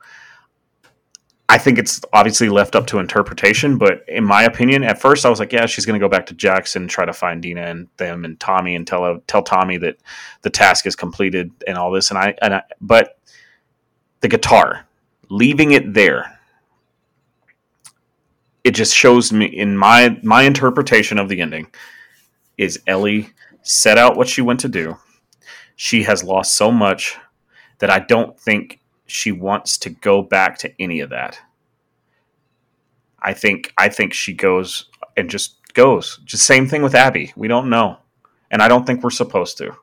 [1.52, 5.30] I think it's obviously left up to interpretation, but in my opinion, at first I
[5.30, 7.88] was like, yeah, she's going to go back to Jackson, try to find Dina and
[7.98, 9.98] them and Tommy, and tell tell Tommy that
[10.44, 12.12] the task is completed and all this.
[12.12, 13.18] And I, and I, but
[14.22, 14.86] the guitar,
[15.30, 16.38] leaving it there,
[18.64, 21.66] it just shows me in my my interpretation of the ending
[22.60, 23.32] is Ellie
[23.64, 24.98] set out what she went to do.
[25.76, 27.18] She has lost so much
[27.80, 28.79] that I don't think
[29.10, 31.40] she wants to go back to any of that.
[33.22, 34.86] I think I think she goes
[35.18, 36.20] and just goes.
[36.26, 37.34] Just same thing with Abby.
[37.36, 37.98] We don't know,
[38.52, 39.76] and I don't think we're supposed to.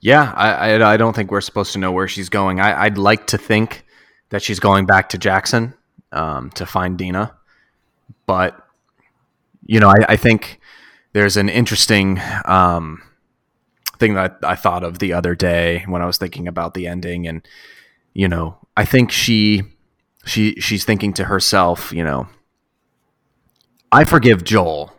[0.00, 2.60] Yeah, I I, I don't think we're supposed to know where she's going.
[2.60, 3.84] I, would like to think
[4.28, 5.74] that she's going back to Jackson
[6.12, 7.34] um, to find Dina,
[8.26, 8.60] but
[9.66, 10.60] you know, I, I think
[11.14, 13.02] there's an interesting um,
[13.98, 17.26] thing that I thought of the other day when I was thinking about the ending,
[17.26, 17.46] and
[18.12, 19.62] you know, I think she
[20.24, 22.28] she she's thinking to herself, you know,
[23.92, 24.92] I forgive Joel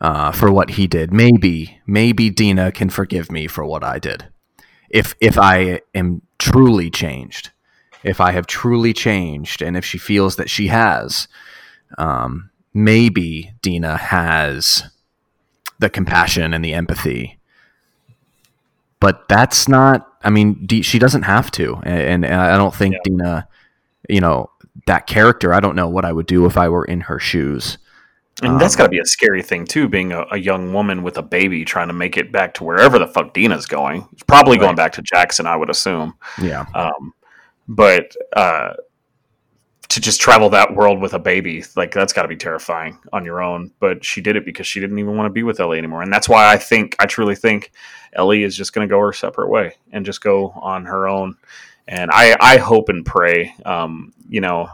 [0.00, 1.12] uh, for what he did.
[1.12, 4.28] Maybe maybe Dina can forgive me for what I did,
[4.90, 7.50] if if I am truly changed,
[8.02, 11.28] if I have truly changed, and if she feels that she has.
[11.96, 14.82] Um, maybe Dina has
[15.78, 17.38] the compassion and the empathy
[19.00, 20.08] but that's not.
[20.22, 23.00] I mean, D, she doesn't have to, and, and I don't think yeah.
[23.04, 23.48] Dina,
[24.08, 24.50] you know,
[24.86, 25.52] that character.
[25.52, 27.78] I don't know what I would do if I were in her shoes.
[28.42, 31.04] And um, that's got to be a scary thing too, being a, a, young woman
[31.04, 34.08] with a baby trying to make it back to wherever the fuck Dina's going.
[34.12, 34.64] It's probably right.
[34.64, 36.14] going back to Jackson, I would assume.
[36.42, 36.66] Yeah.
[36.74, 37.14] Um,
[37.68, 38.74] but uh,
[39.88, 43.24] to just travel that world with a baby, like that's got to be terrifying on
[43.24, 43.70] your own.
[43.80, 46.12] But she did it because she didn't even want to be with Ellie anymore, and
[46.12, 47.72] that's why I think I truly think
[48.12, 51.36] Ellie is just going to go her separate way and just go on her own.
[51.86, 54.68] And I, I hope and pray, um, you know,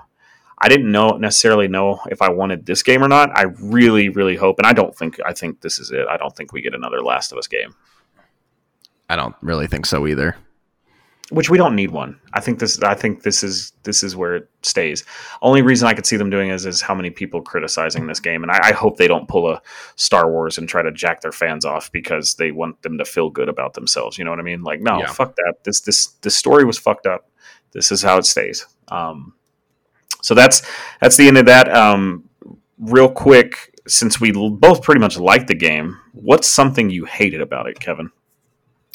[0.59, 3.37] I didn't know necessarily know if I wanted this game or not.
[3.37, 6.07] I really, really hope, and I don't think I think this is it.
[6.09, 7.75] I don't think we get another Last of Us game.
[9.09, 10.37] I don't really think so either
[11.31, 12.21] which we don't need one.
[12.33, 12.83] I think this.
[12.83, 15.05] I think this is this is where it stays.
[15.43, 18.43] Only reason I could see them doing is is how many people criticizing this game,
[18.43, 19.63] and I, I, hope they don't pull a
[19.97, 23.31] Star Wars and try to jack their fans off because they want them to feel
[23.31, 24.19] good about themselves.
[24.19, 24.63] You know what I mean?
[24.63, 25.07] Like, no, yeah.
[25.07, 25.55] fuck that.
[25.65, 27.31] This this this story was fucked up.
[27.73, 28.67] This is how it stays.
[28.89, 29.35] Um,
[30.23, 30.63] so that's
[31.01, 31.75] that's the end of that.
[31.75, 32.29] Um,
[32.79, 37.69] real quick, since we both pretty much liked the game, what's something you hated about
[37.69, 38.11] it, Kevin?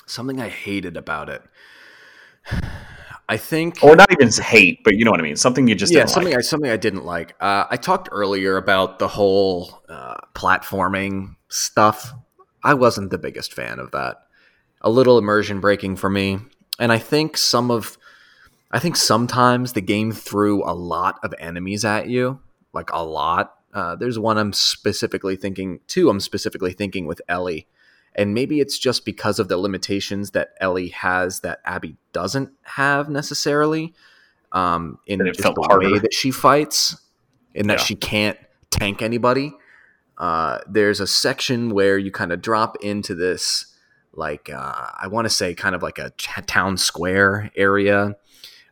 [0.06, 1.42] Something I hated about it.
[3.28, 5.36] I think, or not even hate, but you know what I mean.
[5.36, 6.40] Something you just yeah, something like.
[6.40, 7.36] I something I didn't like.
[7.40, 12.14] Uh, I talked earlier about the whole uh, platforming stuff.
[12.64, 14.18] I wasn't the biggest fan of that.
[14.82, 16.38] A little immersion breaking for me,
[16.78, 17.98] and I think some of,
[18.70, 22.40] I think sometimes the game threw a lot of enemies at you,
[22.74, 23.56] like a lot.
[23.74, 25.80] Uh, there's one I'm specifically thinking.
[25.88, 27.68] Two I'm specifically thinking with Ellie
[28.16, 33.10] and maybe it's just because of the limitations that Ellie has that Abby doesn't have
[33.10, 33.94] necessarily.
[34.52, 35.92] Um, in the harder.
[35.92, 36.96] way that she fights,
[37.54, 37.84] in that yeah.
[37.84, 38.38] she can't
[38.72, 39.54] tank anybody.
[40.18, 43.76] Uh, there's a section where you kind of drop into this,
[44.14, 48.16] like uh, I want to say, kind of like a town square area,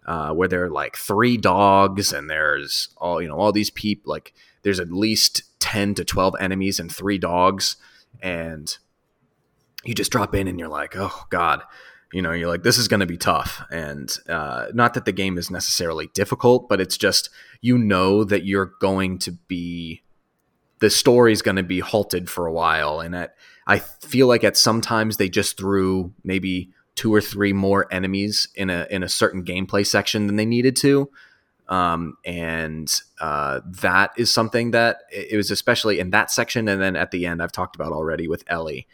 [0.05, 4.09] uh, where there are like three dogs and there's all you know all these people.
[4.09, 7.75] Like there's at least ten to twelve enemies and three dogs,
[8.21, 8.77] and
[9.85, 11.61] you just drop in and you're like, oh God,
[12.13, 13.63] You know, you're like, this is going to be tough.
[13.71, 18.45] And uh, not that the game is necessarily difficult, but it's just, you know, that
[18.45, 20.03] you're going to be,
[20.77, 22.99] the story's going to be halted for a while.
[22.99, 23.35] And at,
[23.65, 28.69] I feel like at sometimes they just threw maybe two or three more enemies in
[28.69, 31.09] a, in a certain gameplay section than they needed to.
[31.67, 36.67] Um, and uh, that is something that it was especially in that section.
[36.67, 38.85] And then at the end, I've talked about already with Ellie.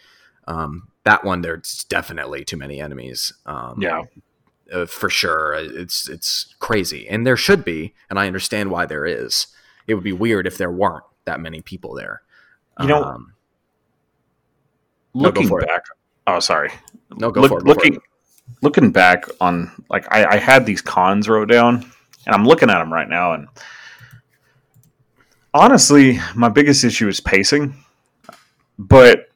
[0.50, 3.32] Um, that one, there's definitely too many enemies.
[3.46, 4.04] Um, yeah,
[4.74, 5.54] uh, for sure.
[5.54, 9.48] It's it's crazy, and there should be, and I understand why there is.
[9.88, 12.22] It would be weird if there weren't that many people there.
[12.80, 13.34] You know, um,
[15.14, 15.84] looking no, back.
[15.86, 15.98] It.
[16.28, 16.72] Oh, sorry.
[17.18, 17.64] No, go Look, for it.
[17.64, 18.54] Go looking, for it.
[18.62, 21.76] looking back on like I, I had these cons wrote down,
[22.26, 23.48] and I'm looking at them right now, and
[25.54, 27.76] honestly, my biggest issue is pacing.
[28.78, 29.29] But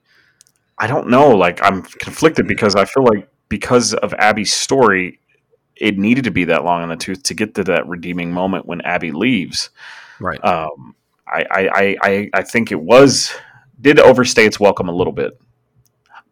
[0.83, 1.29] I don't know.
[1.29, 5.21] Like I'm conflicted because I feel like because of Abby's story,
[5.77, 8.65] it needed to be that long in the tooth to get to that redeeming moment
[8.65, 9.69] when Abby leaves.
[10.19, 10.43] Right.
[10.43, 10.93] Um,
[11.25, 13.33] I, I, I, I think it was
[13.79, 15.39] did overstay its welcome a little bit,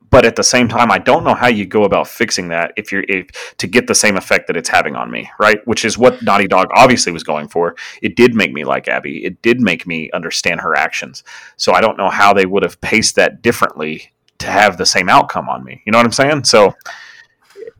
[0.09, 2.91] but at the same time, I don't know how you go about fixing that if
[2.91, 5.65] you're if, to get the same effect that it's having on me, right?
[5.65, 7.77] Which is what Naughty Dog obviously was going for.
[8.01, 9.23] It did make me like Abby.
[9.23, 11.23] It did make me understand her actions.
[11.55, 14.11] So I don't know how they would have paced that differently
[14.41, 15.81] to have the same outcome on me.
[15.85, 16.43] You know what I'm saying?
[16.43, 16.75] So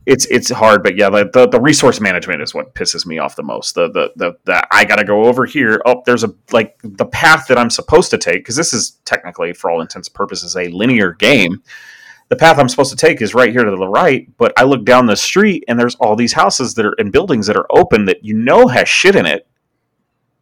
[0.06, 3.36] it's it's hard, but yeah, the, the, the resource management is what pisses me off
[3.36, 3.74] the most.
[3.74, 5.80] The the the, the I got to go over here.
[5.86, 9.52] Oh, there's a like the path that I'm supposed to take because this is technically,
[9.52, 11.62] for all intents and purposes, a linear game.
[12.28, 14.86] The path I'm supposed to take is right here to the right, but I look
[14.86, 18.06] down the street and there's all these houses that are and buildings that are open
[18.06, 19.46] that you know has shit in it,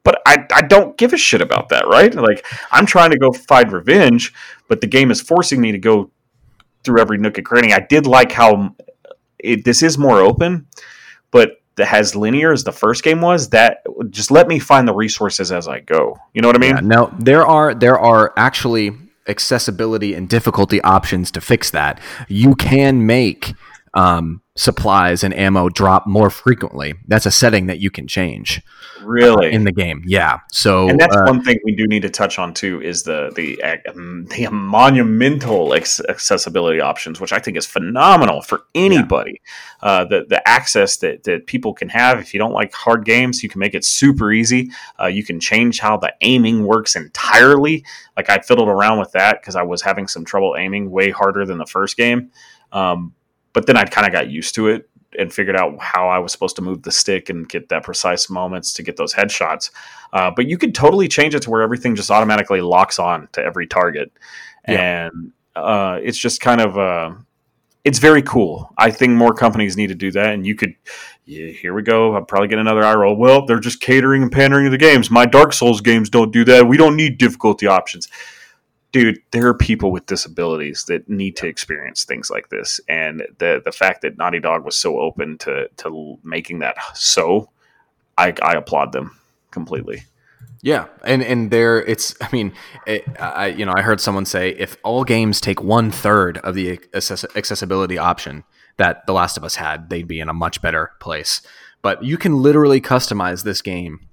[0.03, 2.15] but I, I don't give a shit about that, right?
[2.15, 4.33] Like I'm trying to go find revenge,
[4.69, 6.11] but the game is forcing me to go
[6.85, 7.73] through every nook and cranny.
[7.73, 8.75] I did like how
[9.39, 10.67] it, this is more open,
[11.31, 13.49] but has linear as the first game was.
[13.51, 13.79] That
[14.11, 16.17] just let me find the resources as I go.
[16.35, 16.77] You know what I mean?
[16.77, 18.93] Yeah, now there are there are actually
[19.27, 22.01] accessibility and difficulty options to fix that.
[22.29, 23.55] You can make
[23.95, 26.93] um, supplies and ammo drop more frequently.
[27.09, 28.61] That's a setting that you can change.
[29.03, 30.41] Really, uh, in the game, yeah.
[30.53, 33.33] So, and that's uh, one thing we do need to touch on too is the
[33.35, 39.41] the um, the monumental accessibility options, which I think is phenomenal for anybody.
[39.83, 39.89] Yeah.
[39.89, 43.43] Uh, the the access that that people can have if you don't like hard games,
[43.43, 44.71] you can make it super easy.
[45.01, 47.83] Uh, you can change how the aiming works entirely.
[48.15, 51.47] Like I fiddled around with that because I was having some trouble aiming way harder
[51.47, 52.31] than the first game.
[52.73, 53.15] Um,
[53.53, 56.33] but then I kind of got used to it and figured out how I was
[56.33, 59.71] supposed to move the stick and get that precise moments to get those headshots.
[60.13, 63.43] Uh, but you could totally change it to where everything just automatically locks on to
[63.43, 64.13] every target,
[64.69, 65.07] yeah.
[65.07, 67.13] and uh, it's just kind of uh,
[67.85, 68.73] it's very cool.
[68.79, 70.75] I think more companies need to do that, and you could.
[71.27, 72.17] Yeah, here we go.
[72.17, 73.15] I'll probably get another eye roll.
[73.15, 75.13] Well, they're just catering and pandering to the games.
[75.13, 76.67] My Dark Souls games don't do that.
[76.67, 78.09] We don't need difficulty options
[78.93, 83.61] dude, there are people with disabilities that need to experience things like this, and the
[83.65, 87.51] the fact that Naughty Dog was so open to to making that so,
[88.19, 89.19] I, I applaud them
[89.51, 90.05] completely.
[90.63, 92.15] Yeah, and and there it's.
[92.21, 92.53] I mean,
[92.87, 96.55] it, I you know I heard someone say if all games take one third of
[96.55, 98.45] the access- accessibility option
[98.77, 101.43] that The Last of Us had, they'd be in a much better place.
[101.83, 104.10] But you can literally customize this game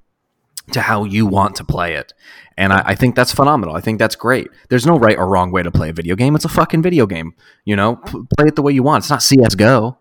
[0.71, 2.13] to how you want to play it.
[2.57, 3.75] And I, I, think that's phenomenal.
[3.75, 4.49] I think that's great.
[4.69, 6.35] There's no right or wrong way to play a video game.
[6.35, 7.35] It's a fucking video game.
[7.65, 9.03] You know, P- play it the way you want.
[9.03, 9.97] It's not CS:GO.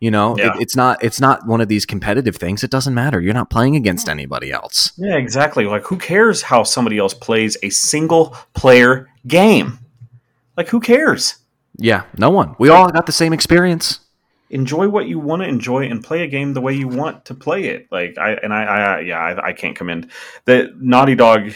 [0.00, 0.56] You know, yeah.
[0.56, 1.02] it, it's not.
[1.04, 2.64] It's not one of these competitive things.
[2.64, 3.20] It doesn't matter.
[3.20, 4.92] You're not playing against anybody else.
[4.96, 5.66] Yeah, exactly.
[5.66, 9.78] Like, who cares how somebody else plays a single player game?
[10.56, 11.36] Like, who cares?
[11.76, 12.56] Yeah, no one.
[12.58, 14.00] We all got the same experience
[14.50, 17.34] enjoy what you want to enjoy and play a game the way you want to
[17.34, 17.86] play it.
[17.90, 20.10] Like I and I, I yeah, I, I can't commend
[20.44, 21.52] that Naughty Dog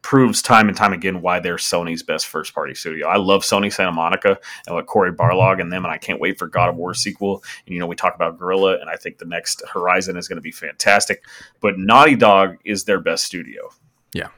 [0.00, 3.06] proves time and time again why they're Sony's best first party studio.
[3.06, 4.36] I love Sony Santa Monica
[4.66, 7.44] and what Cory Barlog and them, and I can't wait for God of War sequel.
[7.66, 10.38] And you know, we talk about Guerrilla, and I think the next Horizon is going
[10.38, 11.24] to be fantastic.
[11.60, 13.70] But Naughty Dog is their best studio.
[14.12, 14.28] Yeah,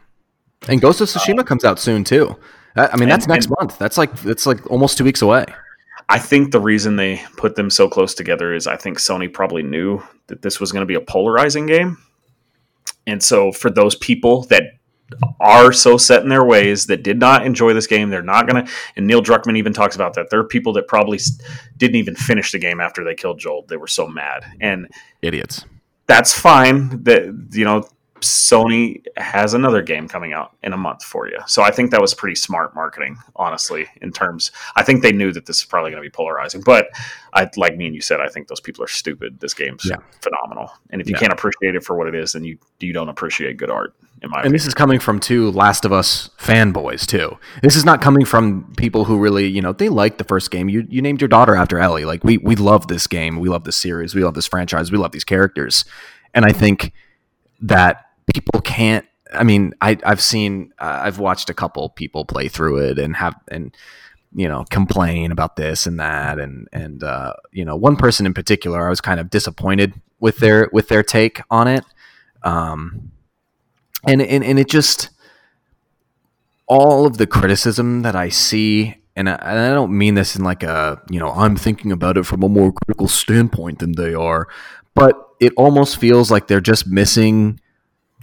[0.69, 2.37] and Ghost of Tsushima uh, comes out soon too.
[2.77, 3.79] I mean, that's and, next and, month.
[3.79, 5.47] That's like that's like almost two weeks away.
[6.09, 9.63] I think the reason they put them so close together is I think Sony probably
[9.63, 11.99] knew that this was going to be a polarizing game.
[13.07, 14.65] And so for those people that
[15.41, 18.65] are so set in their ways that did not enjoy this game, they're not going
[18.65, 20.31] to and Neil Druckmann even talks about that.
[20.31, 21.19] There are people that probably
[21.77, 23.65] didn't even finish the game after they killed Joel.
[23.69, 24.45] They were so mad.
[24.61, 24.89] And
[25.23, 25.65] idiots.
[26.07, 27.03] That's fine.
[27.05, 27.89] That you know,
[28.21, 31.39] Sony has another game coming out in a month for you.
[31.47, 35.33] So I think that was pretty smart marketing, honestly, in terms I think they knew
[35.33, 36.63] that this is probably going to be polarizing.
[36.65, 36.89] But
[37.33, 39.41] I like me and you said, I think those people are stupid.
[39.41, 39.97] This game's Yeah.
[40.23, 40.71] phenomenal.
[40.91, 41.21] And if you Yeah.
[41.21, 44.31] can't appreciate it for what it is, then you you don't appreciate good art, in
[44.31, 44.53] my And opinion.
[44.53, 47.37] this is coming from two Last of Us fanboys too.
[47.63, 50.69] This is not coming from people who really, you know, they like the first game.
[50.69, 52.05] You you named your daughter after Ellie.
[52.05, 53.39] Like we we love this game.
[53.41, 54.15] We love this series.
[54.15, 54.93] We love this franchise.
[54.93, 55.85] We love these characters.
[56.33, 56.93] And I think
[57.65, 59.07] that people can't.
[59.33, 63.17] I mean, I I've seen uh, I've watched a couple people play through it and
[63.17, 63.75] have and
[64.35, 68.35] you know complain about this and that and and uh, you know one person in
[68.35, 71.85] particular I was kind of disappointed with their with their take on it.
[72.43, 73.13] Um,
[74.07, 75.11] and and and it just
[76.67, 80.45] all of the criticism that I see, and I, and I don't mean this in
[80.45, 84.15] like a you know I'm thinking about it from a more critical standpoint than they
[84.15, 84.49] are,
[84.95, 87.61] but it almost feels like they're just missing.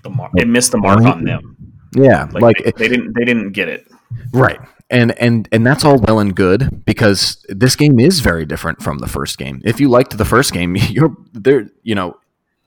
[0.04, 1.58] The mar- it missed the mark on them.
[1.94, 3.86] Yeah, Like, like, they, they didn't they didn't get it.
[4.34, 8.82] right, and and and that's all well and good because this game is very different
[8.82, 9.62] from the first game.
[9.66, 11.68] If you liked the first game, you're there.
[11.84, 12.18] You know,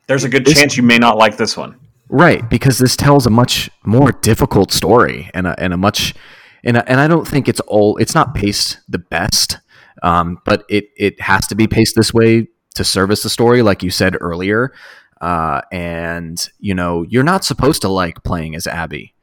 [0.08, 1.76] There's a good This- chance you may not like this one.
[2.10, 6.14] Right, because this tells a much more difficult story and a, and a much
[6.62, 9.58] and a, and I don't think it's all it's not paced the best,
[10.02, 13.82] um, but it it has to be paced this way to service the story, like
[13.82, 14.72] you said earlier.
[15.20, 19.14] Uh, and you know you're not supposed to like playing as Abby.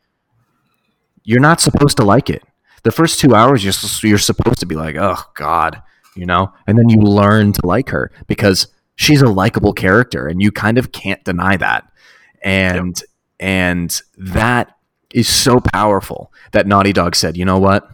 [1.24, 2.44] You're not supposed to like it.
[2.84, 5.82] The first two hours, you're you're supposed to be like, oh God,
[6.16, 10.42] you know, and then you learn to like her because she's a likable character, and
[10.42, 11.92] you kind of can't deny that
[12.42, 13.02] and
[13.40, 14.76] and that
[15.14, 17.88] is so powerful that Naughty Dog said, you know what?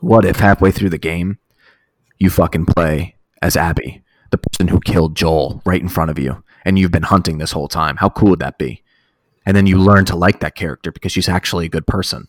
[0.00, 1.38] What if halfway through the game
[2.18, 4.02] you fucking play as Abby,
[4.42, 7.52] the person who killed Joel right in front of you, and you've been hunting this
[7.52, 7.96] whole time?
[7.96, 8.82] How cool would that be?
[9.44, 12.28] And then you learn to like that character because she's actually a good person.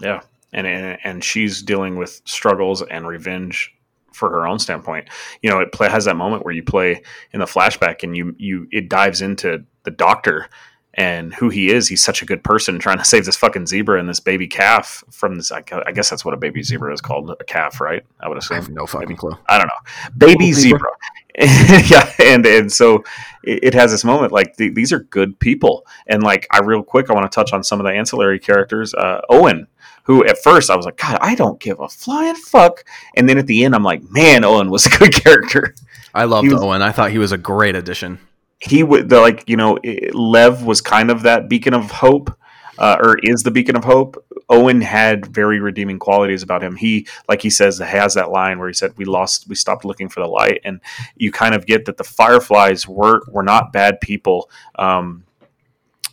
[0.00, 0.22] Yeah,
[0.52, 3.74] and and, and she's dealing with struggles and revenge
[4.12, 5.08] for her own standpoint.
[5.42, 8.34] You know, it play, has that moment where you play in the flashback and you
[8.38, 10.48] you it dives into the doctor
[10.94, 11.88] and who he is.
[11.88, 15.02] He's such a good person trying to save this fucking zebra and this baby calf
[15.10, 15.50] from this.
[15.50, 18.04] I guess that's what a baby zebra is called, a calf, right?
[18.20, 18.56] I would I assume.
[18.56, 19.36] have no fucking clue.
[19.48, 20.78] I don't know, baby Little zebra.
[20.78, 20.90] zebra.
[21.88, 22.96] yeah, and and so
[23.42, 26.82] it, it has this moment like th- these are good people, and like I real
[26.82, 28.92] quick I want to touch on some of the ancillary characters.
[28.92, 29.66] Uh, Owen,
[30.02, 32.84] who at first I was like, God, I don't give a flying fuck,
[33.16, 35.74] and then at the end I'm like, man, Owen was a good character.
[36.12, 36.82] I loved was- Owen.
[36.82, 38.18] I thought he was a great addition.
[38.62, 39.78] He would like you know
[40.12, 42.36] Lev was kind of that beacon of hope.
[42.78, 44.16] Uh, or is the beacon of hope.
[44.48, 46.74] Owen had very redeeming qualities about him.
[46.74, 50.08] He, like he says, has that line where he said, "We lost, we stopped looking
[50.08, 50.80] for the light," and
[51.14, 54.50] you kind of get that the Fireflies were were not bad people.
[54.76, 55.24] Um,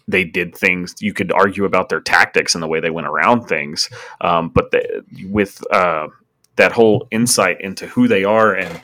[0.09, 3.47] they did things you could argue about their tactics and the way they went around
[3.47, 3.89] things,
[4.21, 6.07] um, but the, with uh,
[6.55, 8.81] that whole insight into who they are and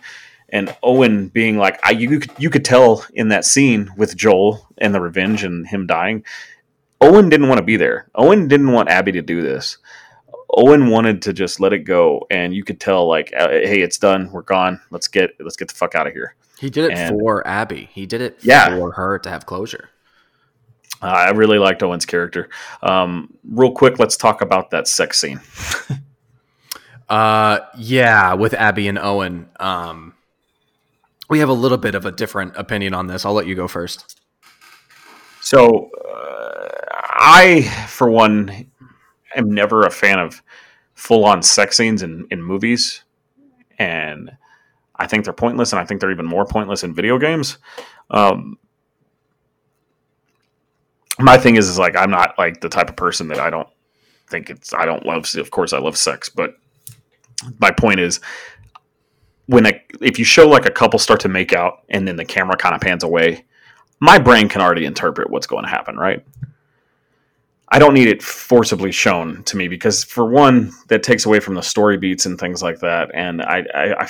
[0.56, 4.68] and Owen being like, I you could, you could tell in that scene with Joel
[4.78, 6.24] and the revenge and him dying.
[7.02, 8.10] Owen didn't want to be there.
[8.16, 9.78] Owen didn't want Abby to do this.
[10.58, 13.98] Owen wanted to just let it go, and you could tell, like, uh, hey, it's
[13.98, 14.32] done.
[14.32, 14.80] We're gone.
[14.92, 16.36] Let's get let's get the fuck out of here.
[16.58, 17.90] He did it And- for Abby.
[17.94, 18.78] He did it Yeah.
[18.78, 19.90] for her to have closure.
[21.02, 22.48] Uh, I really liked Owen's character.
[22.82, 25.42] Um, real quick, let's talk about that sex scene.
[27.08, 29.48] Uh, yeah, with Abby and Owen.
[29.60, 30.15] Um,
[31.30, 33.26] we have a little bit of a different opinion on this.
[33.26, 34.20] I'll let you go first.
[35.42, 38.72] So, uh, I, for one,
[39.36, 40.42] am never a fan of
[40.94, 43.04] full on sex scenes in, in movies.
[43.78, 44.32] And
[44.96, 47.58] I think they're pointless, and I think they're even more pointless in video games.
[48.10, 48.58] Um,
[51.20, 53.68] my thing is, is like, I'm not like the type of person that I don't
[54.30, 56.56] think it's, I don't love, of course, I love sex, but
[57.60, 58.20] my point is,
[60.02, 62.76] if you show like a couple start to make out and then the camera kind
[62.76, 63.46] of pans away,
[64.00, 66.24] my brain can already interpret what's going to happen, right?
[67.70, 71.56] I don't need it forcibly shown to me because, for one, that takes away from
[71.56, 73.10] the story beats and things like that.
[73.14, 74.10] And I, I, I,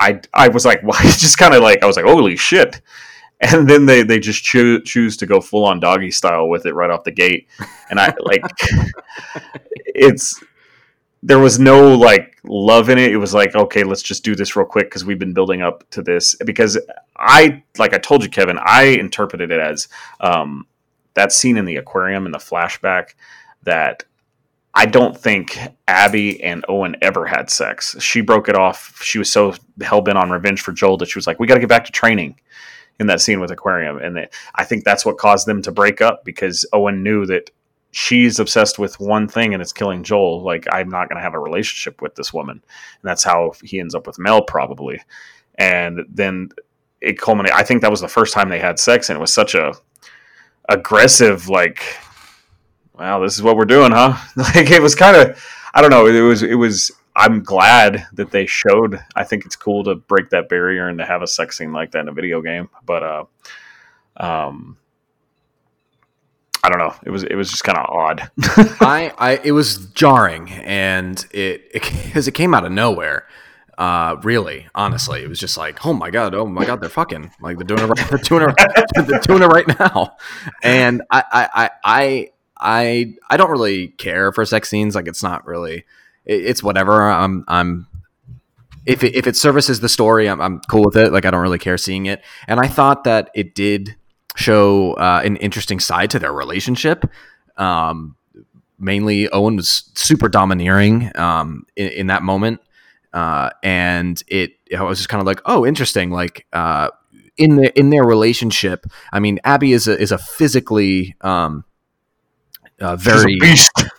[0.00, 1.00] I, I was like, why?
[1.02, 2.80] Just kind of like, I was like, holy shit.
[3.40, 6.74] And then they, they just choo- choose to go full on doggy style with it
[6.74, 7.48] right off the gate.
[7.90, 8.42] And I like,
[9.86, 10.42] it's,
[11.26, 13.10] there was no like love in it.
[13.10, 15.88] It was like, okay, let's just do this real quick because we've been building up
[15.90, 16.34] to this.
[16.44, 16.78] Because
[17.16, 19.88] I, like I told you, Kevin, I interpreted it as
[20.20, 20.66] um,
[21.14, 23.14] that scene in the aquarium in the flashback
[23.62, 24.04] that
[24.74, 27.96] I don't think Abby and Owen ever had sex.
[28.00, 29.00] She broke it off.
[29.02, 31.54] She was so hell bent on revenge for Joel that she was like, we got
[31.54, 32.38] to get back to training.
[33.00, 36.24] in that scene with Aquarium, and I think that's what caused them to break up
[36.24, 37.50] because Owen knew that
[37.94, 40.42] she's obsessed with one thing and it's killing Joel.
[40.42, 43.78] Like I'm not going to have a relationship with this woman, and that's how he
[43.78, 45.00] ends up with Mel probably.
[45.56, 46.50] And then
[47.00, 47.56] it culminated.
[47.56, 49.74] I think that was the first time they had sex, and it was such a
[50.68, 51.82] aggressive like,
[52.98, 54.16] wow, this is what we're doing, huh?
[54.36, 56.06] like it was kind of, I don't know.
[56.06, 56.90] It was it was.
[57.16, 58.98] I'm glad that they showed.
[59.14, 61.92] I think it's cool to break that barrier and to have a sex scene like
[61.92, 62.68] that in a video game.
[62.84, 63.24] But uh,
[64.16, 64.78] um,
[66.64, 66.94] I don't know.
[67.04, 68.30] It was it was just kind of odd.
[68.80, 73.26] I, I it was jarring, and it because it, it, came out of nowhere.
[73.76, 77.30] Uh, really, honestly, it was just like, oh my god, oh my god, they're fucking
[77.42, 80.16] like they're doing it right, they're doing it, they're doing it right now.
[80.62, 84.94] And I, I, I, I, I don't really care for sex scenes.
[84.94, 85.84] Like it's not really,
[86.24, 87.10] it, it's whatever.
[87.10, 87.88] I'm, I'm
[88.86, 91.12] if it, if it services the story, I'm, I'm cool with it.
[91.12, 92.22] Like I don't really care seeing it.
[92.48, 93.96] And I thought that it did
[94.34, 97.04] show uh, an interesting side to their relationship.
[97.56, 98.16] Um,
[98.78, 102.60] mainly, Owen was super domineering um, in, in, that moment,
[103.12, 106.10] uh, and it I was just kind of like, oh, interesting.
[106.10, 106.90] Like uh,
[107.36, 111.64] in the in their relationship, I mean, Abby is a is a physically um,
[112.78, 113.38] very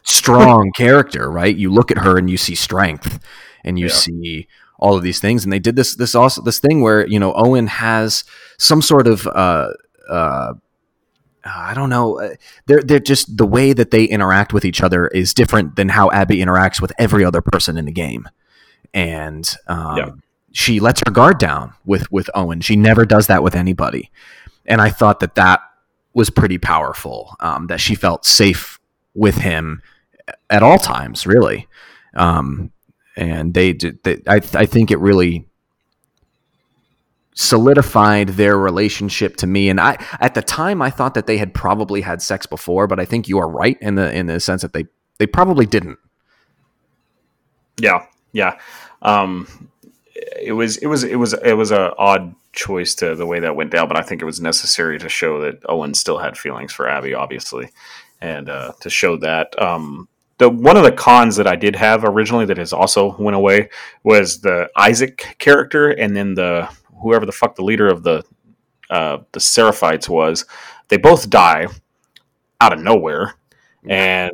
[0.03, 1.55] strong character, right?
[1.55, 3.19] You look at her and you see strength,
[3.63, 3.93] and you yeah.
[3.93, 4.47] see
[4.77, 7.33] all of these things and they did this this also this thing where you know
[7.33, 8.25] Owen has
[8.57, 9.69] some sort of uh,
[10.09, 10.53] uh,
[11.45, 12.19] I don't know.
[12.19, 15.89] Uh, they're they're just the way that they interact with each other is different than
[15.89, 18.27] how Abby interacts with every other person in the game,
[18.93, 20.09] and um, yeah.
[20.51, 22.61] she lets her guard down with with Owen.
[22.61, 24.11] She never does that with anybody,
[24.65, 25.61] and I thought that that
[26.13, 27.35] was pretty powerful.
[27.39, 28.79] Um, that she felt safe
[29.13, 29.81] with him
[30.49, 31.67] at all times, really.
[32.15, 32.71] Um,
[33.15, 35.47] and they, they I, I think it really
[37.35, 39.69] solidified their relationship to me.
[39.69, 42.99] And i at the time i thought that they had probably had sex before but
[42.99, 44.85] i think you are right in the in the sense that they
[45.17, 45.99] they probably didn't.
[47.79, 48.57] Yeah yeah.
[49.01, 49.69] Um
[50.41, 53.55] it was it was it was it was a odd choice to the way that
[53.55, 56.71] went down but i think it was necessary to show that owen still had feelings
[56.71, 57.69] for abby obviously
[58.21, 60.07] and uh to show that um
[60.37, 63.69] the one of the cons that I did have originally that has also went away
[64.03, 66.69] was the Isaac character and then the
[67.05, 68.23] whoever the fuck the leader of the
[68.89, 70.45] uh, the Seraphites was,
[70.89, 71.67] they both die
[72.59, 73.35] out of nowhere,
[73.87, 74.31] and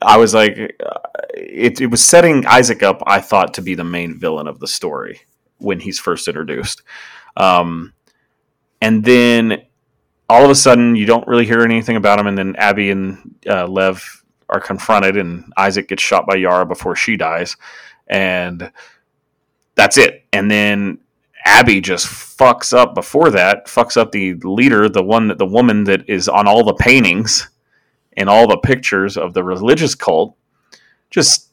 [0.00, 0.98] I was like, uh,
[1.34, 3.02] it, it was setting Isaac up.
[3.06, 5.20] I thought to be the main villain of the story
[5.58, 6.82] when he's first introduced,
[7.36, 7.92] um,
[8.80, 9.62] and then
[10.28, 13.34] all of a sudden you don't really hear anything about him, and then Abby and
[13.46, 17.56] uh, Lev are confronted, and Isaac gets shot by Yara before she dies,
[18.06, 18.70] and
[19.74, 20.24] that's it.
[20.32, 20.98] And then
[21.46, 25.84] Abby just fucks up before that, fucks up the leader, the one that the woman
[25.84, 27.48] that is on all the paintings
[28.16, 30.36] and all the pictures of the religious cult,
[31.08, 31.50] just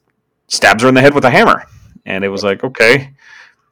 [0.48, 1.64] stabs her in the head with a hammer.
[2.06, 3.14] And it was like, okay,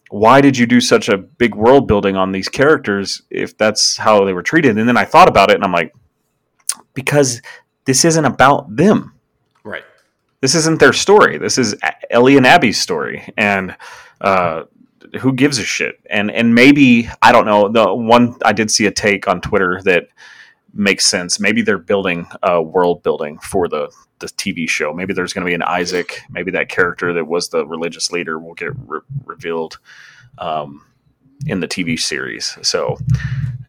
[0.10, 4.24] why did you do such a big world building on these characters if that's how
[4.24, 4.78] they were treated?
[4.78, 5.94] And then I thought about it and I'm like,
[6.94, 7.42] because
[7.86, 9.16] this isn't about them.
[9.64, 9.84] Right.
[10.42, 11.38] This isn't their story.
[11.38, 11.76] This is
[12.10, 13.28] Ellie and Abby's story.
[13.38, 13.76] And
[14.20, 14.64] uh,
[15.20, 16.00] who gives a shit?
[16.10, 17.70] And and maybe I don't know.
[17.70, 20.08] The one I did see a take on Twitter that
[20.74, 21.40] makes sense.
[21.40, 24.94] Maybe they're building a world building for the the TV show.
[24.94, 26.22] Maybe there's going to be an Isaac.
[26.30, 29.80] Maybe that character that was the religious leader will get re- revealed
[30.38, 30.86] um,
[31.48, 32.58] in the TV series.
[32.62, 32.98] So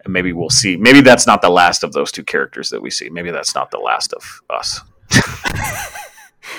[0.06, 0.76] maybe we'll see.
[0.76, 3.08] Maybe that's not the last of those two characters that we see.
[3.08, 4.80] Maybe that's not the last of us.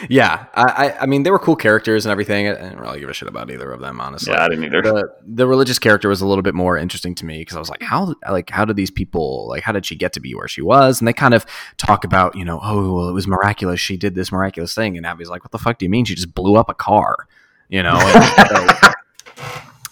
[0.10, 2.48] yeah, I, I mean, they were cool characters and everything.
[2.48, 4.34] I didn't really give a shit about either of them, honestly.
[4.34, 4.82] Yeah, I didn't either.
[4.82, 7.70] The, the religious character was a little bit more interesting to me because I was
[7.70, 10.48] like, how, like, how did these people, like, how did she get to be where
[10.48, 11.02] she was?
[11.02, 11.46] And they kind of
[11.78, 13.80] talk about, you know, oh, well, it was miraculous.
[13.80, 16.06] She did this miraculous thing, and Abby's like, what the fuck do you mean?
[16.06, 17.28] She just blew up a car,
[17.70, 17.98] you know?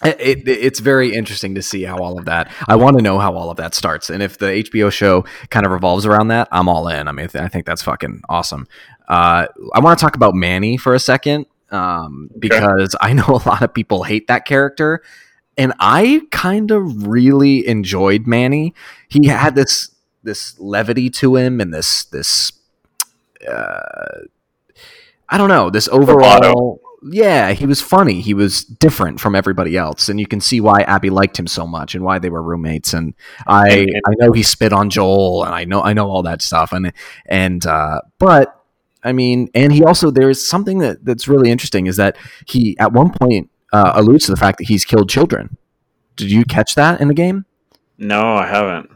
[0.04, 2.50] It, it, it's very interesting to see how all of that.
[2.66, 5.64] I want to know how all of that starts, and if the HBO show kind
[5.64, 7.06] of revolves around that, I'm all in.
[7.06, 8.66] I mean, I think that's fucking awesome.
[9.12, 13.10] Uh, I want to talk about Manny for a second um, because okay.
[13.10, 15.02] I know a lot of people hate that character,
[15.58, 18.72] and I kind of really enjoyed Manny.
[19.08, 22.52] He had this this levity to him, and this this
[23.46, 24.20] uh,
[25.28, 26.80] I don't know this overall
[27.10, 28.22] yeah, he was funny.
[28.22, 31.66] He was different from everybody else, and you can see why Abby liked him so
[31.66, 32.94] much and why they were roommates.
[32.94, 33.12] And
[33.46, 36.72] I, I know he spit on Joel, and I know, I know all that stuff.
[36.72, 36.92] And
[37.26, 38.61] and uh, but
[39.04, 42.16] I mean, and he also there's something that that's really interesting is that
[42.46, 45.56] he at one point uh, alludes to the fact that he's killed children.
[46.16, 47.46] Did you catch that in the game?
[47.98, 48.90] No, I haven't.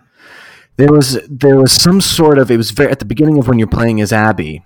[0.77, 3.59] There was there was some sort of it was very at the beginning of when
[3.59, 4.63] you're playing as Abby.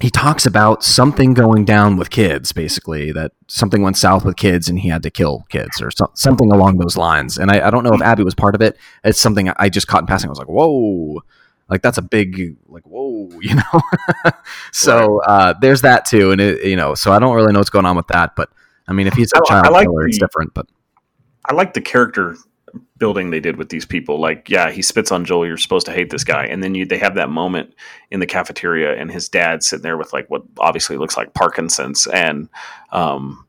[0.00, 4.68] He talks about something going down with kids, basically that something went south with kids
[4.68, 7.38] and he had to kill kids or so, something along those lines.
[7.38, 8.76] And I, I don't know if Abby was part of it.
[9.04, 10.28] It's something I just caught in passing.
[10.28, 11.22] I was like, whoa,
[11.68, 13.01] like that's a big like whoa,
[13.40, 14.30] you know.
[14.72, 17.70] so uh, there's that too, and it, you know, so I don't really know what's
[17.70, 18.50] going on with that, but
[18.88, 20.54] I mean, if he's a I- child I like killer, it's the- different.
[20.54, 20.66] But
[21.44, 22.36] I like the character
[22.96, 24.18] building they did with these people.
[24.20, 25.46] Like, yeah, he spits on Joel.
[25.46, 27.74] You're supposed to hate this guy, and then you they have that moment
[28.10, 32.06] in the cafeteria, and his dad sitting there with like what obviously looks like Parkinson's,
[32.06, 32.48] and
[32.92, 33.46] um,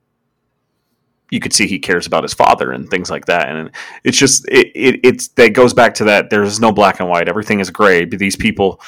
[1.30, 3.48] you could see he cares about his father and things like that.
[3.50, 3.72] And
[4.04, 6.30] it's just it, it it's that goes back to that.
[6.30, 7.30] There's no black and white.
[7.30, 8.06] Everything is gray.
[8.06, 8.82] But these people,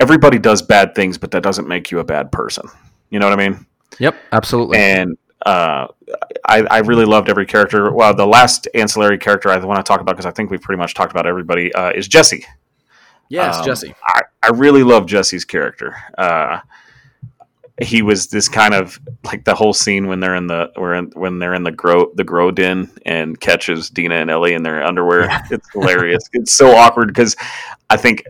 [0.00, 2.68] everybody does bad things, but that doesn't make you a bad person.
[3.10, 3.66] You know what I mean?
[3.98, 4.78] yep, absolutely.
[4.78, 5.86] and uh,
[6.44, 7.92] I, I really loved every character.
[7.92, 10.78] Well, the last ancillary character I want to talk about because I think we've pretty
[10.78, 12.44] much talked about everybody uh, is Jesse.
[13.28, 13.94] yes, um, Jesse.
[14.06, 15.96] I, I really love Jesse's character.
[16.18, 16.60] Uh,
[17.80, 21.38] he was this kind of like the whole scene when they're in the when when
[21.38, 25.24] they're in the grow the grow den and catches Dina and Ellie in their underwear.
[25.24, 25.42] Yeah.
[25.50, 26.22] It's hilarious.
[26.32, 27.36] it's so awkward because
[27.90, 28.24] I think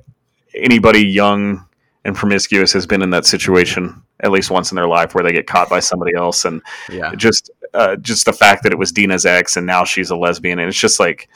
[0.56, 1.66] anybody young
[2.04, 5.32] and promiscuous has been in that situation at least once in their life where they
[5.32, 8.92] get caught by somebody else and Yeah, just uh, just the fact that it was
[8.92, 11.28] Dina's ex and now she's a lesbian and it's just like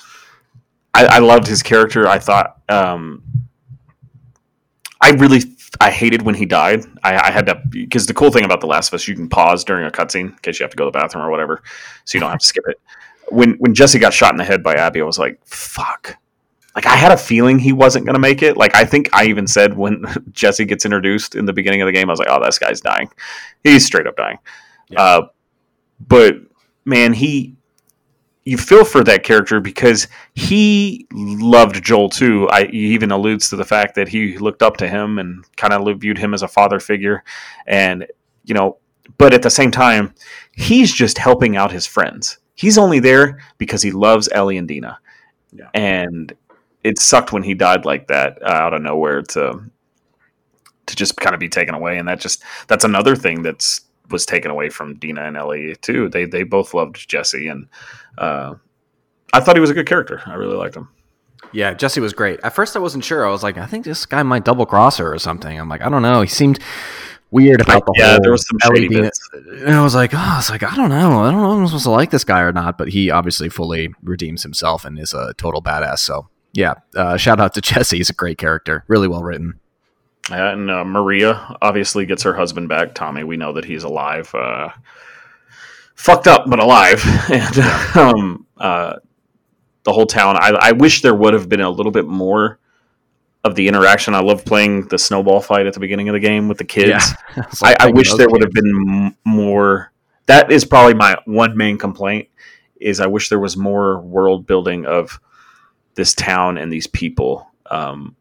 [0.94, 2.08] I, I loved his character.
[2.08, 3.22] I thought um,
[5.00, 5.42] I really
[5.80, 6.84] I hated when he died.
[7.02, 9.28] I, I had to because the cool thing about The Last of Us, you can
[9.28, 11.62] pause during a cutscene in case you have to go to the bathroom or whatever,
[12.04, 12.80] so you don't have to skip it.
[13.28, 16.16] When when Jesse got shot in the head by Abby, I was like, "Fuck!"
[16.82, 18.56] Like I had a feeling he wasn't going to make it.
[18.56, 20.02] Like I think I even said when
[20.32, 22.80] Jesse gets introduced in the beginning of the game, I was like, "Oh, this guy's
[22.80, 23.10] dying.
[23.62, 24.38] He's straight up dying."
[24.88, 25.02] Yeah.
[25.02, 25.28] Uh,
[26.08, 26.36] but
[26.86, 27.54] man, he
[28.46, 32.48] you feel for that character because he loved Joel too.
[32.50, 35.74] I he even alludes to the fact that he looked up to him and kind
[35.74, 37.22] of viewed him as a father figure,
[37.66, 38.06] and
[38.46, 38.78] you know,
[39.18, 40.14] but at the same time,
[40.52, 42.38] he's just helping out his friends.
[42.54, 44.98] He's only there because he loves Ellie and Dina,
[45.52, 45.68] Yeah.
[45.74, 46.32] and
[46.84, 49.60] it sucked when he died like that uh, out of nowhere to
[50.86, 54.26] to just kind of be taken away, and that just that's another thing that's was
[54.26, 56.08] taken away from Dina and Ellie too.
[56.08, 57.68] They they both loved Jesse, and
[58.18, 58.54] uh,
[59.32, 60.22] I thought he was a good character.
[60.26, 60.88] I really liked him.
[61.52, 62.40] Yeah, Jesse was great.
[62.42, 63.26] At first, I wasn't sure.
[63.26, 65.58] I was like, I think this guy might double cross her or something.
[65.58, 66.20] I'm like, I don't know.
[66.22, 66.60] He seemed
[67.30, 68.18] weird about the yeah, whole.
[68.22, 68.58] there was some
[68.88, 69.28] bits.
[69.32, 71.22] And I was like, oh, I was like, I don't know.
[71.22, 72.78] I don't know if I'm supposed to like this guy or not.
[72.78, 75.98] But he obviously fully redeems himself and is a total badass.
[76.00, 77.96] So yeah, uh, shout out to Jesse.
[77.98, 78.84] He's a great character.
[78.88, 79.60] Really well written.
[80.30, 82.94] And uh, Maria obviously gets her husband back.
[82.94, 84.32] Tommy, we know that he's alive.
[84.34, 84.68] Uh,
[85.94, 87.02] fucked up, but alive.
[87.30, 87.58] And
[87.96, 88.96] um, uh,
[89.84, 90.36] the whole town.
[90.36, 92.58] I, I wish there would have been a little bit more
[93.44, 94.14] of the interaction.
[94.14, 97.12] I love playing the snowball fight at the beginning of the game with the kids.
[97.36, 99.92] was I, I wish there would have been m- more.
[100.26, 102.28] That is probably my one main complaint.
[102.76, 105.20] Is I wish there was more world building of
[105.94, 107.50] this town and these people.
[107.70, 108.16] Um,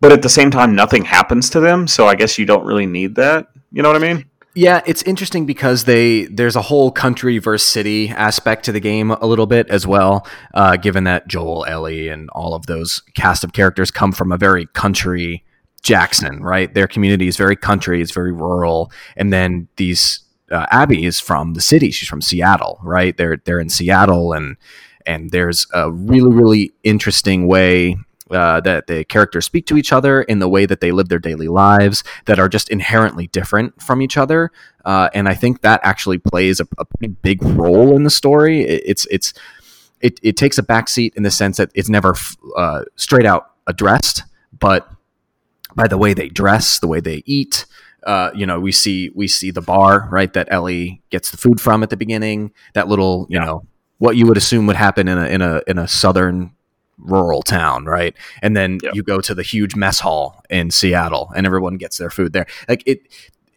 [0.00, 2.86] but at the same time, nothing happens to them, so I guess you don't really
[2.86, 3.48] need that.
[3.72, 4.26] You know what I mean?
[4.56, 9.10] Yeah, it's interesting because they there's a whole country versus city aspect to the game
[9.10, 10.26] a little bit as well.
[10.52, 14.36] Uh, given that Joel, Ellie, and all of those cast of characters come from a
[14.36, 15.44] very country
[15.82, 16.72] Jackson, right?
[16.72, 20.20] Their community is very country, it's very rural, and then these
[20.52, 21.90] uh, Abby is from the city.
[21.90, 23.16] She's from Seattle, right?
[23.16, 24.56] They're they're in Seattle, and
[25.06, 27.96] and there's a really really interesting way
[28.30, 31.18] uh, that the characters speak to each other in the way that they live their
[31.18, 34.50] daily lives that are just inherently different from each other.
[34.86, 38.62] Uh, and I think that actually plays a, a pretty big role in the story.
[38.62, 39.34] It, it's it's
[40.00, 43.50] it, it takes a backseat in the sense that it's never f- uh, straight out
[43.66, 44.22] addressed,
[44.58, 44.90] but
[45.76, 47.66] by the way they dress, the way they eat.
[48.06, 51.60] Uh, you know, we see we see the bar right that Ellie gets the food
[51.60, 52.52] from at the beginning.
[52.74, 53.44] That little, you Yeah.
[53.46, 53.66] know,
[53.98, 56.52] what you would assume would happen in a in a in a southern
[56.98, 58.14] rural town, right?
[58.42, 58.94] And then Yep.
[58.94, 62.46] you go to the huge mess hall in Seattle, and everyone gets their food there.
[62.68, 63.00] Like it,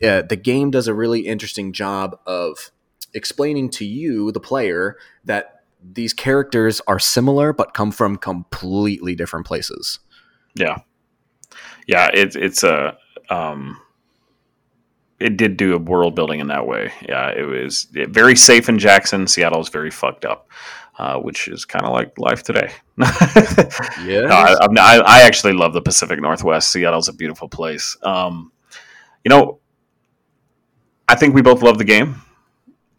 [0.03, 2.72] uh, the game does a really interesting job of
[3.14, 9.45] explaining to you, the player, that these characters are similar but come from completely different
[9.45, 9.99] places.
[10.55, 10.80] Yeah,
[11.88, 12.09] yeah.
[12.14, 12.97] It's it's a
[13.30, 13.80] um,
[15.19, 16.91] it did do a world building in that way.
[17.07, 19.27] Yeah, it was very safe in Jackson.
[19.27, 20.49] Seattle is very fucked up,
[20.99, 22.72] uh, which is kind of like life today.
[24.03, 26.72] Yeah, No, I, I, I actually love the Pacific Northwest.
[26.72, 27.98] Seattle's a beautiful place.
[28.03, 28.52] Um,
[29.23, 29.60] you know,
[31.07, 32.22] I think we both love the game.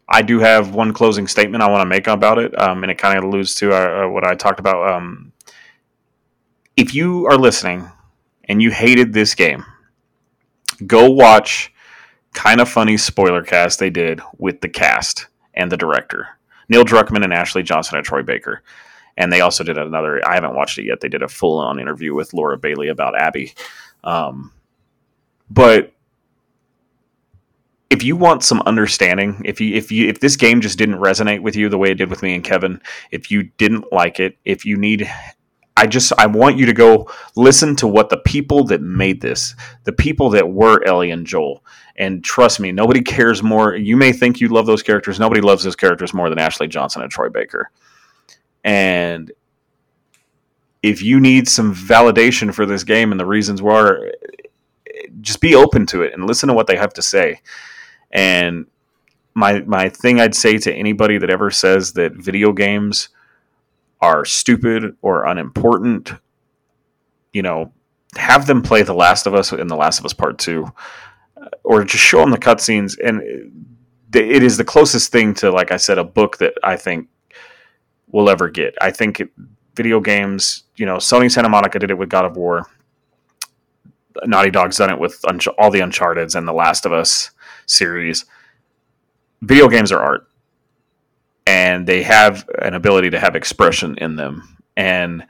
[0.07, 2.97] I do have one closing statement I want to make about it, um, and it
[2.97, 5.31] kind of alludes to our, uh, what I talked about um,
[6.75, 7.91] if you are listening
[8.45, 9.63] and you hated this game,
[10.87, 11.71] go watch
[12.39, 16.25] kind of funny spoiler cast they did with the cast and the director
[16.69, 18.61] Neil Druckmann and Ashley Johnson and Troy Baker.
[19.17, 20.25] And they also did another.
[20.25, 21.01] I haven't watched it yet.
[21.01, 23.53] They did a full on interview with Laura Bailey about Abby.
[24.03, 24.53] Um,
[25.49, 25.91] but
[27.89, 31.41] if you want some understanding, if you if you if this game just didn't resonate
[31.41, 32.79] with you the way it did with me and Kevin,
[33.11, 35.11] if you didn't like it, if you need
[35.79, 39.55] I just I want you to go listen to what the people that made this,
[39.85, 41.63] the people that were Ellie and Joel,
[41.95, 43.75] and trust me, nobody cares more.
[43.75, 47.01] You may think you love those characters, nobody loves those characters more than Ashley Johnson
[47.01, 47.71] and Troy Baker.
[48.65, 49.31] And
[50.83, 54.11] if you need some validation for this game and the reasons why,
[55.21, 57.39] just be open to it and listen to what they have to say.
[58.11, 58.65] And
[59.33, 63.07] my my thing I'd say to anybody that ever says that video games
[64.01, 66.13] are stupid or unimportant,
[67.33, 67.73] you know,
[68.15, 70.65] have them play The Last of Us in The Last of Us Part 2
[71.37, 73.21] uh, or just show them the cutscenes and
[74.11, 77.07] it is the closest thing to like I said a book that I think
[78.11, 78.75] we'll ever get.
[78.81, 79.21] I think
[79.75, 82.65] video games, you know, Sony Santa Monica did it with God of War.
[84.25, 85.23] Naughty Dog's done it with
[85.57, 87.31] all the Uncharted's and the Last of Us
[87.67, 88.25] series.
[89.41, 90.28] Video games are art
[91.49, 94.55] and they have an ability to have expression in them.
[94.77, 95.25] And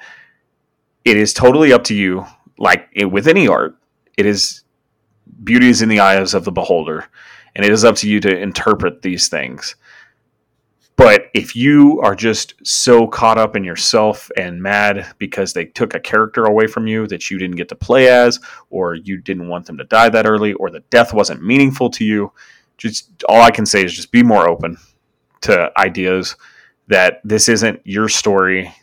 [1.05, 2.25] it is totally up to you.
[2.57, 3.77] Like it, with any art,
[4.17, 4.63] it is
[5.45, 7.05] beauty is in the eyes of the beholder,
[7.55, 9.77] and it is up to you to interpret these things.
[10.97, 15.95] But if you are just so caught up in yourself and mad because they took
[15.95, 19.47] a character away from you that you didn't get to play as, or you didn't
[19.47, 22.33] want them to die that early, or the death wasn't meaningful to you,
[22.77, 24.75] just all I can say is just be more open
[25.41, 26.35] to ideas
[26.87, 28.73] that this isn't your story.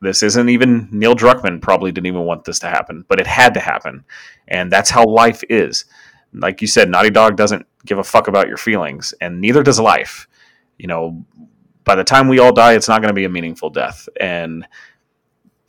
[0.00, 3.54] This isn't even Neil Druckmann probably didn't even want this to happen, but it had
[3.54, 4.04] to happen.
[4.46, 5.86] And that's how life is.
[6.32, 9.80] Like you said, Naughty Dog doesn't give a fuck about your feelings, and neither does
[9.80, 10.28] life.
[10.76, 11.24] You know,
[11.84, 14.08] by the time we all die, it's not going to be a meaningful death.
[14.20, 14.68] And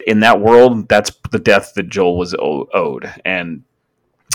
[0.05, 3.11] in that world, that's the death that Joel was owed.
[3.23, 3.63] And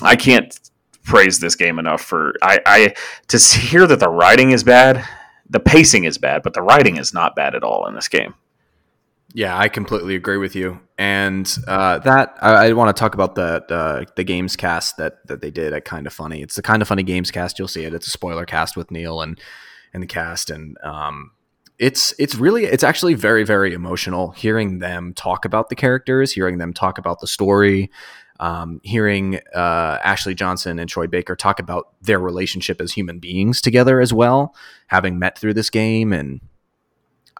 [0.02, 0.58] I can't
[1.04, 2.94] praise this game enough for I, I
[3.28, 5.06] to hear that the writing is bad
[5.48, 8.34] the pacing is bad, but the writing is not bad at all in this game.
[9.36, 10.80] Yeah, I completely agree with you.
[10.96, 15.26] And uh, that I, I want to talk about the uh, the games cast that
[15.26, 16.40] that they did at Kind of Funny.
[16.40, 17.58] It's the Kind of Funny games cast.
[17.58, 17.92] You'll see it.
[17.92, 19.40] It's a spoiler cast with Neil and
[19.92, 21.32] and the cast, and um,
[21.80, 26.58] it's it's really it's actually very very emotional hearing them talk about the characters, hearing
[26.58, 27.90] them talk about the story,
[28.40, 33.60] um, hearing uh, Ashley Johnson and Troy Baker talk about their relationship as human beings
[33.60, 34.54] together as well,
[34.88, 36.40] having met through this game, and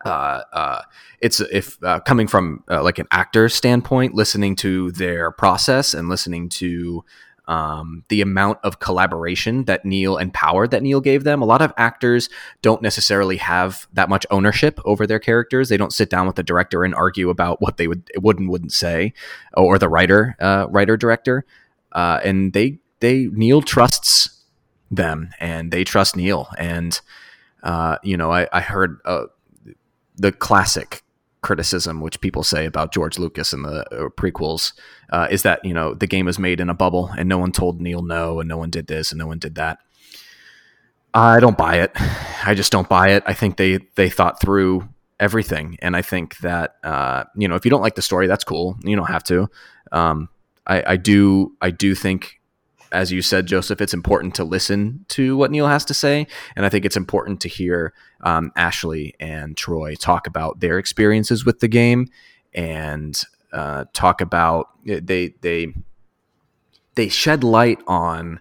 [0.05, 0.83] uh, uh,
[1.21, 6.09] it's if uh, coming from uh, like an actor standpoint, listening to their process and
[6.09, 7.05] listening to
[7.47, 11.43] um, the amount of collaboration that Neil and power that Neil gave them.
[11.43, 12.29] A lot of actors
[12.63, 15.69] don't necessarily have that much ownership over their characters.
[15.69, 18.49] They don't sit down with the director and argue about what they would would and
[18.49, 19.13] wouldn't say,
[19.55, 21.45] or the writer, uh, writer director.
[21.93, 24.43] Uh, and they they Neil trusts
[24.91, 26.49] them, and they trust Neil.
[26.59, 26.99] And
[27.63, 29.27] uh, you know, I, I heard uh,
[30.17, 31.04] the classic
[31.45, 34.73] criticism which people say about George Lucas and the uh, prequels
[35.11, 37.53] uh, is that you know the game was made in a bubble and no one
[37.53, 39.79] told Neil no and no one did this and no one did that.
[41.13, 41.93] I don't buy it.
[42.45, 43.23] I just don't buy it.
[43.27, 44.89] I think they they thought through
[45.21, 48.43] everything, and I think that uh, you know if you don't like the story, that's
[48.43, 48.77] cool.
[48.83, 49.49] You don't have to.
[49.93, 50.29] Um,
[50.67, 52.41] I, I do I do think
[52.95, 56.65] as you said, Joseph, it's important to listen to what Neil has to say, and
[56.65, 57.93] I think it's important to hear
[58.23, 62.09] um, Ashley and Troy talk about their experiences with the game
[62.55, 63.21] and
[63.53, 65.75] uh, talk about they they
[66.95, 68.41] they shed light on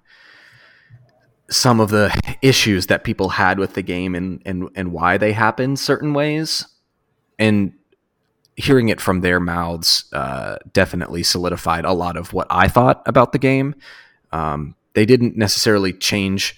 [1.50, 5.34] some of the issues that people had with the game and and and why they
[5.34, 6.68] happened certain ways,
[7.40, 7.74] and
[8.56, 13.32] hearing it from their mouths uh, definitely solidified a lot of what I thought about
[13.32, 13.74] the game.
[14.34, 16.57] Um, they didn't necessarily change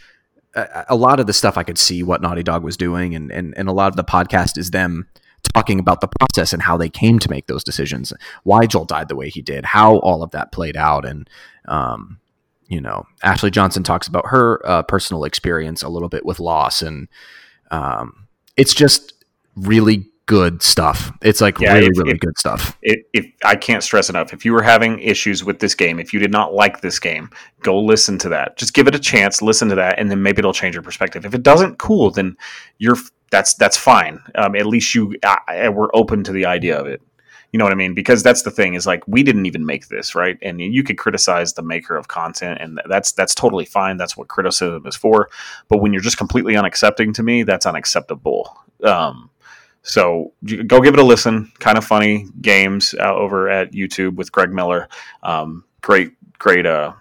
[0.55, 3.29] a, a, lot of the stuff I could see what Naughty Dog was doing, and,
[3.31, 5.07] and and a lot of the podcast is them
[5.53, 9.09] talking about the process and how they came to make those decisions, why Joel died
[9.09, 11.29] the way he did, how all of that played out, and
[11.67, 12.19] um,
[12.67, 16.81] you know, Ashley Johnson talks about her uh, personal experience a little bit with loss,
[16.81, 17.09] and
[17.71, 19.13] um, it's just
[19.57, 21.11] really good stuff.
[21.21, 22.77] It's like yeah, really, if, really if, good stuff.
[22.81, 26.13] If, if, I can't stress enough, if you were having issues with this game, if
[26.13, 27.29] you did not like this game,
[27.61, 28.57] go listen to that.
[28.57, 31.25] Just give it a chance, listen to that, and then maybe it'll change your perspective.
[31.25, 32.11] If it doesn't, cool.
[32.11, 32.37] Then
[32.77, 32.97] you're
[33.31, 34.19] that's that's fine.
[34.35, 37.01] Um, at least you uh, we're open to the idea of it.
[37.51, 37.93] You know what I mean?
[37.93, 40.37] Because that's the thing is like we didn't even make this, right?
[40.41, 43.97] And you could criticize the maker of content, and that's that's totally fine.
[43.97, 45.29] That's what criticism is for.
[45.69, 48.57] But when you're just completely unaccepting to me, that's unacceptable.
[48.83, 49.29] Um,
[49.85, 50.33] so
[50.67, 51.51] go give it a listen.
[51.59, 54.89] Kind of funny games uh, over at YouTube with Greg Miller.
[55.21, 56.93] Um, great, great, uh,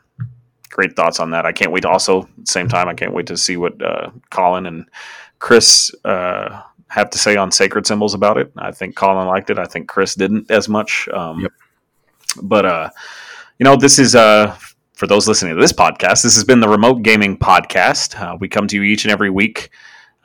[0.68, 1.46] great thoughts on that.
[1.46, 1.80] I can't wait.
[1.80, 4.86] To also, same time, I can't wait to see what uh, Colin and
[5.38, 8.52] Chris uh, have to say on sacred symbols about it.
[8.58, 9.58] I think Colin liked it.
[9.58, 11.08] I think Chris didn't as much.
[11.08, 11.52] Um, yep.
[12.42, 12.90] But uh,
[13.58, 14.54] you know, this is uh,
[14.92, 16.22] for those listening to this podcast.
[16.22, 18.20] This has been the Remote Gaming Podcast.
[18.20, 19.70] Uh, we come to you each and every week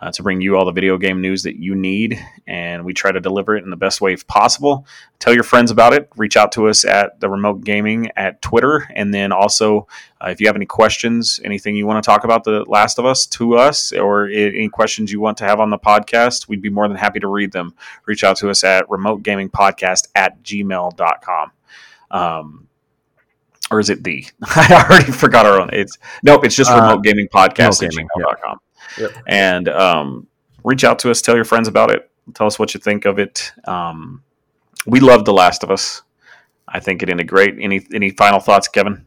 [0.02, 3.12] uh, to bring you all the video game news that you need, and we try
[3.12, 4.86] to deliver it in the best way possible.
[5.20, 6.10] Tell your friends about it.
[6.16, 9.88] Reach out to us at the Remote Gaming at Twitter, and then also
[10.24, 13.06] uh, if you have any questions, anything you want to talk about The Last of
[13.06, 16.70] Us to us, or any questions you want to have on the podcast, we'd be
[16.70, 17.74] more than happy to read them.
[18.06, 21.52] Reach out to us at remote gaming podcast at gmail.com.
[22.12, 22.68] Um,
[23.70, 24.26] or is it the?
[24.44, 25.70] I already forgot our own.
[25.74, 26.46] It's nope.
[26.46, 28.60] It's just uh, remote gaming podcast at gmail.com.
[28.98, 29.12] Yep.
[29.28, 30.28] And um,
[30.64, 31.22] reach out to us.
[31.22, 32.10] Tell your friends about it.
[32.34, 33.52] Tell us what you think of it.
[33.66, 34.24] Um,
[34.86, 36.02] we love The Last of Us.
[36.68, 37.56] I think it ended great.
[37.60, 39.06] Any any final thoughts, Kevin?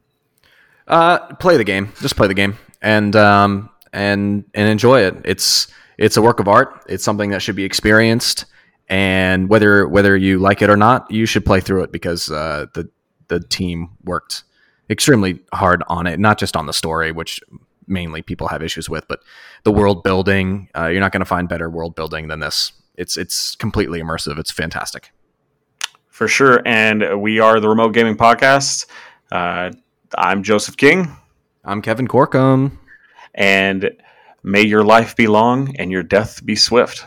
[0.88, 1.92] Uh, play the game.
[2.00, 5.16] Just play the game and um, and and enjoy it.
[5.24, 6.84] It's it's a work of art.
[6.88, 8.46] It's something that should be experienced.
[8.88, 12.66] And whether whether you like it or not, you should play through it because uh,
[12.74, 12.90] the
[13.28, 14.42] the team worked
[14.90, 16.18] extremely hard on it.
[16.18, 17.40] Not just on the story, which
[17.86, 19.06] mainly people have issues with.
[19.08, 19.20] But
[19.64, 22.72] the world building, uh, you're not going to find better world building than this.
[22.96, 24.38] It's it's completely immersive.
[24.38, 25.12] It's fantastic.
[26.08, 26.60] For sure.
[26.66, 28.86] And we are the Remote Gaming Podcast.
[29.30, 29.70] Uh,
[30.16, 31.16] I'm Joseph King.
[31.64, 32.78] I'm Kevin Corkum.
[33.34, 33.90] And
[34.42, 37.06] may your life be long and your death be swift.